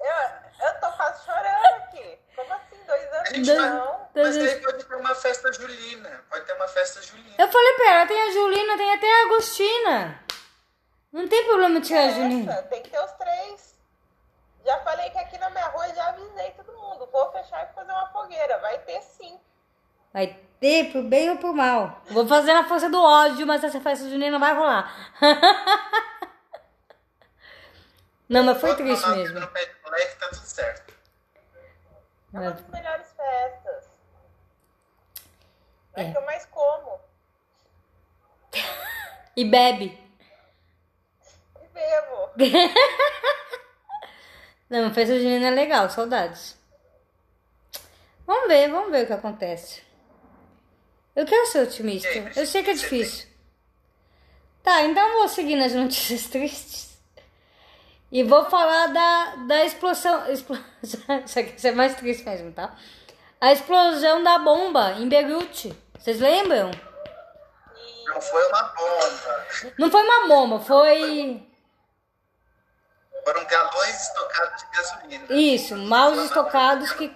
[0.00, 2.18] Eu, eu tô quase chorando aqui.
[2.34, 2.76] Como assim?
[2.86, 3.17] Dois anos?
[3.34, 4.08] Gente, Não.
[4.14, 6.24] Mas aí pode ter uma festa julina.
[6.28, 7.34] Pode ter uma festa julina.
[7.38, 10.20] Eu falei pra ela, tem a Julina, tem até a Agostina.
[11.12, 12.52] Não tem problema tirar a Julina.
[12.52, 13.74] Essa, tem que ter os três.
[14.64, 17.08] Já falei que aqui na minha rua já avisei todo mundo.
[17.12, 18.58] Vou fechar e fazer uma fogueira.
[18.58, 19.38] Vai ter sim.
[20.12, 22.02] Vai ter pro bem ou pro mal.
[22.10, 24.92] Vou fazer na força do ódio, mas essa festa junina não vai rolar.
[28.28, 29.40] Não, mas foi triste mesmo.
[29.40, 30.92] Moleque, tá tudo certo.
[32.34, 33.84] É uma das melhores festas.
[35.94, 36.12] É, É.
[36.12, 37.00] que eu mais como.
[39.36, 39.98] E bebe.
[41.62, 42.30] E bebo.
[44.70, 46.56] Não, festa junina é legal, saudades.
[48.26, 49.82] Vamos ver, vamos ver o que acontece.
[51.16, 52.08] Eu quero ser otimista.
[52.36, 53.26] Eu sei que é difícil.
[54.62, 56.87] Tá, então vou seguir nas notícias tristes.
[58.10, 60.30] E vou falar da, da explosão.
[60.30, 62.74] explo- Isso aqui isso é mais triste mesmo, tá?
[63.40, 65.76] A explosão da bomba em Beirute.
[65.98, 66.70] Vocês lembram?
[68.06, 69.46] Não foi uma bomba.
[69.78, 71.46] Não foi uma bomba, foi.
[73.24, 75.26] Foram galões estocados de gasolina.
[75.30, 77.14] Isso, maus estocados que.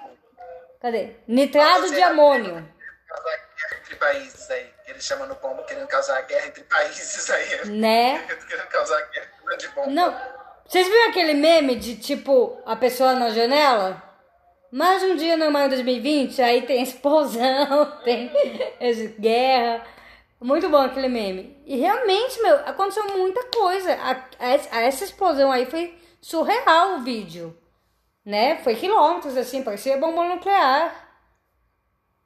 [0.81, 1.17] Cadê?
[1.27, 2.69] Nitrado de amônio.
[3.81, 4.71] Entre países aí.
[4.87, 7.65] Eles chamam no bomba querendo causar guerra entre países aí.
[7.71, 8.19] Né?
[8.47, 9.91] querendo causar guerra de bomba.
[9.91, 10.42] Não.
[10.73, 14.03] Vocês viram aquele meme de tipo a pessoa na janela?
[14.71, 18.33] Mais um dia normal em 2020, aí tem explosão, tem
[19.21, 19.87] guerra.
[20.41, 21.63] Muito bom aquele meme.
[21.67, 23.93] E realmente, meu, aconteceu muita coisa.
[23.93, 27.55] A, a- essa explosão aí foi surreal o vídeo.
[28.25, 28.57] Né?
[28.65, 31.07] Foi quilômetros, assim, parecia bomba nuclear.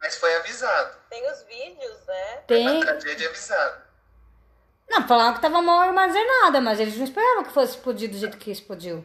[0.01, 0.97] Mas foi avisado.
[1.11, 2.35] tem os vídeos, né?
[2.47, 2.69] Foi Tem.
[2.69, 3.86] uma tragédia avisada.
[4.89, 8.39] Não, falaram que tava mal armazenada, mas eles não esperavam que fosse explodir do jeito
[8.39, 9.05] que explodiu.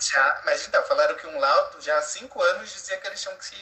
[0.00, 3.36] Já, mas então, falaram que um laudo já há cinco anos dizia que eles tinham
[3.36, 3.56] que se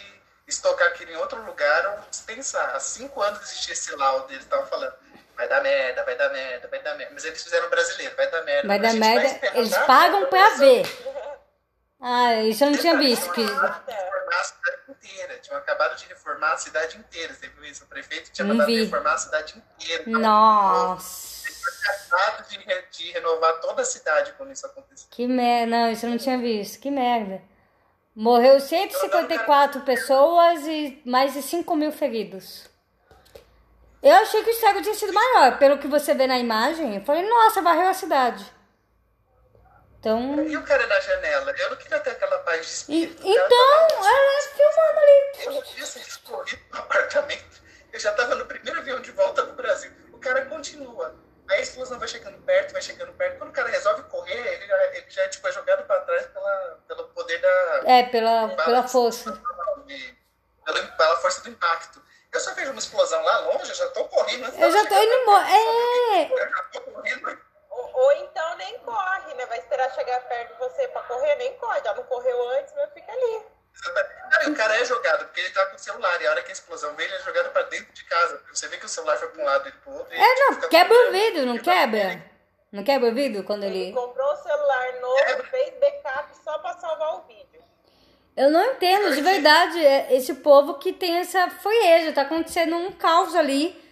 [0.47, 2.75] estocar aquilo em outro lugar ou dispensar.
[2.75, 4.95] Há cinco anos existia esse laudo, eles estavam falando.
[5.37, 7.13] Vai dar merda, vai dar merda, vai dar merda.
[7.13, 8.69] Mas eles fizeram brasileiro, vai dar merda.
[8.69, 9.27] Vai dar vai merda.
[9.27, 10.87] esperar Eles dar pagam pra ver.
[12.01, 13.31] Ah, isso eu não tinha visto.
[13.33, 13.43] Que...
[13.43, 13.85] reformar
[14.41, 15.39] a cidade inteira.
[15.39, 17.35] Tinham acabado de reformar a cidade inteira.
[17.35, 17.85] Você viu isso?
[17.85, 18.85] O prefeito tinha Não mandado vi.
[18.85, 20.05] reformar a cidade inteira.
[20.07, 21.26] Nossa.
[21.69, 25.09] Acabado de, re- de renovar toda a cidade quando isso aconteceu.
[25.11, 25.67] Que merda.
[25.77, 26.81] Não, isso eu não tinha visto.
[26.81, 27.43] Que merda.
[28.15, 32.69] Morreu 154 pessoas e mais de 5 mil feridos.
[34.03, 35.59] Eu achei que o estrago tinha sido maior.
[35.59, 38.45] Pelo que você vê na imagem, eu falei, nossa, varreu a cidade.
[39.99, 40.45] Então.
[40.47, 41.51] E o cara na janela?
[41.59, 43.23] Eu não queria ter aquela paz de e- espírito.
[43.23, 45.45] Cara então, tava- ela filmando ali.
[45.45, 47.63] Eu não tinha sido explodido no apartamento.
[47.93, 49.91] Eu já tava no primeiro avião de volta pro Brasil.
[50.13, 51.15] O cara continua.
[51.49, 53.39] Aí a explosão vai chegando perto, vai chegando perto.
[53.39, 56.79] Quando o cara resolve correr, ele já, ele já tipo, é jogado pra trás pela,
[56.89, 57.83] pelo poder da.
[57.87, 59.31] É, pela, pela força.
[59.87, 60.17] de-
[60.65, 62.03] pela, pela força do impacto.
[62.33, 64.45] Eu só vejo uma explosão lá longe, eu já tô correndo.
[64.47, 65.47] antes Eu já tô indo embora.
[65.49, 66.33] É.
[66.33, 67.41] Eu já tô correndo.
[67.71, 69.47] Ou, ou então nem corre, né?
[69.47, 71.81] Vai esperar chegar perto de você pra correr, nem corre.
[71.83, 73.43] Já não correu antes, mas fica ali.
[73.83, 76.21] Cara, o cara é jogado, porque ele tá com o celular.
[76.21, 78.43] E a hora que a explosão vem, ele é jogado pra dentro de casa.
[78.53, 80.13] Você vê que o celular foi pra um lado e pro outro.
[80.15, 82.23] e É, não, quebra o vidro, não quebra?
[82.73, 83.93] Não quebra o vidro quando Ele ele.
[83.93, 87.63] comprou o celular novo, fez backup só pra salvar o vídeo.
[88.37, 92.93] Eu não entendo, de verdade, é esse povo que tem essa foieja, tá acontecendo um
[92.93, 93.83] caos ali.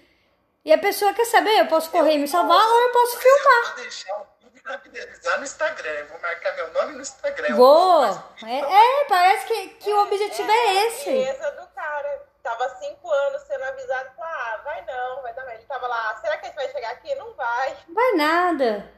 [0.64, 3.58] E a pessoa quer saber, eu posso correr e me salvar ou eu posso filmar.
[3.60, 4.26] Eu vou deixar o
[4.64, 5.90] pra viralizar no Instagram.
[5.90, 7.54] Eu vou marcar meu nome no Instagram.
[7.54, 8.04] Vou!
[8.42, 11.10] É, é, parece que, que o objetivo é esse.
[11.10, 12.24] Beleza do cara.
[12.42, 15.60] Tava cinco anos sendo avisado, falou, ah, vai não, vai dar merda.
[15.60, 17.14] Ele tava lá, será que a gente vai chegar aqui?
[17.14, 17.76] Não vai.
[17.88, 18.92] Vai nada.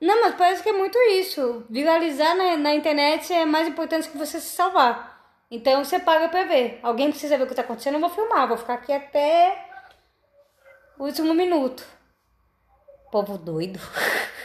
[0.00, 1.64] Não, mas parece que é muito isso.
[1.70, 5.14] Viralizar na, na internet é mais importante que você se salvar.
[5.50, 6.80] Então você paga pra ver.
[6.82, 8.48] Alguém precisa ver o que tá acontecendo, eu vou filmar.
[8.48, 9.64] Vou ficar aqui até
[10.98, 11.95] o último minuto.
[13.10, 13.80] Povo doido.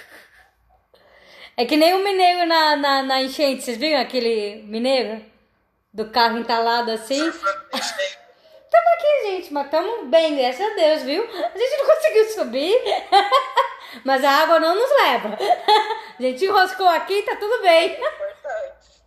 [1.57, 3.61] É que nem o mineiro na, na, na enchente.
[3.61, 5.23] Vocês viram aquele mineiro?
[5.93, 7.19] Do carro entalado assim?
[8.71, 11.21] Tamo aqui, gente, mas tamo bem, graças a Deus, viu?
[11.23, 12.73] A gente não conseguiu subir,
[14.05, 15.37] mas a água não nos leva.
[16.17, 17.91] A gente enroscou aqui, tá tudo bem.
[17.91, 19.03] Importante.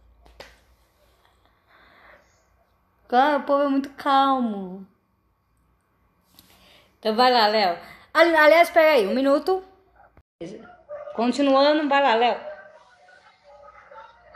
[3.08, 4.86] Cara, o povo é muito calmo.
[6.98, 7.93] Então vai lá, Léo.
[8.14, 9.62] Ali- Aliás, espera aí, um minuto.
[11.14, 12.40] Continuando, vai lá, Léo.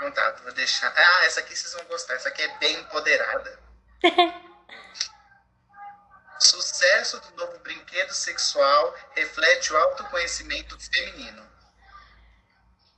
[0.01, 0.93] Não tá, vou deixar.
[0.97, 2.15] Ah, essa aqui vocês vão gostar.
[2.15, 3.59] Essa aqui é bem empoderada.
[6.41, 11.47] Sucesso do novo brinquedo sexual reflete o autoconhecimento feminino.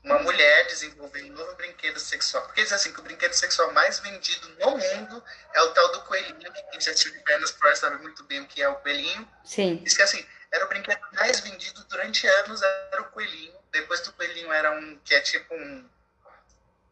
[0.05, 2.43] Uma mulher desenvolveu um novo brinquedo sexual.
[2.45, 5.25] Porque diz assim que o brinquedo sexual mais vendido no mundo
[5.55, 8.41] é o tal do coelhinho, que quem já de pernas pro ar sabe muito bem
[8.41, 9.27] o que é o coelhinho.
[9.45, 9.77] Sim.
[9.77, 13.55] Diz que assim, era o brinquedo mais vendido durante anos, era o coelhinho.
[13.71, 15.89] Depois do coelhinho era um que é tipo um.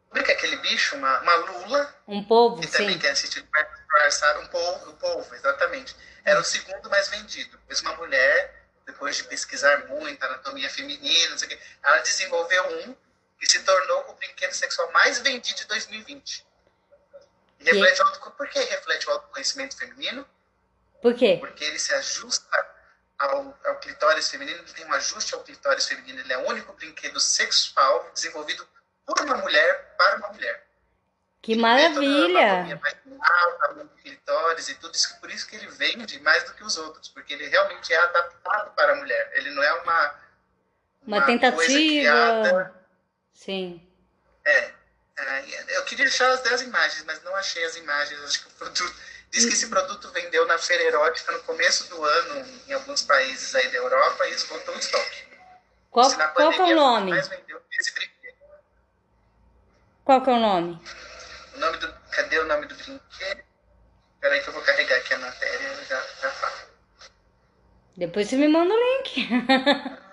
[0.09, 0.95] Como é que é aquele bicho?
[0.95, 1.95] Uma, uma lula.
[2.07, 2.99] Um povo, Que também sim.
[2.99, 5.95] quem assistiu de perto do ar sabe, um polvo, um polvo, exatamente.
[6.25, 7.57] Era o segundo mais vendido.
[7.57, 12.63] Depois uma mulher, depois de pesquisar muito, anatomia feminina, não sei o quê, ela desenvolveu
[12.79, 12.95] um
[13.39, 16.45] que se tornou o brinquedo sexual mais vendido de 2020.
[17.59, 18.31] E reflete o auto...
[18.31, 20.27] Por que reflete o autoconhecimento feminino?
[21.01, 21.37] Por quê?
[21.39, 22.68] Porque ele se ajusta
[23.19, 26.19] ao, ao clitóris feminino, ele tem um ajuste ao clitóris feminino.
[26.21, 28.65] Ele é o único brinquedo sexual desenvolvido
[29.05, 30.65] por uma mulher para uma mulher.
[31.41, 32.75] Que anatomia maravilha!
[32.77, 35.19] vaginal, clitóris e tudo isso.
[35.19, 38.71] Por isso que ele vende mais do que os outros, porque ele realmente é adaptado
[38.71, 39.31] para a mulher.
[39.33, 40.15] Ele não é uma,
[41.07, 42.73] Uma coisa tentativa.
[43.33, 43.85] Sim.
[44.45, 44.73] É,
[45.17, 48.21] é, eu queria achar as 10 imagens, mas não achei as imagens.
[48.23, 48.95] Acho que o produto.
[49.31, 53.53] Diz que esse produto vendeu na feira erótica no começo do ano em alguns países
[53.55, 55.29] aí da Europa e esgotou o estoque.
[55.91, 57.11] Qual, é o nome?
[57.11, 58.37] Mais vendeu esse brinquedo.
[60.03, 60.81] Qual que é o nome?
[61.55, 63.43] O nome do, cadê o nome do brinquedo?
[64.19, 66.69] Peraí que eu vou carregar aqui a matéria e já, já falo.
[67.97, 69.29] Depois você me manda o link.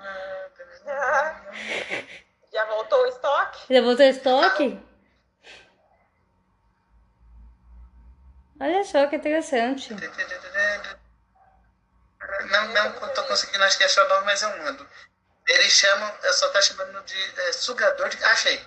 [2.52, 3.74] Já voltou o estoque?
[3.74, 4.80] Já voltou estoque?
[8.60, 9.94] Olha só que interessante.
[12.50, 14.88] Não, não tô conseguindo acho que achar o nome, mas eu mando.
[15.46, 18.22] Eles chamam, eu só tá chamando de é, sugador de.
[18.24, 18.60] Achei.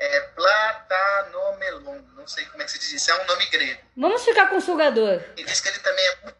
[0.00, 2.02] É Platanomelon.
[2.14, 3.10] Não sei como é que se diz isso.
[3.10, 3.80] É um nome grego.
[3.96, 5.22] Vamos ficar com o sugador.
[5.36, 6.38] E diz que ele também é muito.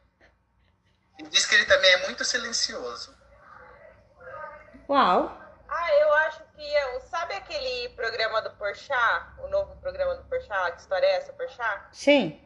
[1.18, 3.16] E diz que ele também é muito silencioso.
[4.88, 5.38] Uau.
[5.68, 6.47] Ah, eu acho
[7.09, 11.88] sabe aquele programa do Porchat, o novo programa do Porchat, que história é essa, Porchat?
[11.92, 12.40] Sim.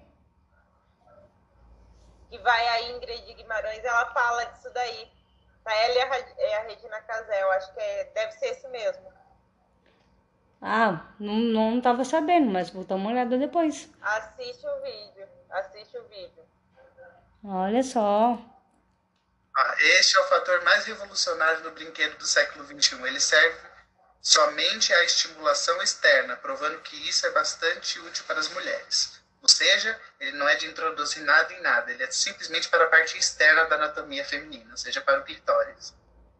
[2.30, 5.12] Que vai a Ingrid Guimarães, ela fala disso daí.
[5.64, 9.12] A ela é a, é Regina Casé, eu acho que é, deve ser esse mesmo.
[10.60, 13.90] Ah, não, não tava sabendo, mas vou dar uma olhada depois.
[14.00, 16.44] Assiste o vídeo, assiste o vídeo.
[17.44, 18.38] Olha só.
[19.56, 23.02] Ah, este é o fator mais revolucionário no brinquedo do século XXI.
[23.04, 23.71] Ele serve
[24.22, 29.20] somente à estimulação externa, provando que isso é bastante útil para as mulheres.
[29.42, 32.88] Ou seja, ele não é de introduzir nada em nada, ele é simplesmente para a
[32.88, 35.92] parte externa da anatomia feminina, ou seja, para o clitóris.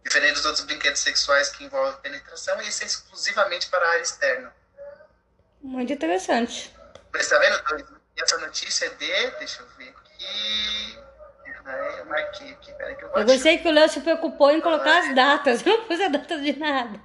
[0.05, 4.55] Diferente dos outros brinquedos sexuais que envolvem penetração, esse é exclusivamente para a área externa.
[5.61, 6.72] Muito interessante.
[7.12, 8.01] Mas tá vendo?
[8.16, 9.30] Essa notícia é de.
[9.39, 10.99] Deixa eu ver aqui.
[11.64, 14.51] Ah, Eu marquei aqui, peraí que eu vou Eu gostei que o Léo se preocupou
[14.51, 15.62] em colocar as datas.
[15.66, 17.01] Eu não pus a data de nada.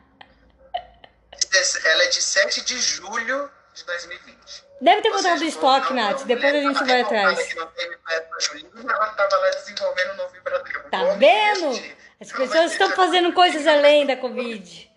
[1.85, 4.37] Ela é de 7 de julho de 2020.
[4.79, 6.23] Deve ter botado seja, estoque, Nath.
[6.25, 7.41] Depois a gente vai atrás.
[7.47, 10.89] que não teve festa junina, ela tava lá desenvolvendo um novo vibrador.
[10.91, 11.97] Tá vendo?
[12.19, 14.91] As pessoas estão fazendo coisas além da Covid.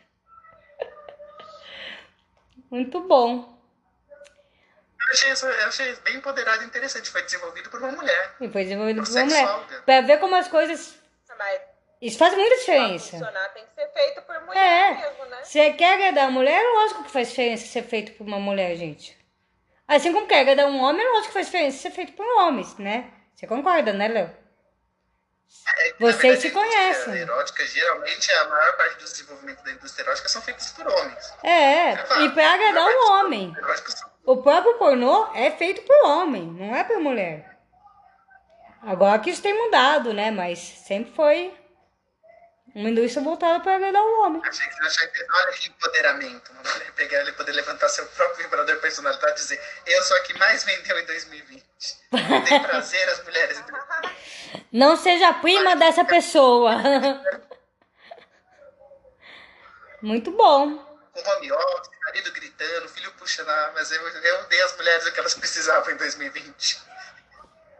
[2.70, 3.58] Muito bom.
[4.10, 7.10] Eu achei, isso- eu achei bem empoderado e interessante.
[7.10, 8.36] Foi desenvolvido por uma mulher.
[8.40, 9.82] E foi desenvolvido Por por uma mulher.
[9.84, 10.94] Pra ver como as coisas.
[11.38, 11.60] Mas
[12.00, 13.10] Isso faz muita Pra diferença.
[13.12, 14.94] funcionar tem que ser feito por mulher É.
[14.94, 15.38] mesmo, né?
[15.44, 19.18] Você quer agradar a mulher, lógico que faz diferença ser feito por uma mulher, gente.
[19.86, 23.10] Assim como quer agradar um homem, lógico que faz diferença ser feito por homens, né?
[23.34, 24.30] Você concorda, né, Léo?
[25.78, 27.14] É Vocês se verdade, a indústria conhecem.
[27.22, 31.34] erótica, geralmente, a maior parte dos desenvolvimentos da indústria erótica são feitos por homens.
[31.42, 31.92] É,
[32.24, 33.54] e pra agradar um homem.
[33.88, 37.58] São- O próprio pornô é feito por homem, não é por mulher.
[38.82, 40.30] Agora que isso tem mudado, né?
[40.30, 41.52] Mas sempre foi
[42.80, 44.42] uma indústria voltada para agradar o homem.
[44.44, 45.08] Achei que você achou
[45.42, 46.50] olha que empoderamento.
[46.52, 50.16] Uma mulher pegar ela e poder levantar seu próprio vibrador personalidade e dizer: Eu sou
[50.16, 51.64] a que mais vendeu em 2020.
[52.48, 53.62] Tem prazer as mulheres.
[54.72, 56.76] Não seja prima dessa pessoa.
[60.02, 60.78] Muito bom.
[61.12, 63.50] Com home office, marido gritando, filho puxando.
[63.50, 66.89] Ah, mas eu, eu dei às mulheres o que elas precisavam em 2020.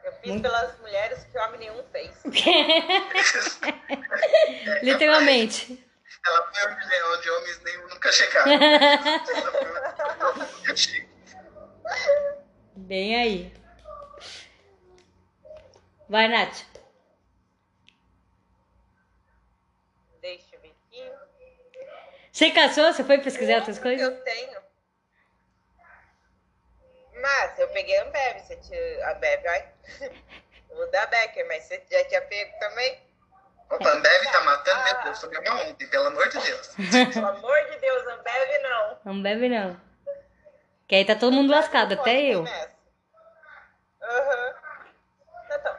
[0.05, 2.23] Eu fiz pelas mulheres que homem nenhum fez.
[4.83, 5.87] Literalmente.
[6.27, 8.53] Ela foi onde, onde homens nenhum nunca chegaram.
[8.53, 9.25] Nunca.
[12.77, 13.53] Bem aí.
[16.09, 16.63] Vai, Nath.
[20.21, 21.11] Deixa eu ver aqui.
[22.33, 22.93] Você caçou?
[22.93, 24.01] Você foi pesquisar outras coisas?
[24.01, 24.60] Eu tenho.
[27.21, 29.07] Mas eu peguei a Ambev, você tinha.
[29.07, 29.69] A Ambev, ai.
[30.73, 32.97] O da Becker, mas você já tinha pego também?
[33.71, 36.69] Opa, a Ambev tá matando meu Deus, tomei uma ontem, pelo amor de Deus.
[37.13, 38.99] Pelo amor de Deus, Ambev não.
[39.05, 39.81] Não bebe, não.
[40.87, 42.45] Que aí tá todo mundo lascado, até eu.
[44.01, 44.55] Aham.
[45.53, 45.77] Então,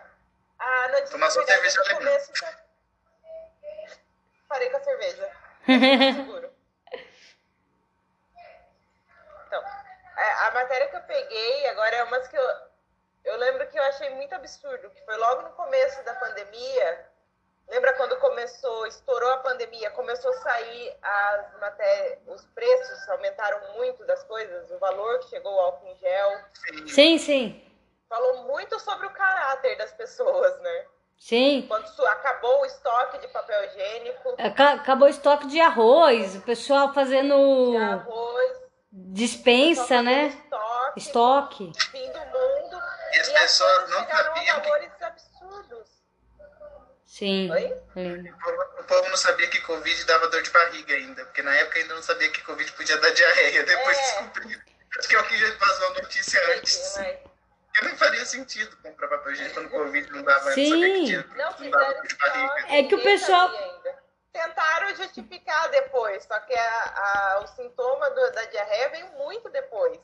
[0.59, 2.57] a notícia Tomar sua cerveja no começo da-
[4.49, 5.31] Parei com a cerveja.
[6.15, 6.53] Seguro.
[9.47, 9.63] Então,
[10.21, 12.43] a, a matéria que eu peguei agora é umas que eu,
[13.25, 17.05] eu lembro que eu achei muito absurdo, que foi logo no começo da pandemia.
[17.69, 24.03] Lembra quando começou, estourou a pandemia, começou a sair as matérias, os preços aumentaram muito
[24.05, 26.31] das coisas, o valor que chegou ao álcool em gel.
[26.87, 27.65] Sim, sim.
[28.09, 30.85] Falou muito sobre o caráter das pessoas, né?
[31.17, 31.65] Sim.
[31.67, 36.93] Quando acabou o estoque de papel higiênico, Aca- Acabou o estoque de arroz, o pessoal
[36.93, 38.60] fazendo de arroz,
[38.91, 40.27] dispensa, né?
[40.27, 40.99] Estoque,
[41.69, 41.71] Estoque.
[41.91, 42.81] fim do mundo.
[43.13, 45.87] E as e pessoas coisas não sabiam que valores absurdos.
[47.05, 47.51] Sim.
[47.51, 47.65] Oi?
[47.65, 51.55] O povo, o povo não sabia que Covid dava dor de barriga ainda, porque na
[51.55, 54.01] época ainda não sabia que Covid podia dar diarreia, depois É.
[54.01, 54.59] descobriu.
[54.97, 56.93] Acho que alguém já vazou a notícia antes.
[56.97, 57.31] Mas-
[57.73, 60.81] Porque não faria sentido comprar papel higiênico quando Covid não dava antes, Sim.
[60.81, 62.65] que tinha, Não não dava dor de barriga.
[62.75, 63.49] É que o pessoal-
[65.03, 66.83] justificar depois, só que a,
[67.35, 69.99] a- o sintoma do- da diarreia veio muito depois.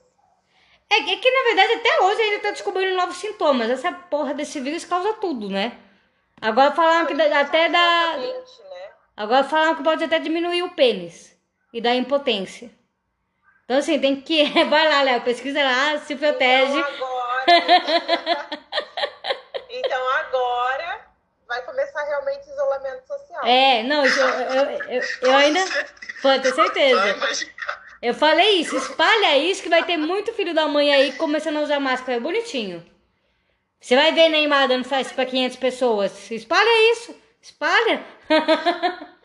[0.89, 3.69] É que, é que, na verdade, até hoje ainda tá descobrindo novos sintomas.
[3.69, 5.77] Essa porra desse vírus causa tudo, né?
[6.41, 7.65] Agora falaram que dá- até.
[7.65, 8.89] Exatamente, né?
[9.17, 11.35] Agora falaram que pode até diminuir o pênis
[11.73, 12.71] e dar impotência.
[13.65, 14.43] Então, assim, tem que.
[14.69, 16.77] Vai lá, Léo, pesquisa lá, se protege.
[16.79, 17.45] Então agora.
[19.69, 20.86] então agora
[21.47, 23.45] vai começar realmente isolamento social.
[23.45, 25.59] É, não, eu, eu, eu, eu ainda.
[26.21, 27.09] Pode ter certeza.
[27.09, 27.87] imaginar.
[28.01, 31.61] Eu falei isso, espalha isso que vai ter muito filho da mãe aí começando a
[31.61, 32.85] usar máscara bonitinho.
[33.79, 36.31] Você vai ver Neymar dando festa pra 500 pessoas.
[36.31, 38.03] Espalha isso, espalha.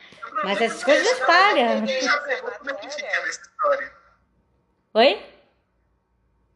[0.45, 1.85] Mas essas coisas espalham.
[1.85, 3.93] Quem já pegou, como é que fica nessa história?
[4.95, 5.27] Oi?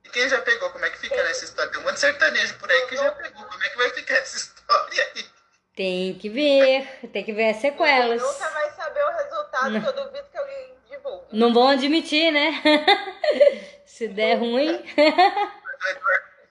[0.04, 1.70] E quem já pegou, como é que fica nessa história?
[1.70, 3.44] Tem um monte de sertanejo por aí que já pegou.
[3.44, 5.35] Como é que vai ficar essa história aí?
[5.76, 8.22] Tem que ver, tem que ver as sequelas.
[8.22, 11.26] Nunca vai saber o resultado, que eu duvido que alguém divulgue.
[11.32, 12.62] Não vão admitir, né?
[13.84, 14.82] Se der ruim.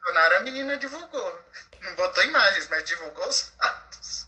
[0.03, 1.39] Bolsonaro, a menina divulgou.
[1.81, 4.27] Não botou imagens, mas divulgou os fatos.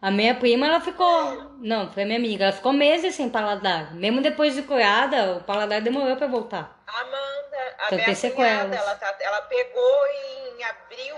[0.00, 1.56] A minha prima, ela ficou.
[1.58, 2.44] Não, foi minha amiga.
[2.44, 3.94] Ela ficou meses sem paladar.
[3.96, 6.80] Mesmo depois de curada, o paladar demorou pra voltar.
[6.86, 11.16] Amanda, a Então minha tem cunhada, ela, tá, ela pegou em abril,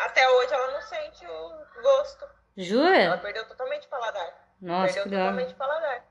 [0.00, 2.24] até hoje ela não sente o gosto.
[2.24, 3.18] Ela Jura?
[3.18, 4.48] perdeu totalmente o paladar.
[4.60, 6.04] Nossa, perdeu que totalmente o paladar.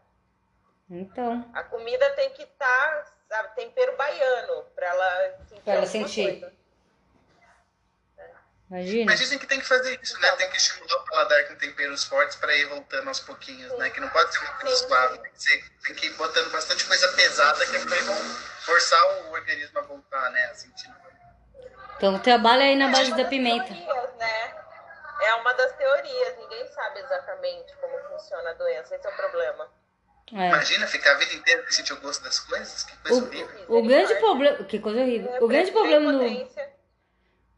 [0.89, 1.49] Então.
[1.53, 5.61] A comida tem que estar, sabe, tempero baiano, pra ela sentir.
[5.61, 6.39] Pra ela sentir.
[6.39, 6.59] coisa.
[8.69, 9.05] Imagina.
[9.11, 10.31] Mas dizem que tem que fazer isso, né?
[10.33, 13.89] Tem que estimular o paladar com temperos fortes pra ir voltando aos pouquinhos, né?
[13.89, 14.87] Que não pode ser uma coisa Sim.
[14.87, 15.17] suave.
[15.17, 17.99] Tem que, ser, tem que ir botando bastante coisa pesada que vai
[18.61, 20.45] forçar o organismo a voltar, né?
[20.45, 20.93] A sentir.
[21.99, 23.65] Então trabalha aí na É base uma da pimenta.
[23.65, 24.55] teorias, né?
[25.21, 29.67] É uma das teorias, ninguém sabe exatamente como funciona a doença, esse é o problema.
[30.33, 30.47] É.
[30.47, 32.83] Imagina ficar a vida inteira sem sentir o gosto das coisas?
[32.83, 33.65] Que coisa horrível.
[33.67, 34.63] O, o grande problema.
[34.63, 35.43] Que coisa horrível.
[35.43, 36.49] O grande problema do,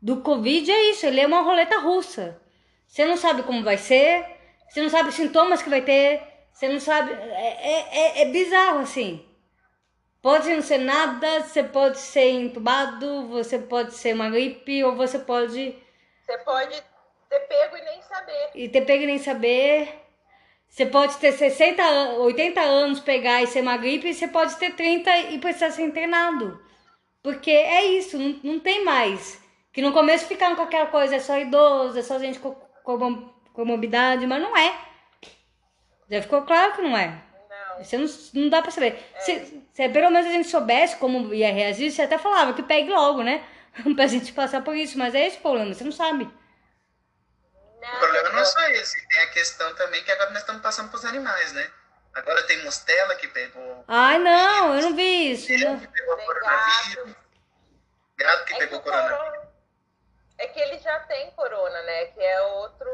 [0.02, 1.06] do Covid é isso.
[1.06, 2.40] Ele é uma roleta russa.
[2.88, 4.26] Você não sabe como vai ser.
[4.70, 6.24] Você não sabe os sintomas que vai ter.
[6.54, 7.12] Você não sabe.
[7.12, 9.30] É, é, é, é bizarro, assim.
[10.22, 15.18] Pode não ser nada, você pode ser entubado, você pode ser uma gripe, ou você
[15.18, 15.76] pode.
[16.22, 16.84] Você pode
[17.28, 18.50] ter pego e nem saber.
[18.54, 20.00] E ter pego e nem saber.
[20.68, 21.84] Você pode ter 60,
[22.20, 25.82] 80 anos, pegar e ser uma gripe, e você pode ter 30 e precisar ser
[25.82, 26.62] internado.
[27.24, 29.42] Porque é isso, não, não tem mais.
[29.74, 32.54] Que no começo ficaram com aquela coisa, é só idoso, é só gente com,
[32.84, 34.74] com comorbidade, mas não é.
[36.10, 37.22] Já ficou claro que não é.
[37.50, 37.84] Não.
[37.84, 39.00] Você não, não dá pra saber.
[39.20, 42.90] Se, se pelo menos a gente soubesse como ia reagir, você até falava que pegue
[42.90, 43.44] logo, né?
[43.96, 44.98] pra gente passar por isso.
[44.98, 46.26] Mas é esse o problema, você não sabe.
[47.84, 50.90] O problema não é só esse, tem a questão também que agora nós estamos passando
[50.90, 51.72] pros animais, né?
[52.14, 53.84] Agora tem Mostela que pegou.
[53.88, 55.52] Ai, não, eu não vi isso.
[55.66, 55.80] Não.
[55.80, 57.16] que pegou Tem coronavírus.
[58.18, 59.18] Gato que É que pegou o coronavírus.
[59.18, 59.52] corona.
[60.38, 62.06] É que ele já tem corona, né?
[62.08, 62.90] Que é outro.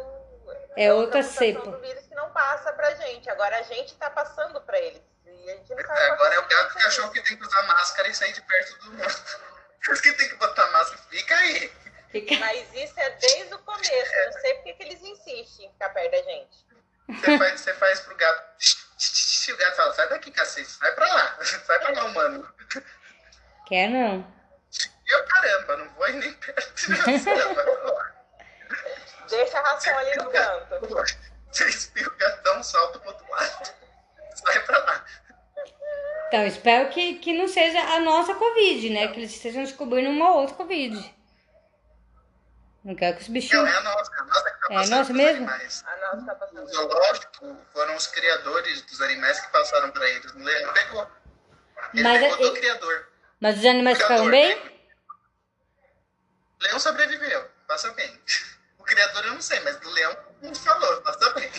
[0.76, 1.72] É outra mutação cepa.
[1.72, 3.30] do vírus que não passa pra gente.
[3.30, 5.02] Agora a gente tá passando pra eles.
[5.48, 8.42] Sabe Agora é o vai que achou que tem que usar máscara e sair de
[8.42, 9.04] perto do mundo.
[9.86, 11.02] Por isso que tem que botar máscara.
[11.10, 11.72] Fica aí.
[12.12, 12.36] Fica...
[12.40, 14.14] Mas isso é desde o começo.
[14.16, 16.68] Eu não sei porque que eles insistem em ficar perto da gente.
[17.08, 18.44] Você faz, você faz pro gato.
[19.50, 21.38] O gato fala, sai daqui, cacete, sai pra lá.
[21.42, 22.54] Sai pra lá, humano.
[23.66, 24.36] Quer não.
[25.08, 26.74] Eu, caramba, não vou ir nem perto.
[27.24, 28.14] Pra lá.
[29.30, 30.88] Deixa a ração ali no canto.
[31.52, 32.12] Você espirra
[32.46, 33.74] o um salto pro outro lado.
[34.36, 35.06] Sai pra lá.
[36.28, 39.08] Então, espero que, que não seja a nossa Covid, né?
[39.08, 41.16] Que eles estejam descobrindo uma outra Covid.
[42.84, 43.68] Não quero que os Não, bichinhos.
[43.70, 44.12] é a nossa.
[44.18, 45.38] A nossa que tá É passando nossa mesmo?
[45.50, 45.84] animais.
[45.88, 46.68] A nossa tá O passando.
[46.68, 50.32] zoológico foram os criadores dos animais que passaram pra eles.
[50.34, 51.08] O leão pegou.
[51.94, 53.08] Ele Mas pegou é- do criador.
[53.40, 54.56] Mas os animais ficaram bem?
[54.56, 54.72] né?
[56.60, 58.20] O leão sobreviveu, passa bem.
[58.80, 61.52] O criador eu não sei, mas do leão não falou, passa bem.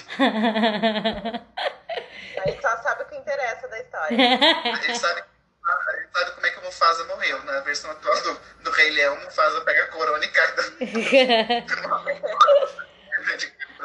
[2.45, 4.17] Aí só sabe o que interessa da história.
[4.17, 7.43] A gente sabe, a gente sabe como é que o Mufasa morreu.
[7.45, 10.63] Na versão atual do, do Rei Leão, o Mufasa pega a corona e cai da.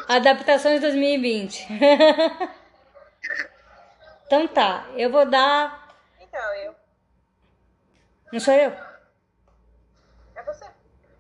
[0.15, 1.67] Adaptações 2020.
[4.25, 5.95] então tá, eu vou dar.
[6.19, 6.75] Então, eu.
[8.31, 8.71] Não sou eu?
[10.35, 10.65] É você.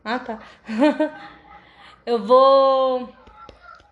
[0.03, 0.39] Ah, tá.
[2.05, 3.22] eu vou.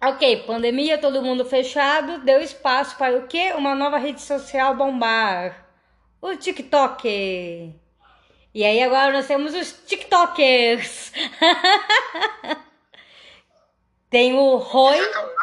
[0.04, 3.54] Ok, pandemia, todo mundo fechado, deu espaço para o quê?
[3.56, 5.68] Uma nova rede social bombar.
[6.20, 7.72] O TikTok.
[8.52, 11.12] E aí agora nós temos os TikTokers.
[14.10, 14.97] Tem o Roy,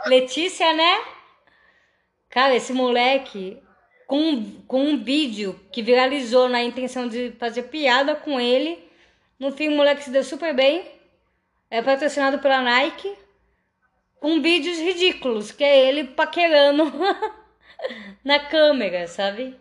[0.06, 1.04] Letícia, né?
[2.28, 3.62] Cara, esse moleque
[4.08, 8.90] com, com um vídeo que viralizou na intenção de fazer piada com ele.
[9.38, 10.84] No fim, o moleque se deu super bem.
[11.70, 13.27] É patrocinado pela Nike.
[14.20, 16.92] Com vídeos ridículos, que é ele paquerando
[18.24, 19.56] na câmera, sabe?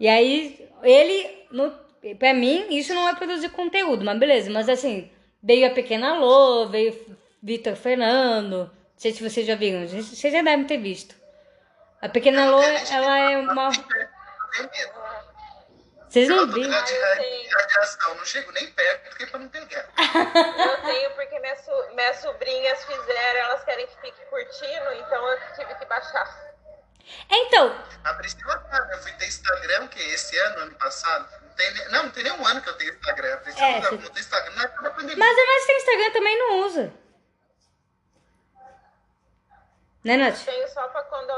[0.00, 1.72] E aí, ele, no,
[2.18, 4.50] pra mim, isso não é produzir conteúdo, mas beleza.
[4.50, 5.10] Mas assim,
[5.42, 6.98] veio a Pequena Lô, veio
[7.42, 8.58] Vitor Fernando.
[8.58, 11.14] Não sei se vocês já viram, vocês já devem ter visto.
[12.00, 13.70] A Pequena Lô, ela é uma.
[16.14, 16.26] Eu.
[16.26, 16.70] Vocês Eu não viram?
[16.70, 16.94] grande
[17.76, 19.88] Ah, eu não chego nem perto, porque pra não pegar.
[19.98, 25.54] Eu tenho porque minhas, so- minhas sobrinhas fizeram, elas querem que fique curtindo, então eu
[25.54, 26.54] tive que baixar.
[27.30, 31.28] É, Então, A Priscila sabe, eu fui ter Instagram, que esse ano, ano passado.
[31.42, 33.34] Não tem, não, não tem nem um ano que eu tenho Instagram.
[33.34, 35.16] A Priscila É, não, não tem Instagram época da pandemia.
[35.16, 36.92] mas a Nath tem Instagram também não usa.
[40.04, 40.44] Né, Nath?
[40.44, 41.30] Tenho só pra quando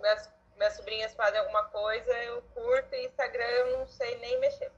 [0.00, 0.28] minhas,
[0.70, 4.70] minhas sobrinhas fazem alguma coisa, eu curto e Instagram eu não sei nem mexer.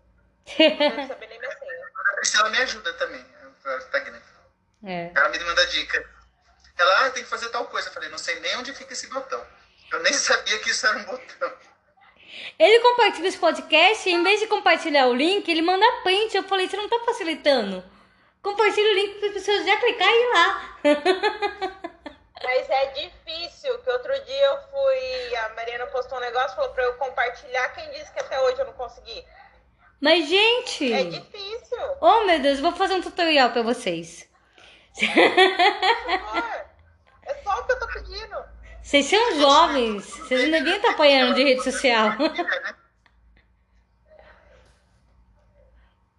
[0.47, 1.87] Não saber nem minha senha.
[2.11, 3.25] A Priscila me ajuda também,
[3.79, 4.21] Instagram.
[4.85, 5.13] É.
[5.15, 6.11] Ela me manda dica.
[6.79, 7.89] Ela, ah, tem que fazer tal coisa.
[7.89, 9.45] Eu falei, não sei nem onde fica esse botão.
[9.93, 11.53] Eu nem sabia que isso era um botão.
[12.59, 16.37] Ele compartilha esse podcast e em vez de compartilhar o link, ele manda print.
[16.37, 17.85] Eu falei, você não tá facilitando.
[18.43, 21.92] Compartilha o link para as pessoas já clicar e ir lá.
[22.43, 26.85] Mas é difícil, que outro dia eu fui, a Mariana postou um negócio, falou pra
[26.85, 29.25] eu compartilhar, quem disse que até hoje eu não consegui?
[30.01, 30.93] Mas, gente...
[30.93, 31.79] É difícil.
[32.01, 34.29] Oh, meu Deus, eu vou fazer um tutorial pra vocês.
[35.01, 36.73] amor.
[37.25, 38.37] É só o que eu tô pedindo.
[38.83, 42.17] Vocês são jovens, vocês não deviam estar apanhando de rede social.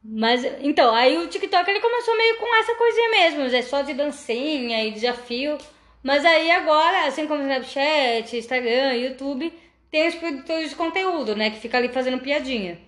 [0.01, 3.93] Mas, então, aí o TikTok ele começou meio com essa coisinha mesmo, é só de
[3.93, 5.57] dancinha e desafio.
[6.03, 9.51] Mas aí agora, assim como o Snapchat, Instagram, YouTube,
[9.89, 12.79] tem os produtores de conteúdo, né, que fica ali fazendo piadinha.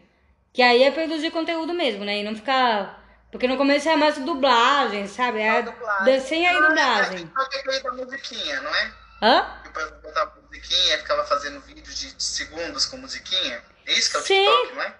[0.53, 4.17] Que aí é produzir conteúdo mesmo, né, e não ficar Porque no começo era mais
[4.17, 5.39] dublagem, sabe?
[5.41, 6.05] Era dublagem.
[6.05, 7.17] dancinha e Ah, dublagem.
[7.17, 8.91] TikTok é aquele da musiquinha, não é?
[9.21, 9.59] Hã?
[9.63, 13.61] Que o povo botava musiquinha e ficava fazendo vídeo de, segundos com musiquinha.
[13.85, 14.45] É isso que é o Sim.
[14.45, 14.95] TikTok, não é?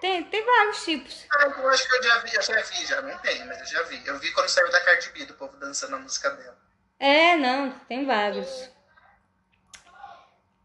[0.00, 1.24] Tem, tem vários tipos.
[1.32, 3.66] Ah, eu acho que eu já vi, eu já vi, já não tem, mas eu
[3.66, 4.02] já vi.
[4.04, 6.58] Eu vi quando saiu da Cardi B, do povo dançando a música dela.
[6.98, 8.70] É, não, tem vários.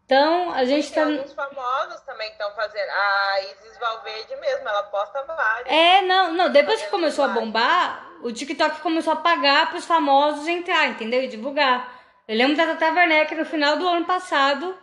[0.06, 1.04] Então, a gente tá.
[1.04, 2.90] Alguns famosos também estão fazendo.
[2.90, 5.72] A Isis Valverde mesmo, ela posta vários.
[5.72, 10.48] É, não, não, depois que começou a bombar, o TikTok começou a pagar pros famosos
[10.48, 11.22] entrar, entendeu?
[11.22, 11.94] E divulgar.
[12.28, 14.76] Eu lembro da Tata Werneck no final do ano passado,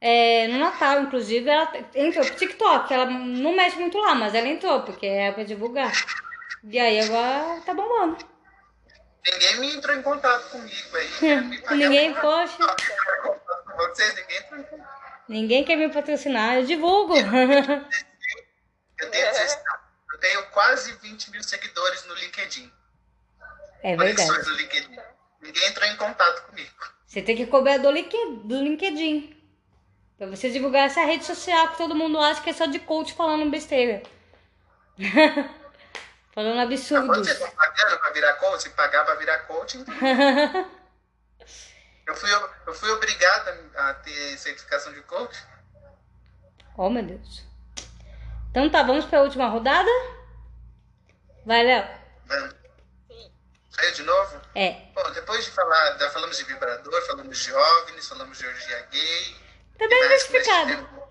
[0.00, 2.92] é, no Natal, inclusive, ela entrou pro TikTok.
[2.92, 5.92] Ela não mexe muito lá, mas ela entrou, porque é pra divulgar.
[6.62, 8.16] E aí agora tá bombando.
[9.26, 11.08] Ninguém me entrou em contato comigo aí.
[11.18, 12.58] quer me pagar Ninguém, poxa,
[13.22, 14.90] com Vocês, ninguém entrou em contato.
[15.28, 17.16] ninguém quer me patrocinar, eu divulgo.
[17.16, 17.24] Eu
[19.10, 19.58] tenho, 16
[20.12, 22.70] eu tenho quase 20 mil seguidores no LinkedIn.
[23.82, 24.50] É Conexões verdade.
[24.50, 24.96] no LinkedIn.
[25.42, 26.70] Ninguém entrou em contato comigo.
[27.06, 29.34] Você tem que cobrar do LinkedIn.
[30.16, 33.12] Pra você divulgar essa rede social que todo mundo acha que é só de coach
[33.14, 34.02] falando besteira.
[36.34, 37.18] falando Quando absurdos.
[37.18, 39.94] vocês estão pagando pra virar coach, pagar pra virar coach, então.
[42.06, 42.30] eu, fui,
[42.66, 45.36] eu fui obrigado a a ter certificação de coach.
[46.76, 47.44] Oh, meu Deus.
[48.50, 49.90] Então tá, vamos pra última rodada?
[51.44, 51.86] Vai, Léo.
[53.70, 54.40] Saiu de novo?
[54.54, 54.70] É.
[54.94, 59.36] Bom, depois de falar, já falamos de vibrador, falamos de OVNIs, falamos de orgia gay.
[59.78, 60.24] Tá bem mais?
[60.24, 61.03] diversificado.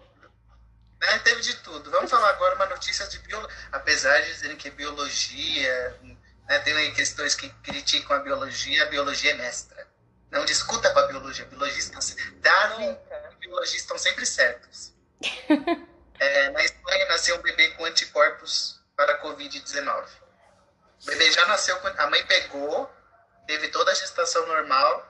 [1.03, 1.91] Teve- Né, teve de tudo.
[1.91, 3.55] Vamos falar agora uma notícia de biologia.
[3.71, 5.99] Apesar de dizerem que biologia,
[6.47, 9.85] né, tem questões que criticam a biologia, a biologia é mestra.
[10.31, 11.45] Não discuta com a biologia.
[11.45, 12.97] Biologistas, Darwin
[13.31, 14.93] e biologistas estão sempre certos.
[16.19, 20.05] É, na Espanha nasceu um bebê com anticorpos para a Covid-19.
[21.01, 22.89] O bebê já nasceu, a mãe pegou,
[23.45, 25.09] teve toda a gestação normal.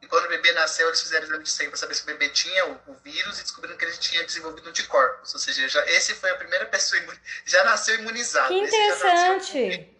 [0.00, 2.28] E quando o bebê nasceu, eles fizeram exame de sangue para saber se o bebê
[2.28, 5.34] tinha o, o vírus e descobriram que ele tinha desenvolvido anticorpos.
[5.34, 8.48] Ou seja, já, esse foi a primeira pessoa imune, já nasceu imunizado.
[8.48, 9.96] Que interessante.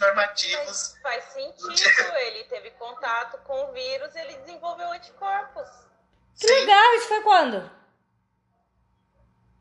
[0.00, 0.96] normativos.
[1.02, 5.68] Faz sentido, ele teve contato com o vírus, ele desenvolveu anticorpos.
[6.38, 7.70] Que legal, isso foi quando?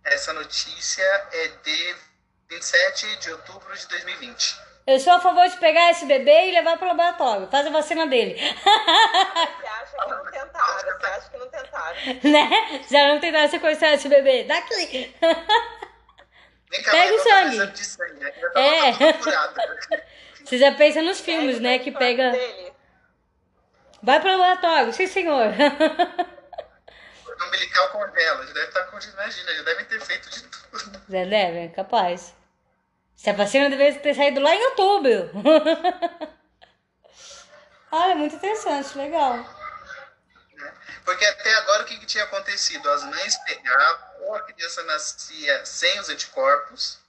[0.03, 1.95] Essa notícia é de
[2.49, 4.70] 27 de outubro de 2020.
[4.87, 7.47] Eu sou a favor de pegar esse bebê e levar pro laboratório.
[7.49, 8.33] Faz a vacina dele.
[8.41, 10.99] Você acha que não tentaram?
[10.99, 11.95] Você acha que não tentaram?
[12.23, 12.81] né?
[12.89, 14.43] Já não tem nada sequestrar esse bebê.
[14.45, 15.15] Daqui.
[16.71, 17.83] Vem cá, Pega o sangue.
[17.85, 18.19] sangue.
[18.21, 18.91] Já tá É.
[20.43, 21.77] Você já pensa nos filmes, né?
[21.79, 22.31] Que pega.
[22.31, 22.73] Dele.
[24.01, 25.45] Vai pro laboratório, sim senhor.
[27.27, 29.19] O umbilical congela, já deve estar congelado.
[29.21, 31.01] Imagina, já devem ter feito de tudo.
[31.09, 32.33] Zé deve, capaz.
[33.21, 35.29] Se a vacina deveria ter saído lá em outubro.
[37.91, 39.45] Olha, muito interessante, legal.
[41.05, 42.89] Porque até agora o que, que tinha acontecido?
[42.89, 46.99] As mães pegavam, ou a criança nascia sem os anticorpos,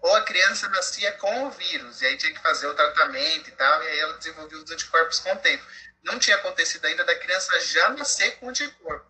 [0.00, 2.02] ou a criança nascia com o vírus.
[2.02, 5.18] E aí tinha que fazer o tratamento e tal, e aí ela desenvolvia os anticorpos
[5.18, 5.66] com o tempo.
[6.04, 9.06] Não tinha acontecido ainda da criança já nascer com anticorpo.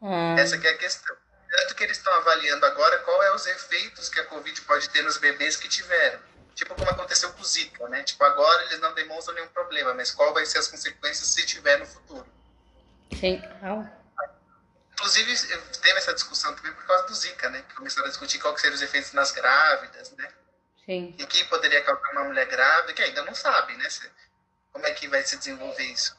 [0.00, 1.14] Ah, Essa é a questão.
[1.50, 5.02] Tanto que eles estão avaliando agora qual é os efeitos que a Covid pode ter
[5.02, 6.20] nos bebês que tiveram.
[6.54, 8.02] Tipo como aconteceu com o Zika, né?
[8.02, 11.78] Tipo, agora eles não demonstram nenhum problema, mas qual vai ser as consequências se tiver
[11.78, 12.26] no futuro.
[13.12, 13.42] sim.
[14.94, 15.36] Inclusive,
[15.82, 17.62] teve essa discussão também por causa do Zika, né?
[17.68, 20.32] Que começaram a discutir qual que seriam os efeitos nas grávidas, né?
[20.86, 21.14] sim.
[21.18, 23.88] E o que poderia causar uma mulher grávida, que ainda não sabe, né?
[24.72, 26.16] Como é que vai se desenvolver isso.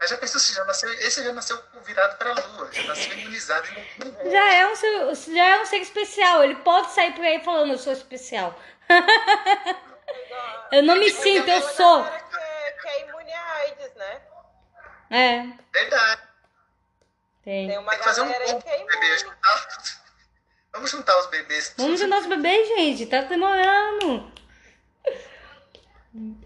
[0.00, 3.18] Mas já pensou se já nasceu, esse já nasceu virado para a lua, já nasceu
[3.18, 3.66] imunizado
[4.30, 6.44] Já é, um ser, já é um ser especial.
[6.44, 8.56] Ele pode sair por aí falando, eu sou especial.
[10.70, 12.04] eu não me sinto, eu sou.
[12.04, 14.22] Que é, que é imune à AIDS, né?
[15.10, 16.22] É, Verdade.
[17.42, 17.66] tem.
[17.68, 19.98] Tem uma Tem que fazer um pouco que é juntar-
[20.72, 21.74] Vamos juntar os bebês.
[21.76, 23.06] Vamos juntar os bebês, gente.
[23.06, 24.32] Tá demorando.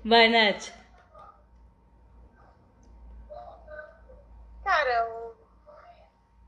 [0.05, 0.82] Vai, Nath.
[4.65, 5.37] Cara, o-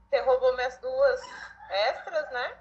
[0.08, 1.20] você roubou minhas duas
[1.70, 2.56] extras, né?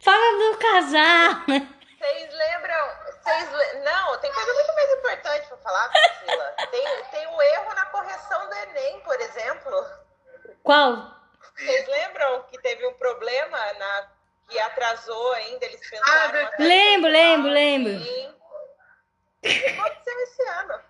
[0.00, 1.68] Fala do casal.
[1.98, 2.90] Vocês lembram?
[3.22, 6.54] Vocês le- Não, tem coisa muito mais importante pra falar, Priscila.
[6.70, 9.86] tem, tem um erro na correção do Enem, por exemplo.
[10.62, 11.14] Qual?
[11.56, 14.08] Vocês lembram que teve um problema na
[14.48, 15.64] que atrasou ainda?
[15.66, 16.46] Eles Ah, pensaram.
[16.46, 17.92] até Lembro, lembro, lembro.
[17.92, 18.28] e-
[19.38, 20.80] O que aconteceu esse ano?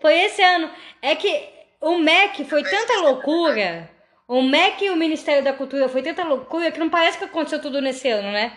[0.00, 0.74] Foi esse ano.
[1.02, 3.90] É que o MEC foi tanta loucura.
[4.26, 7.60] O MEC e o Ministério da Cultura foi tanta loucura que não parece que aconteceu
[7.60, 8.56] tudo nesse ano, né?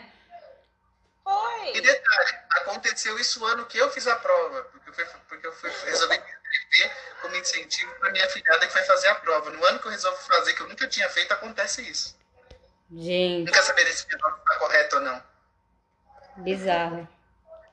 [1.23, 5.19] Foi, E detalhe, aconteceu isso o ano que eu fiz a prova, porque eu, fui,
[5.27, 9.15] porque eu fui, resolvi me inscrever como incentivo para minha filhada que vai fazer a
[9.15, 9.49] prova.
[9.49, 12.17] No ano que eu resolvo fazer, que eu nunca tinha feito, acontece isso.
[12.89, 15.23] Gente, Nunca saberia se meu nome está correto ou não.
[16.37, 17.07] bizarro.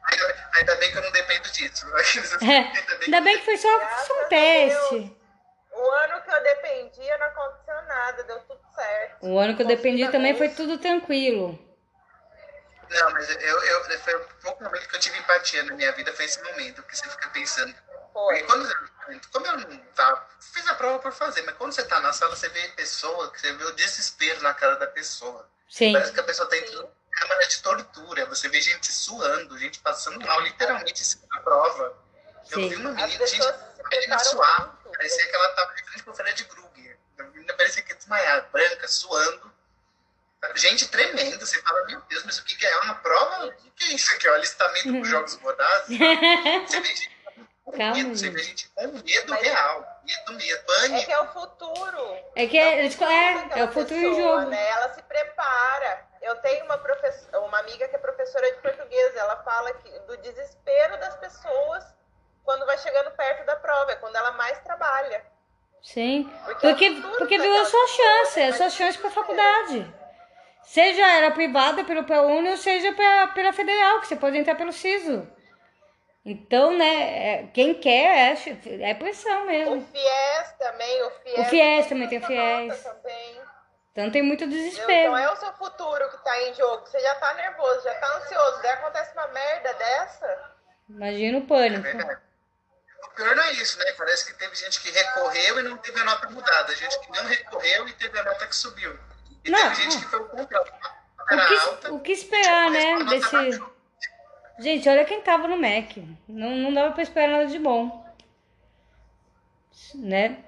[0.07, 1.87] Ainda, ainda bem que eu não dependo disso.
[2.43, 3.69] É, ainda bem que foi só,
[4.05, 5.17] só um teste.
[5.75, 9.27] O ano que eu dependia não aconteceu nada, deu tudo certo.
[9.27, 11.59] O ano que eu dependi também foi tudo tranquilo.
[12.91, 16.13] Não, mas eu, eu, foi o pouco momento que eu tive empatia na minha vida,
[16.13, 17.75] foi esse momento que você fica pensando.
[18.13, 18.39] Foi.
[18.39, 21.99] Porque quando, como eu não tava, fiz a prova por fazer, mas quando você tá
[22.01, 25.49] na sala, você vê pessoa, você vê o desespero na cara da pessoa.
[25.69, 25.93] Sim.
[25.93, 28.27] Parece que a pessoa tá entrando em câmara de tortura.
[28.27, 31.99] Você vê gente suando, gente passando mal, literalmente em cima da prova.
[32.51, 32.69] Eu Sim.
[32.69, 34.74] vi uma menina, gente, se a menina suar.
[34.97, 36.99] Parecia que ela tava de frente pro Fred Krueger.
[37.19, 39.53] A menina parecia que ia desmaiar, branca, suando.
[40.57, 42.71] Gente tremendo, você fala, meu Deus, mas o que, que é?
[42.71, 43.47] É uma prova?
[43.47, 44.27] O que, é isso aqui?
[44.29, 45.97] É o alistamento dos Jogos Vorazes?
[46.69, 47.11] Você vê gente
[47.65, 48.35] com Calma, medo, você gente.
[48.35, 50.01] vê gente com medo Mas- real.
[50.05, 51.07] Medo mesmo, É pânico.
[51.07, 52.17] que é o futuro.
[52.37, 54.51] É que é, eles- futuro é, é o futuro pessoa, jogo.
[54.51, 54.69] Né?
[54.69, 56.07] Ela se prepara.
[56.21, 59.17] Eu tenho uma, professora, uma amiga que é professora de português.
[59.17, 61.85] Ela fala que, do desespero das pessoas
[62.45, 63.93] quando vai chegando perto da prova.
[63.93, 65.25] É quando ela mais trabalha.
[65.83, 66.31] Sim.
[66.45, 68.49] Porque é o Porque, porque viu a sua chance, né?
[68.49, 69.15] a sua chance para desespero.
[69.15, 69.95] faculdade.
[70.63, 74.73] Seja era privada pelo ProUni ou seja pela, pela federal, que você pode entrar pelo
[74.73, 75.29] SISO.
[76.25, 76.87] Então, né,
[77.43, 79.87] é- quem quer é, é pressão O mesmo.
[79.93, 81.03] FIES também.
[81.03, 82.83] O FIES, O FIES também tem o FIES.
[82.83, 83.41] Também.
[83.93, 84.91] Então tem muito desespero.
[85.15, 86.87] Então é o seu futuro que tá em jogo.
[86.87, 88.63] Você já tá nervoso, já tá ansioso.
[88.63, 90.51] Daí acontece uma merda dessa.
[90.89, 91.83] Imagina o É pânico.
[91.83, 92.21] verdade.
[93.15, 93.93] Pior não é isso, né?
[93.93, 96.75] Parece que teve gente que recorreu e não teve a nota mudada.
[96.75, 98.99] Gente que não recorreu e teve a nota que subiu.
[99.45, 100.73] E Não, teve gente que foi o contrário.
[101.31, 103.63] O que, o que esperar, né, desse...
[104.59, 106.01] Gente, olha quem tava no MEC.
[106.29, 108.05] Não, não dava pra esperar nada de bom.
[109.95, 110.45] Né?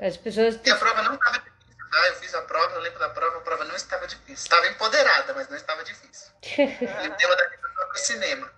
[0.00, 0.58] As pessoas...
[0.64, 2.06] E a prova não estava difícil, tá?
[2.08, 4.34] Eu fiz a prova, eu lembro da prova, a prova não estava difícil.
[4.34, 6.30] Estava empoderada, mas não estava difícil.
[6.42, 8.52] E o tema da redação foi cinema.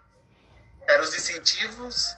[0.87, 2.16] Eram os incentivos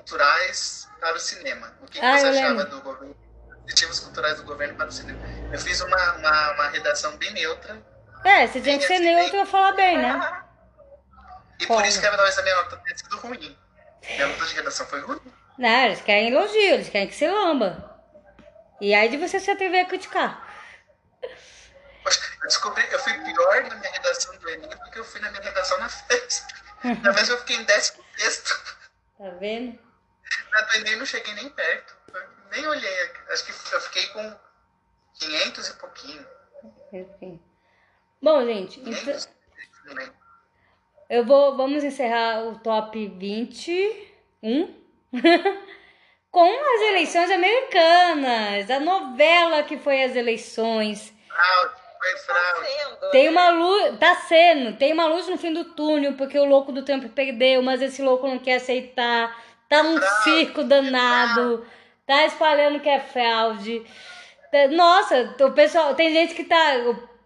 [0.00, 1.72] culturais para o cinema.
[1.82, 3.16] O que, que Ah, você eu achava do governo?
[3.66, 5.20] Incentivos culturais do governo para o cinema.
[5.52, 7.80] Eu fiz uma, uma, uma redação bem neutra.
[8.24, 10.42] É, você tinha que ser neutro pra falar bem, né?
[11.60, 13.58] E por isso que talvez a minha nota tenha sido ruim.
[14.02, 15.20] Minha nota de redação foi ruim.
[15.58, 18.00] Não, eles querem elogio, eles querem que você lamba.
[18.80, 20.48] E aí de você se atrever a criticar.
[22.02, 25.20] Poxa, eu descobri, eu fui pior na minha redação do Enem do que eu fui
[25.20, 26.46] na minha redação na festa.
[27.02, 28.42] Na festa eu fiquei em 16.
[29.18, 29.78] Tá vendo?
[30.50, 31.96] Na do Enem não cheguei nem perto.
[32.50, 33.10] Nem olhei.
[33.30, 34.36] Acho que eu fiquei com
[35.14, 36.26] 500 e pouquinho.
[36.92, 37.40] Enfim.
[38.20, 39.28] Bom, gente, então, 500?
[39.84, 40.14] Não lembro.
[41.08, 41.56] eu vou.
[41.56, 44.74] Vamos encerrar o top 21
[46.30, 48.70] com as eleições americanas.
[48.70, 51.12] A novela que foi as eleições.
[51.28, 53.10] Fraude, foi Tá fraude.
[53.12, 56.72] Tem uma luz, tá sendo, tem uma luz no fim do túnel, porque o louco
[56.72, 59.36] do Trump perdeu, mas esse louco não quer aceitar.
[59.70, 61.64] Tá um Fraude, circo danado,
[62.04, 63.82] tá espalhando que é fraude.
[64.50, 66.72] Tá- Nossa, o pessoal, tem gente que tá,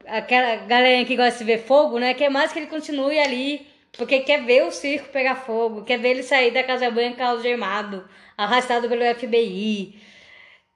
[0.07, 3.67] aquela galera que gosta de ver fogo, né, quer mais que ele continue ali,
[3.97, 8.07] porque quer ver o circo pegar fogo, quer ver ele sair da Casa Branca algemado,
[8.37, 9.99] arrastado pelo FBI.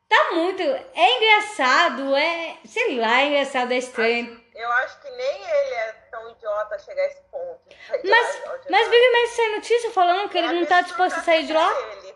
[0.09, 4.41] Tá muito, é engraçado, é, sei lá, é engraçado, é estranho.
[4.59, 7.61] Eu acho que nem ele é tão idiota a chegar a esse ponto.
[8.05, 11.71] Mas, mas mais sai notícia falando que ele não tá disposto a sair de lá.
[11.93, 12.15] Ele.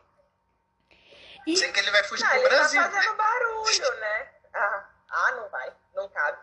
[1.47, 2.81] E- Sei que ele vai fugir Ah, pro ele Brasil.
[2.83, 2.95] tá né?
[2.95, 4.29] fazendo barulho, né?
[4.55, 5.73] Ah, ah, não vai.
[5.95, 6.39] Não cabe.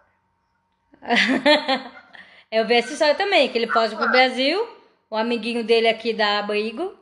[2.51, 4.77] Eu vi essa história também, que ele foge pro Brasil,
[5.09, 6.97] o amiguinho dele aqui dá abrigo.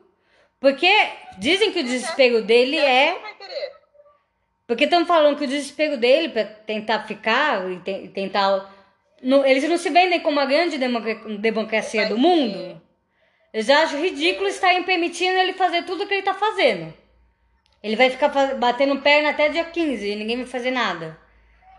[0.59, 0.91] Porque
[1.37, 3.35] dizem que o desespero dele Não é.
[4.65, 8.75] Porque estão falando que o desespero dele pra tentar ficar e te- tentar.
[9.21, 12.81] Não, eles não se vendem como a grande democ- democracia do mundo.
[13.53, 16.93] Eles acham ridículo estarem permitindo ele fazer tudo o que ele tá fazendo.
[17.81, 21.17] Ele vai ficar batendo perna até dia 15 e ninguém vai fazer nada.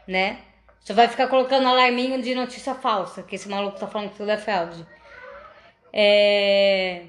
[0.06, 0.38] Né?
[0.80, 4.30] Só vai ficar colocando alarminho de notícia falsa, que esse maluco tá falando que tudo
[4.30, 4.86] é fraude.
[5.92, 7.02] É...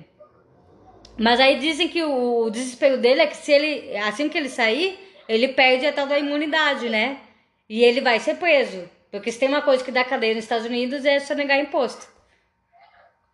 [1.17, 4.99] Mas aí dizem que o desespero dele é que se ele, assim que ele sair,
[5.27, 7.19] ele perde a tal da imunidade, né?
[7.67, 8.89] E ele vai ser preso.
[9.11, 12.07] Porque se tem uma coisa que dá cadeia nos Estados Unidos é sonegar imposto.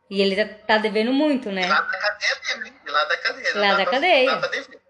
[0.10, 1.68] E ele tá, tá devendo muito, né?
[1.68, 2.73] Lá da cadeia mesmo, hein?
[2.85, 3.56] De lá da cadeia.
[3.56, 4.31] Lá dá da pra- cadeia.
[4.31, 4.81] dá pra dever.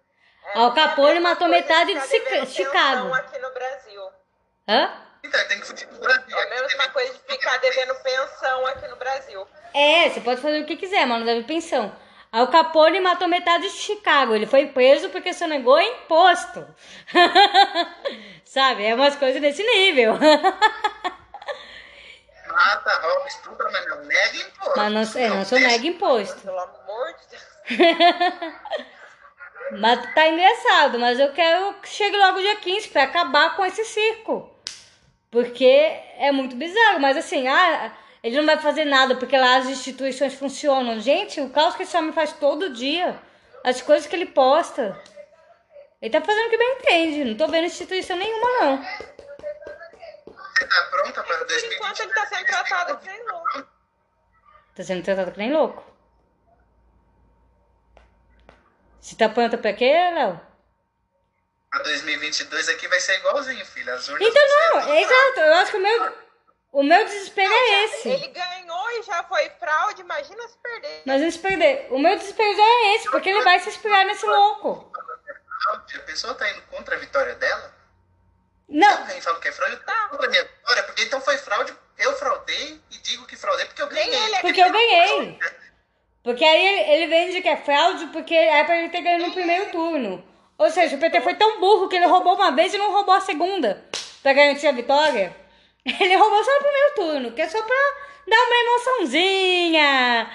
[0.53, 3.03] É, Al Capone é a mesma matou coisa metade de tá devendo Chicago.
[3.09, 4.01] pensão aqui no Brasil.
[4.67, 5.01] Hã?
[5.23, 6.37] Então, tem que fugir do Brasil.
[6.37, 9.47] É a mesma coisa de ficar devendo pensão aqui no Brasil.
[9.73, 11.95] É, você pode fazer o que quiser, mas não deve pensão.
[12.41, 14.35] O Capone matou metade de Chicago.
[14.35, 16.67] Ele foi preso porque sonegou imposto.
[18.43, 18.85] Sabe?
[18.85, 20.13] É umas coisas desse nível.
[22.47, 24.73] Mata, rouba, estupra, mas não nega imposto.
[24.75, 26.41] Mas não, é, não sonega imposto.
[26.41, 27.55] Pelo amor de Deus.
[29.71, 33.83] Mas tá engraçado, mas eu quero que chegue logo dia 15 pra acabar com esse
[33.83, 34.47] circo.
[35.31, 37.91] Porque é muito bizarro, mas assim, ah,
[38.25, 40.99] ele não vai fazer nada porque lá as instituições funcionam.
[40.99, 43.21] Gente, o caos que esse homem faz todo dia,
[43.63, 44.99] as coisas que ele posta.
[46.01, 48.83] Ele tá fazendo o que bem entende, não tô vendo instituição nenhuma, não.
[50.25, 51.75] Você tá pronta para Por 2020?
[51.75, 53.67] enquanto ele tá sendo tratado que nem louco.
[54.75, 55.85] Tá sendo tratado que nem louco.
[58.99, 60.41] Você tá pronta pra quê, Léo?
[61.73, 63.93] A 2022 aqui vai ser igualzinho, filha.
[63.93, 65.39] As urnas Então não, é exato.
[65.41, 66.24] Eu acho que o meu,
[66.75, 68.09] o meu desespero é esse.
[68.09, 71.03] Ele ganhou e já foi fraude, imagina se perder.
[71.05, 71.87] Mas se perder.
[71.89, 74.91] O meu desespero já é esse, porque ele vai se inspirar nesse louco.
[75.71, 77.73] A pessoa tá indo contra a vitória dela?
[78.67, 79.77] Não, Alguém fala que é fraude?
[79.77, 80.09] Tá.
[80.09, 80.83] Contra a minha vitória?
[80.83, 84.13] Porque então foi fraude, eu fraudei e digo que fraudei porque eu ganhei.
[84.13, 85.39] ele é porque eu ganhei.
[86.23, 89.31] Porque aí ele, ele vende que é fraude porque é pra ele ter ganho no
[89.31, 90.21] primeiro turno.
[90.57, 93.15] Ou seja, o PT foi tão burro que ele roubou uma vez e não roubou
[93.15, 93.81] a segunda.
[94.21, 95.44] Pra garantir a vitória.
[95.99, 97.75] Ele roubou só no primeiro turno, que é só pra
[98.27, 100.31] dar uma emoçãozinha.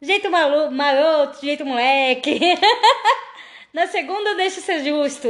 [0.00, 2.38] Jeito malu maroto, jeito moleque.
[3.72, 5.28] Na segunda deixa ser justo.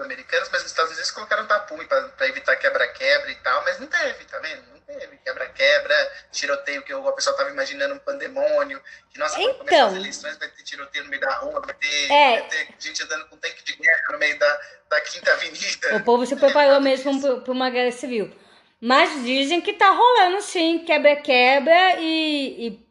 [0.00, 4.24] Americanas, mas nos Estados Unidos colocaram tapume pra evitar quebra-quebra e tal, mas não teve,
[4.24, 4.62] tá vendo?
[4.72, 9.76] Não teve quebra-quebra, tiroteio que o pessoal tava imaginando um pandemônio, que nossa, quando começar
[9.76, 9.88] Então.
[9.88, 12.40] as eleições vai ter tiroteio no meio da rua, vai ter, É.
[12.40, 14.60] vai ter gente andando com tanque de guerra no meio da,
[14.90, 15.96] da Quinta Avenida.
[15.96, 18.34] O povo se preparou mesmo pra uma guerra civil.
[18.80, 22.86] Mas dizem que tá rolando sim, quebra-quebra e, e.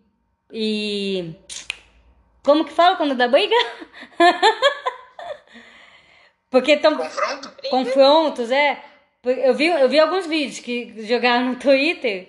[0.53, 1.35] e.
[2.43, 3.55] Como que fala quando dá briga?
[6.51, 7.51] Porque estão Confronto?
[7.69, 8.83] confrontos, é.
[9.23, 12.27] Eu vi, eu vi alguns vídeos que jogaram no Twitter,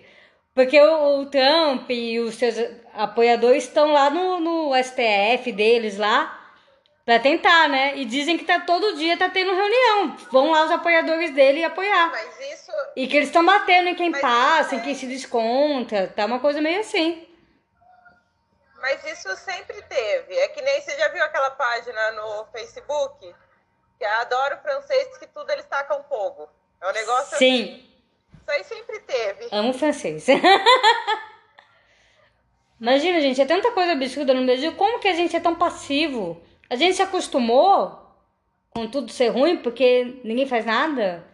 [0.55, 2.55] porque o, o Trump e os seus
[2.95, 6.39] apoiadores estão lá no, no STF deles lá
[7.05, 7.97] pra tentar, né?
[7.97, 10.17] E dizem que tá todo dia tá tendo reunião.
[10.31, 12.11] Vão lá os apoiadores dele apoiar.
[12.11, 14.95] Mas isso, E que eles estão batendo em quem Mas passa, isso em é- quem
[14.95, 16.13] se desconta.
[16.15, 17.27] Tá uma coisa meio assim.
[18.81, 20.35] mas isso sempre teve.
[20.37, 23.35] É que nem você já viu aquela página no Facebook?
[24.03, 26.49] Que adoro francês que tudo eles tacam fogo.
[26.81, 27.67] É um negócio assim.
[27.67, 27.89] Sim,
[28.33, 29.49] Isso aí sempre teve.
[29.53, 30.27] amo francês.
[32.81, 34.75] Imagina, gente, é tanta coisa absurda no Brasil.
[34.75, 36.43] Como que a gente é tão passivo?
[36.69, 37.97] A gente se acostumou
[38.71, 41.25] com tudo ser ruim porque ninguém faz nada.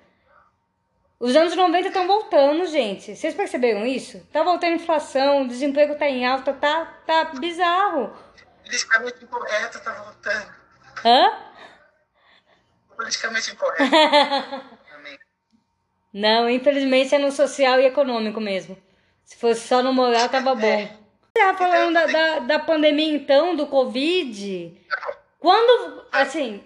[1.19, 3.17] Os anos 90 estão voltando, gente.
[3.17, 4.21] Vocês perceberam isso?
[4.31, 8.15] Tá voltando a inflação, o desemprego tá em alta, tá, tá bizarro.
[8.63, 10.55] Politicamente incorreto tá voltando.
[11.03, 11.49] Hã?
[12.99, 13.85] Politicamente incorreto.
[16.13, 18.77] Não, infelizmente é no social e econômico mesmo.
[19.25, 20.99] Se fosse só no moral, tava bom.
[21.37, 24.77] Já falando da, da, da pandemia, então, do Covid.
[25.39, 26.65] Quando, assim,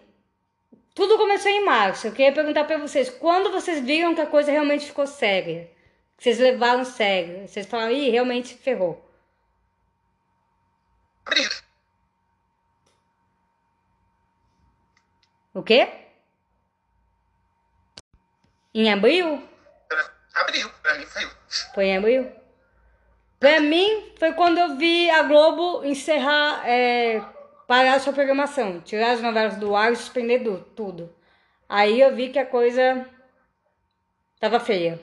[0.94, 2.06] tudo começou em março.
[2.06, 5.70] Eu queria perguntar pra vocês, quando vocês viram que a coisa realmente ficou séria?
[6.16, 7.46] Que vocês levaram sério?
[7.46, 9.06] Vocês falaram, ih, realmente ferrou.
[15.52, 16.01] O quê?
[18.74, 19.48] Em abril?
[20.34, 21.30] Abril, pra mim foi.
[21.74, 22.32] Foi em abril?
[23.38, 27.20] Pra mim, foi quando eu vi a Globo encerrar, é,
[27.66, 30.40] parar a sua programação, tirar as novelas do ar e suspender
[30.76, 31.14] tudo.
[31.68, 33.06] Aí eu vi que a coisa
[34.40, 34.98] tava feia.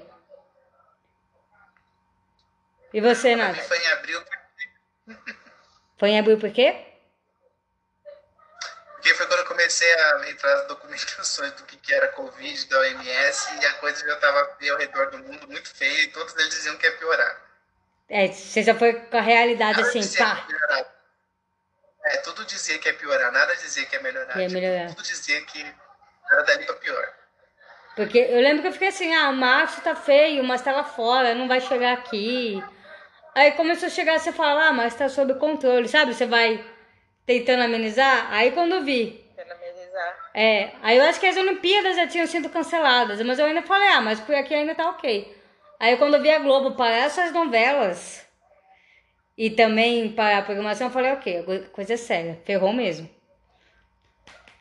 [2.93, 3.57] E você, Nath?
[3.67, 4.21] foi em abril,
[5.97, 6.85] Foi em abril por quê?
[8.93, 12.79] porque foi quando eu comecei a entrar as documentações do que, que era Covid, da
[12.79, 16.35] OMS, e a coisa já tava feia ao redor do mundo, muito feia, e todos
[16.37, 17.41] eles diziam que ia piorar.
[18.09, 20.43] É, você já foi com a realidade Nada assim, pá.
[22.05, 24.35] É, tudo dizia que ia piorar, nada dizia que ia melhorar.
[24.37, 24.87] Ia Tipo, melhorar.
[24.87, 25.63] Tudo dizia que
[26.31, 27.13] era dali pra pior.
[27.95, 31.35] Porque eu lembro que eu fiquei assim, ah, março tá feio, mas tá lá fora,
[31.35, 32.63] não vai chegar aqui.
[33.35, 36.15] Aí começou a chegar, você fala, ah, mas tá sob controle, sabe?
[36.15, 36.65] Você vai
[37.27, 38.33] tentando amenizar.
[38.33, 39.28] Aí quando eu vi,
[40.33, 43.87] é, aí eu acho que as Olimpíadas já tinham sido canceladas, mas eu ainda falei,
[43.89, 45.37] ah, mas por aqui ainda tá ok.
[45.79, 48.25] Aí quando eu vi a Globo parar essas novelas
[49.37, 53.09] e também parar a programação, eu falei, ok, coisa séria, ferrou mesmo.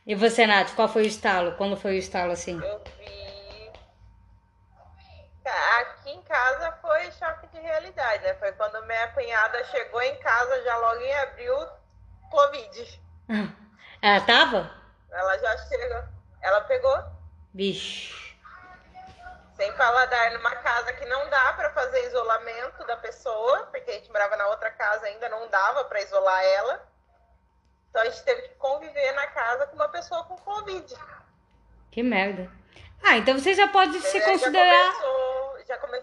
[0.07, 1.53] E você, Nath, qual foi o estalo?
[1.57, 2.59] Quando foi o estalo assim?
[2.59, 3.71] Eu vi.
[5.45, 8.33] Tá, aqui em casa foi choque de realidade, né?
[8.35, 11.57] Foi quando minha cunhada chegou em casa já logo em abril,
[12.31, 13.01] Covid.
[13.29, 13.49] Ah,
[14.01, 14.78] ela tava?
[15.11, 16.05] Ela já chegou.
[16.41, 16.99] Ela pegou.
[17.53, 18.37] Bicho.
[19.57, 24.11] Sem paladar numa casa que não dá para fazer isolamento da pessoa, porque a gente
[24.11, 26.89] morava na outra casa ainda não dava para isolar ela.
[27.91, 30.95] Então a gente teve que conviver na casa com uma pessoa com Covid.
[31.91, 32.49] Que merda.
[33.03, 34.85] Ah, então você já pode se Aí considerar.
[34.85, 36.03] Já começou, já come...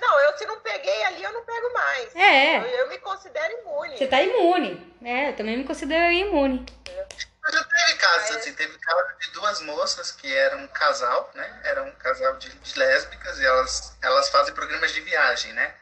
[0.00, 2.16] Não, eu se não peguei ali, eu não pego mais.
[2.16, 2.58] É.
[2.58, 3.96] Eu, eu me considero imune.
[3.96, 4.96] Você tá imune.
[5.04, 6.66] É, eu também me considero imune.
[6.86, 8.38] Mas já teve casos É.
[8.38, 11.60] assim, teve caso de duas moças que eram um casal, né?
[11.64, 15.74] Era um casal de, de lésbicas e elas, elas fazem programas de viagem, né?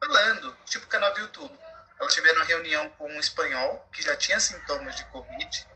[0.00, 1.58] Falando, tipo canal do YouTube.
[2.00, 5.66] Elas tiveram uma reunião com um espanhol que já tinha sintomas de Covid.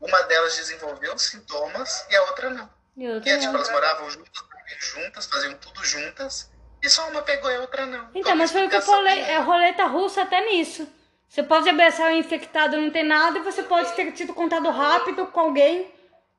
[0.00, 2.68] Uma delas desenvolveu sintomas e a outra não.
[2.96, 4.42] E E é, tipo, elas moravam juntas,
[4.80, 6.50] juntas, faziam tudo juntas.
[6.82, 8.10] E só uma pegou e a outra não.
[8.12, 10.88] Então, mas foi o que eu falei, é roleta russa até nisso.
[11.32, 15.26] Você pode abraçar o infectado não tem nada e você pode ter tido contato rápido
[15.28, 15.90] com alguém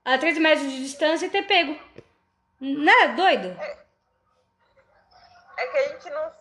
[0.05, 1.75] a 3 metros de distância e ter pego.
[2.61, 3.07] Né?
[3.15, 3.59] Doido?
[5.57, 6.31] É que a gente não.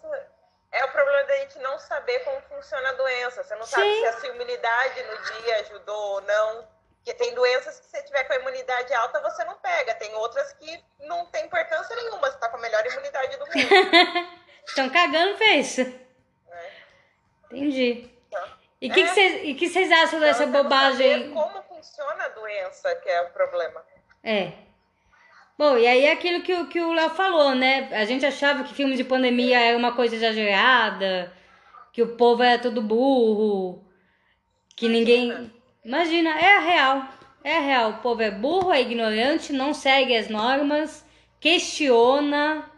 [0.70, 3.43] É o problema da gente não saber como funciona a doença.
[3.43, 4.01] Você não sabe Sim.
[4.01, 6.69] se a sua imunidade no dia ajudou ou não.
[6.97, 9.95] Porque tem doenças que se você tiver com a imunidade alta, você não pega.
[9.95, 12.31] Tem outras que não tem importância nenhuma.
[12.31, 14.29] Você tá com a melhor imunidade do mundo.
[14.69, 15.85] Estão cagando pra isso.
[15.85, 16.70] né?
[17.51, 18.12] Entendi.
[18.85, 19.55] Então, E o que É.
[19.55, 21.31] que vocês acham dessa então, você não bobagem?
[21.31, 23.81] como funciona a doença, que é o problema.
[24.25, 24.53] É.
[25.57, 27.89] Bom, e aí é aquilo que, o- que o Léo falou, né?
[27.93, 31.33] A gente achava que filme de pandemia era uma coisa exagerada,
[31.93, 33.85] que o povo era todo burro,
[34.77, 35.53] que ninguém.
[35.85, 37.05] Imagina, é a real.
[37.45, 37.91] É a real.
[37.91, 41.05] O povo é burro, é ignorante, não segue as normas,
[41.39, 42.69] questiona.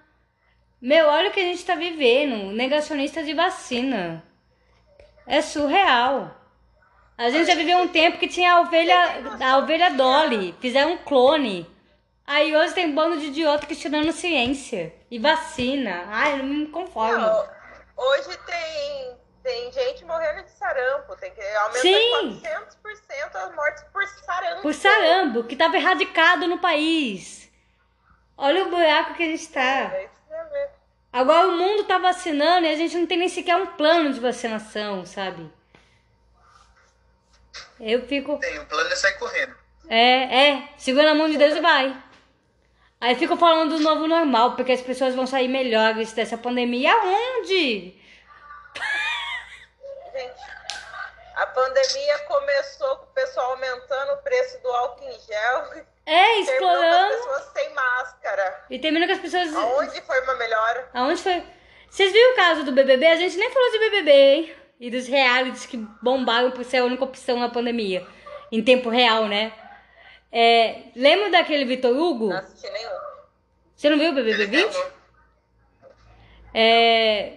[0.81, 2.53] Meu, olha o que a gente tá vivendo.
[2.53, 4.23] Negacionista de vacina.
[5.27, 6.31] É surreal.
[7.17, 10.99] A gente já viveu um tempo que tinha a ovelha, a ovelha Dolly, fizeram um
[10.99, 11.71] clone.
[12.27, 16.05] Aí hoje tem bando de idiota questionando ciência e vacina.
[16.09, 17.19] Ai, não me conformo.
[17.19, 17.49] Não,
[17.97, 21.15] hoje tem, tem gente morrendo de sarampo.
[21.17, 22.43] Tem que aumentar Sim.
[22.43, 24.63] 400% as mortes por sarampo.
[24.63, 27.49] Por sarambo, que tava erradicado no país.
[28.37, 29.61] Olha o buraco que a gente tá.
[29.61, 30.14] É.
[31.15, 34.19] Agora o mundo tá vacinando e a gente não tem nem sequer um plano de
[34.19, 35.49] vacinação, sabe?
[37.79, 38.37] Eu fico.
[38.39, 39.55] Tem, o plano é sair correndo.
[39.89, 41.97] É, é, segura a mão de Deus e vai.
[43.01, 46.93] Aí fico falando do novo normal, porque as pessoas vão sair melhores dessa pandemia.
[46.93, 47.97] Aonde?
[50.13, 50.43] Gente,
[51.37, 55.85] a pandemia começou com o pessoal aumentando o preço do álcool em gel.
[56.07, 57.15] É, Terminou com as explorando.
[57.17, 58.65] pessoas sem máscara.
[58.71, 59.55] E termina com as pessoas.
[59.57, 60.89] Aonde foi uma melhora?
[60.93, 61.43] Aonde foi?
[61.89, 63.07] Vocês viram o caso do BBB?
[63.07, 64.55] A gente nem falou de BBB, hein?
[64.81, 68.07] E dos realities que bombaram por ser a única opção na pandemia.
[68.53, 69.53] Em tempo real, né?
[70.31, 72.29] É, lembra daquele Vitor Hugo?
[72.29, 72.91] Não assisti nenhum.
[73.75, 74.73] Você não viu o BBB Ele 20?
[74.73, 74.91] ganhou.
[76.53, 77.33] É,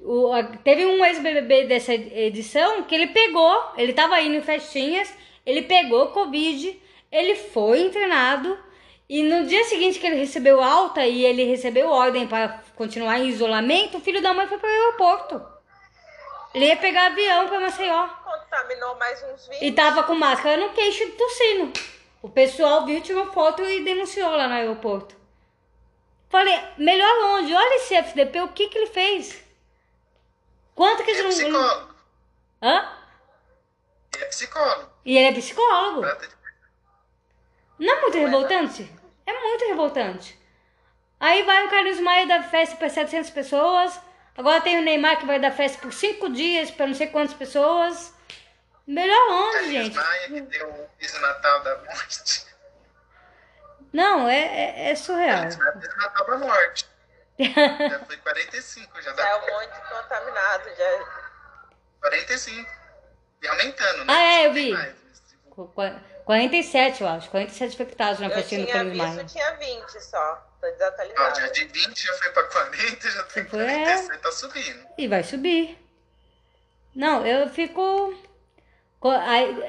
[0.00, 5.12] o- a- teve um ex-BBB dessa edição que ele pegou, ele tava indo em festinhas,
[5.44, 6.79] ele pegou Covid,
[7.10, 8.58] ele foi internado
[9.08, 13.28] e no dia seguinte que ele recebeu alta e ele recebeu ordem para continuar em
[13.28, 15.60] isolamento, o filho da mãe foi para o aeroporto.
[16.54, 19.62] Ele ia pegar avião para Maceió Contaminou mais uns 20.
[19.62, 21.72] e tava com máscara no queixo e tossindo.
[22.22, 25.16] O pessoal viu, tirou foto e denunciou lá no aeroporto.
[26.28, 29.42] Falei, melhor longe, olha esse FDP, o que que ele fez?
[30.74, 31.30] Quanto que Ele é não...
[31.30, 31.94] psicólogo.
[32.62, 32.92] Hã?
[34.14, 34.90] Ele é psicólogo.
[35.04, 36.02] E ele é psicólogo.
[37.80, 38.92] Não é muito revoltante?
[39.26, 40.38] É muito revoltante.
[41.18, 43.98] Aí vai o Carlos Maia dar festa para 700 pessoas.
[44.36, 47.34] Agora tem o Neymar que vai dar festa por 5 dias para não sei quantas
[47.34, 48.14] pessoas.
[48.86, 49.96] Melhor onde, Carlinhos gente?
[49.96, 52.46] Maia, que deu o piso natal da morte.
[53.92, 55.42] Não, é, é, é surreal.
[55.44, 56.86] O natal da morte.
[57.40, 60.70] já foi 45, já Já é dá um monte contaminado.
[60.76, 61.04] Já...
[62.00, 62.70] 45.
[63.42, 64.12] E aumentando, né?
[64.12, 64.72] Ah, é, eu vi.
[64.72, 64.94] mais.
[65.50, 67.30] Qu- qu- 47, eu acho.
[67.30, 69.24] 47 infectados na Eu festinha do visto, Maia.
[69.24, 70.46] tinha 20 só.
[70.60, 71.40] Tô Ó, desatualizada.
[71.40, 74.86] já de 20 já foi pra 40, já tem Foi, 47, tá subindo.
[74.98, 75.78] E vai subir.
[76.94, 78.14] Não, eu fico.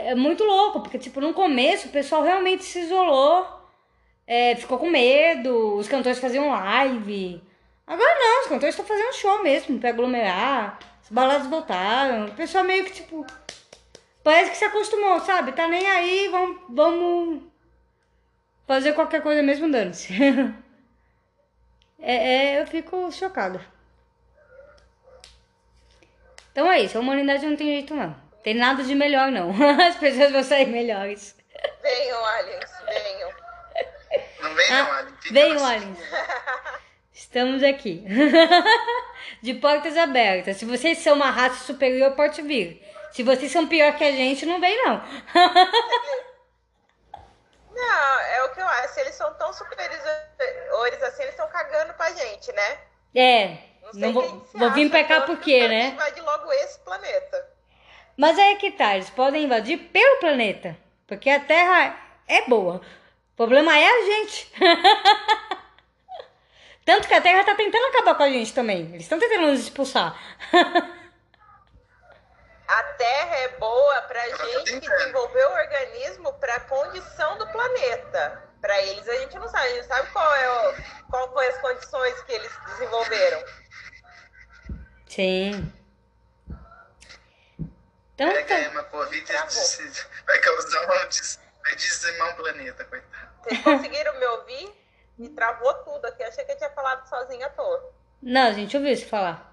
[0.05, 3.47] É muito louco, porque, tipo, no começo o pessoal realmente se isolou,
[4.27, 7.41] é, ficou com medo, os cantores faziam live.
[7.87, 12.25] Agora não, os cantores estão fazendo show mesmo pra aglomerar, as baladas voltaram.
[12.25, 13.25] O pessoal meio que, tipo.
[14.23, 15.51] Parece que se acostumou, sabe?
[15.53, 17.43] Tá nem aí, vamos, vamos
[18.67, 20.13] fazer qualquer coisa mesmo dando-se.
[22.03, 23.61] É, é, eu fico chocada.
[26.51, 28.15] Então é isso, a humanidade não tem jeito não.
[28.43, 29.51] Tem nada de melhor não.
[29.87, 31.35] As pessoas vão sair melhores.
[31.81, 33.29] Venham, aliens, venham.
[34.41, 35.15] Não vem não, Ah, Alien.
[35.21, 35.75] Fica venham, assim.
[35.75, 35.99] aliens.
[37.13, 38.03] Estamos aqui.
[39.43, 40.57] De portas abertas.
[40.57, 42.81] Se vocês são uma raça superior, pode vir.
[43.11, 45.01] Se vocês são pior que a gente, não vem não.
[47.73, 48.93] Não, é o que eu acho.
[48.93, 49.99] Se eles são tão superiores
[51.03, 52.77] assim, eles estão cagando pra gente, né?
[53.15, 55.87] É, Não sei não vou, vou vir acha pra cá dono por quê, né?
[55.87, 57.49] Invade logo esse planeta.
[58.15, 60.77] Mas aí que tá, eles podem invadir pelo planeta.
[61.07, 61.97] Porque a Terra
[62.27, 62.81] é boa.
[63.33, 64.51] O problema é a gente.
[66.85, 68.89] Tanto que a Terra tá tentando acabar com a gente também.
[68.89, 70.17] Eles estão tentando nos expulsar.
[72.71, 78.43] A Terra é boa tá gente que desenvolveu o organismo pra condição do planeta.
[78.61, 79.67] Pra eles a gente não sabe.
[79.67, 80.75] A gente sabe qual, é o,
[81.09, 83.43] qual foi as condições que eles desenvolveram.
[85.07, 85.73] Sim.
[88.15, 88.71] Então, Pega aí tá.
[88.71, 91.39] uma Covid e vai causar uma des...
[91.63, 93.31] vai dizimar um planeta, coitado.
[93.43, 94.71] Vocês conseguiram me ouvir?
[95.17, 96.23] Me travou tudo aqui.
[96.23, 97.93] Achei que eu tinha falado sozinha à toa.
[98.21, 99.51] Não, a gente ouviu isso falar.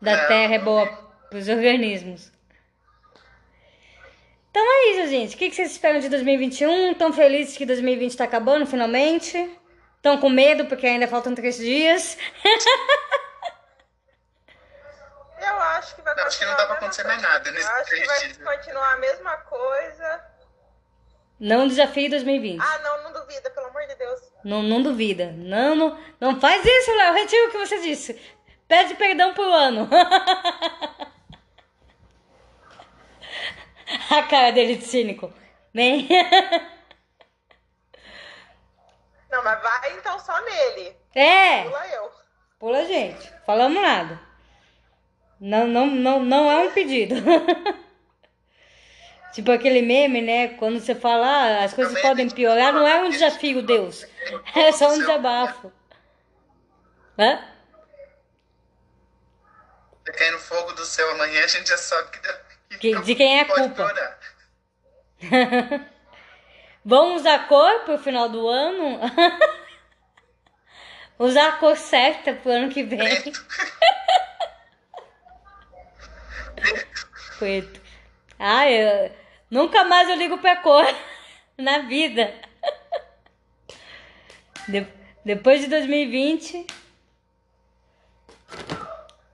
[0.00, 0.96] Da Não, Terra é boa ouvi.
[1.28, 2.32] pros organismos.
[4.60, 5.36] Então é isso, gente.
[5.36, 6.90] O que que vocês esperam de 2021?
[6.90, 9.38] Estão felizes que 2020 tá acabando finalmente?
[9.96, 12.18] Estão com medo porque ainda faltam três dias?
[15.40, 16.26] Eu acho que vai Não, continuar.
[16.26, 18.38] acho que não dá pra acontecer mais nada nesses acho que três vai dias.
[18.38, 20.24] continuar a mesma coisa.
[21.38, 22.60] Não desafie 2020.
[22.60, 24.20] Ah, não, não duvida, pelo amor de Deus.
[24.44, 25.32] Não, não duvida.
[25.36, 27.14] Não, não, não faz isso, Léo.
[27.14, 28.20] Retira o que você disse.
[28.66, 29.88] Pede perdão pro ano.
[34.10, 35.32] A cara dele de cínico.
[35.74, 36.08] Bem.
[39.30, 40.96] Não, mas vai então só nele.
[41.14, 41.64] É.
[41.64, 42.10] Pula eu.
[42.58, 43.30] Pula, gente.
[43.44, 44.20] Falamos nada.
[45.40, 47.14] Não, não, não, não é um pedido.
[49.32, 50.48] tipo aquele meme, né?
[50.48, 54.04] Quando você fala, ah, as coisas podem piorar, não é um desafio, Deus.
[54.56, 55.72] É só um desabafo.
[57.16, 57.44] Hã?
[60.04, 62.34] Se cair no fogo do céu amanhã, a gente já sabe que, deu-
[62.80, 64.18] Que- de quem é a culpa.
[66.84, 69.00] Vamos usar cor pro final do ano?
[71.18, 72.98] usar a cor certa pro ano que vem.
[72.98, 73.46] Preto.
[77.38, 77.80] Preto.
[78.38, 79.12] Ah, eu
[79.50, 80.84] nunca mais eu ligo pra cor
[81.56, 82.34] na vida.
[84.68, 84.86] De-
[85.24, 86.66] depois de 2020,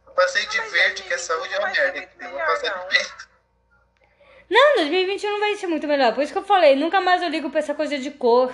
[0.06, 2.10] Eu passei de verde, que é 2020 saúde é uma ser merda.
[2.20, 3.28] Eu vou passar de preto.
[4.50, 6.14] Não, 2021 não vai ser muito melhor.
[6.14, 8.52] Por isso que eu falei, nunca mais eu ligo pra essa coisa de cor.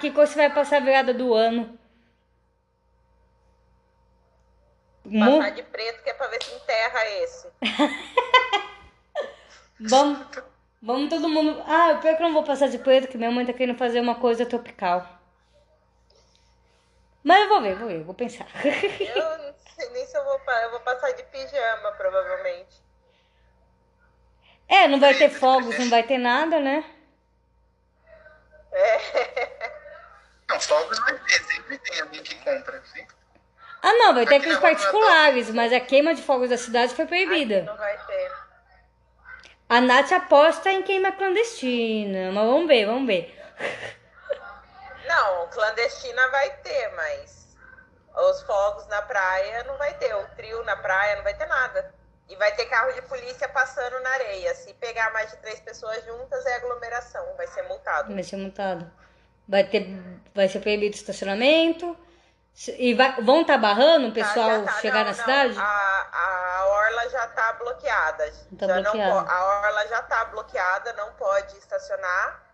[0.00, 1.78] Que cor você vai passar a virada do ano?
[5.04, 7.48] Passar de preto, que é pra ver se enterra esse.
[9.78, 10.26] Vamos,
[10.80, 11.62] vamos todo mundo.
[11.66, 13.76] Ah, pior é que eu não vou passar de preto, que minha mãe tá querendo
[13.76, 15.06] fazer uma coisa tropical.
[17.22, 18.46] Mas eu vou ver, vou ver, vou pensar.
[18.64, 22.85] Eu não sei nem se eu vou, eu vou passar de pijama, provavelmente.
[24.68, 26.84] É, não vai ter fogos, não vai ter nada, né?
[28.72, 29.76] É.
[30.48, 32.82] Não, fogos vai ter, sempre tem alguém que compra.
[32.84, 33.16] Sempre.
[33.82, 37.04] Ah, não, vai ter Aqui aqueles particulares, mas a queima de fogos da cidade foi
[37.04, 37.62] Aqui proibida.
[37.62, 38.32] não vai ter.
[39.68, 43.36] A Nath aposta em queima clandestina, mas vamos ver, vamos ver.
[45.06, 47.56] Não, clandestina vai ter, mas
[48.16, 50.14] os fogos na praia não vai ter.
[50.14, 51.94] O trio na praia não vai ter nada.
[52.28, 54.54] E vai ter carro de polícia passando na areia.
[54.54, 57.24] Se pegar mais de três pessoas juntas, é aglomeração.
[57.36, 58.12] Vai ser multado.
[58.14, 58.90] Vai ser multado.
[59.48, 59.86] Vai ter,
[60.34, 61.96] vai ser proibido estacionamento.
[62.78, 64.72] E vai, vão estar barrando o Tá, pessoal já tá.
[64.80, 65.58] chegar Não, na não, cidade?
[65.58, 66.08] A,
[66.60, 68.32] a orla já tá bloqueada.
[68.58, 69.14] Tá já bloqueada.
[69.14, 72.45] Não, a orla já tá bloqueada, não pode estacionar.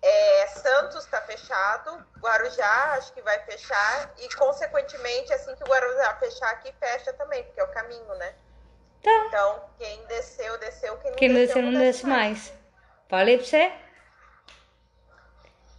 [0.00, 6.14] É, Santos tá fechado, Guarujá acho que vai fechar e consequentemente assim que o Guarujá
[6.14, 8.34] fechar aqui fecha também, porque é o caminho, né?
[9.02, 9.24] Tá.
[9.26, 12.52] Então quem desceu desceu, quem não Quem desceu descer não desce mais.
[13.08, 13.72] Falei pra você.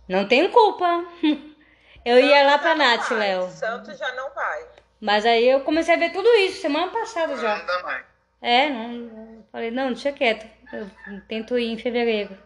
[0.07, 1.05] Não tenho culpa.
[2.03, 3.49] Eu ia lá pra Santos Nath, Léo.
[3.51, 4.65] Santos já não vai.
[4.99, 7.57] Mas aí eu comecei a ver tudo isso semana passada já.
[7.57, 8.05] Não dá mais.
[8.41, 9.45] É, não.
[9.51, 10.45] Falei, não, deixa quieto.
[10.73, 10.89] Eu
[11.27, 12.37] tento ir em fevereiro.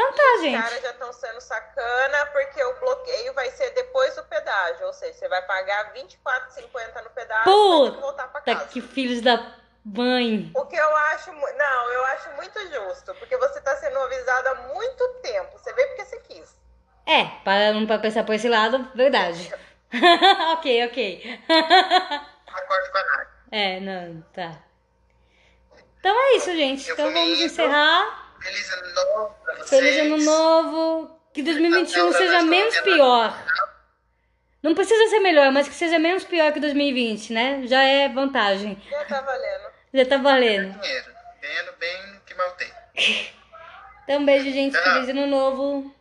[0.00, 0.62] Então tá, Os gente.
[0.62, 5.12] caras já estão sendo sacana porque o bloqueio vai ser depois do pedágio, ou seja,
[5.14, 8.68] você vai pagar R$ 24,50 no pedágio e ter que voltar pra Puta casa.
[8.68, 9.54] que filhos da
[9.84, 10.52] mãe.
[10.54, 14.54] O que eu acho, não, eu acho muito justo, porque você tá sendo avisado há
[14.72, 15.58] muito tempo.
[15.58, 16.56] Você veio porque você quis.
[17.04, 19.52] É, para não pra pensar por esse lado, verdade.
[20.52, 21.40] ok, ok.
[21.48, 23.28] Concordo com a Nath.
[23.50, 24.58] é, não, tá.
[25.98, 26.86] Então é isso, gente.
[26.88, 27.42] Eu Então vamos indo.
[27.46, 28.27] encerrar.
[28.40, 29.68] Feliz ano novo pra vocês.
[29.68, 31.20] Feliz ano novo.
[31.32, 33.44] Que 2021 Natal, seja menos pior.
[34.62, 37.62] Não precisa ser melhor, mas que seja menos pior que 2020, né?
[37.66, 38.80] Já é vantagem.
[38.90, 39.68] Já tá valendo.
[39.94, 40.80] Já tá valendo.
[40.80, 41.06] Dinheiro.
[41.40, 42.72] Ganhando bem que mal tem.
[44.04, 44.72] Então, beijo, gente.
[44.72, 44.82] Tchau.
[44.84, 45.94] Feliz ano novo.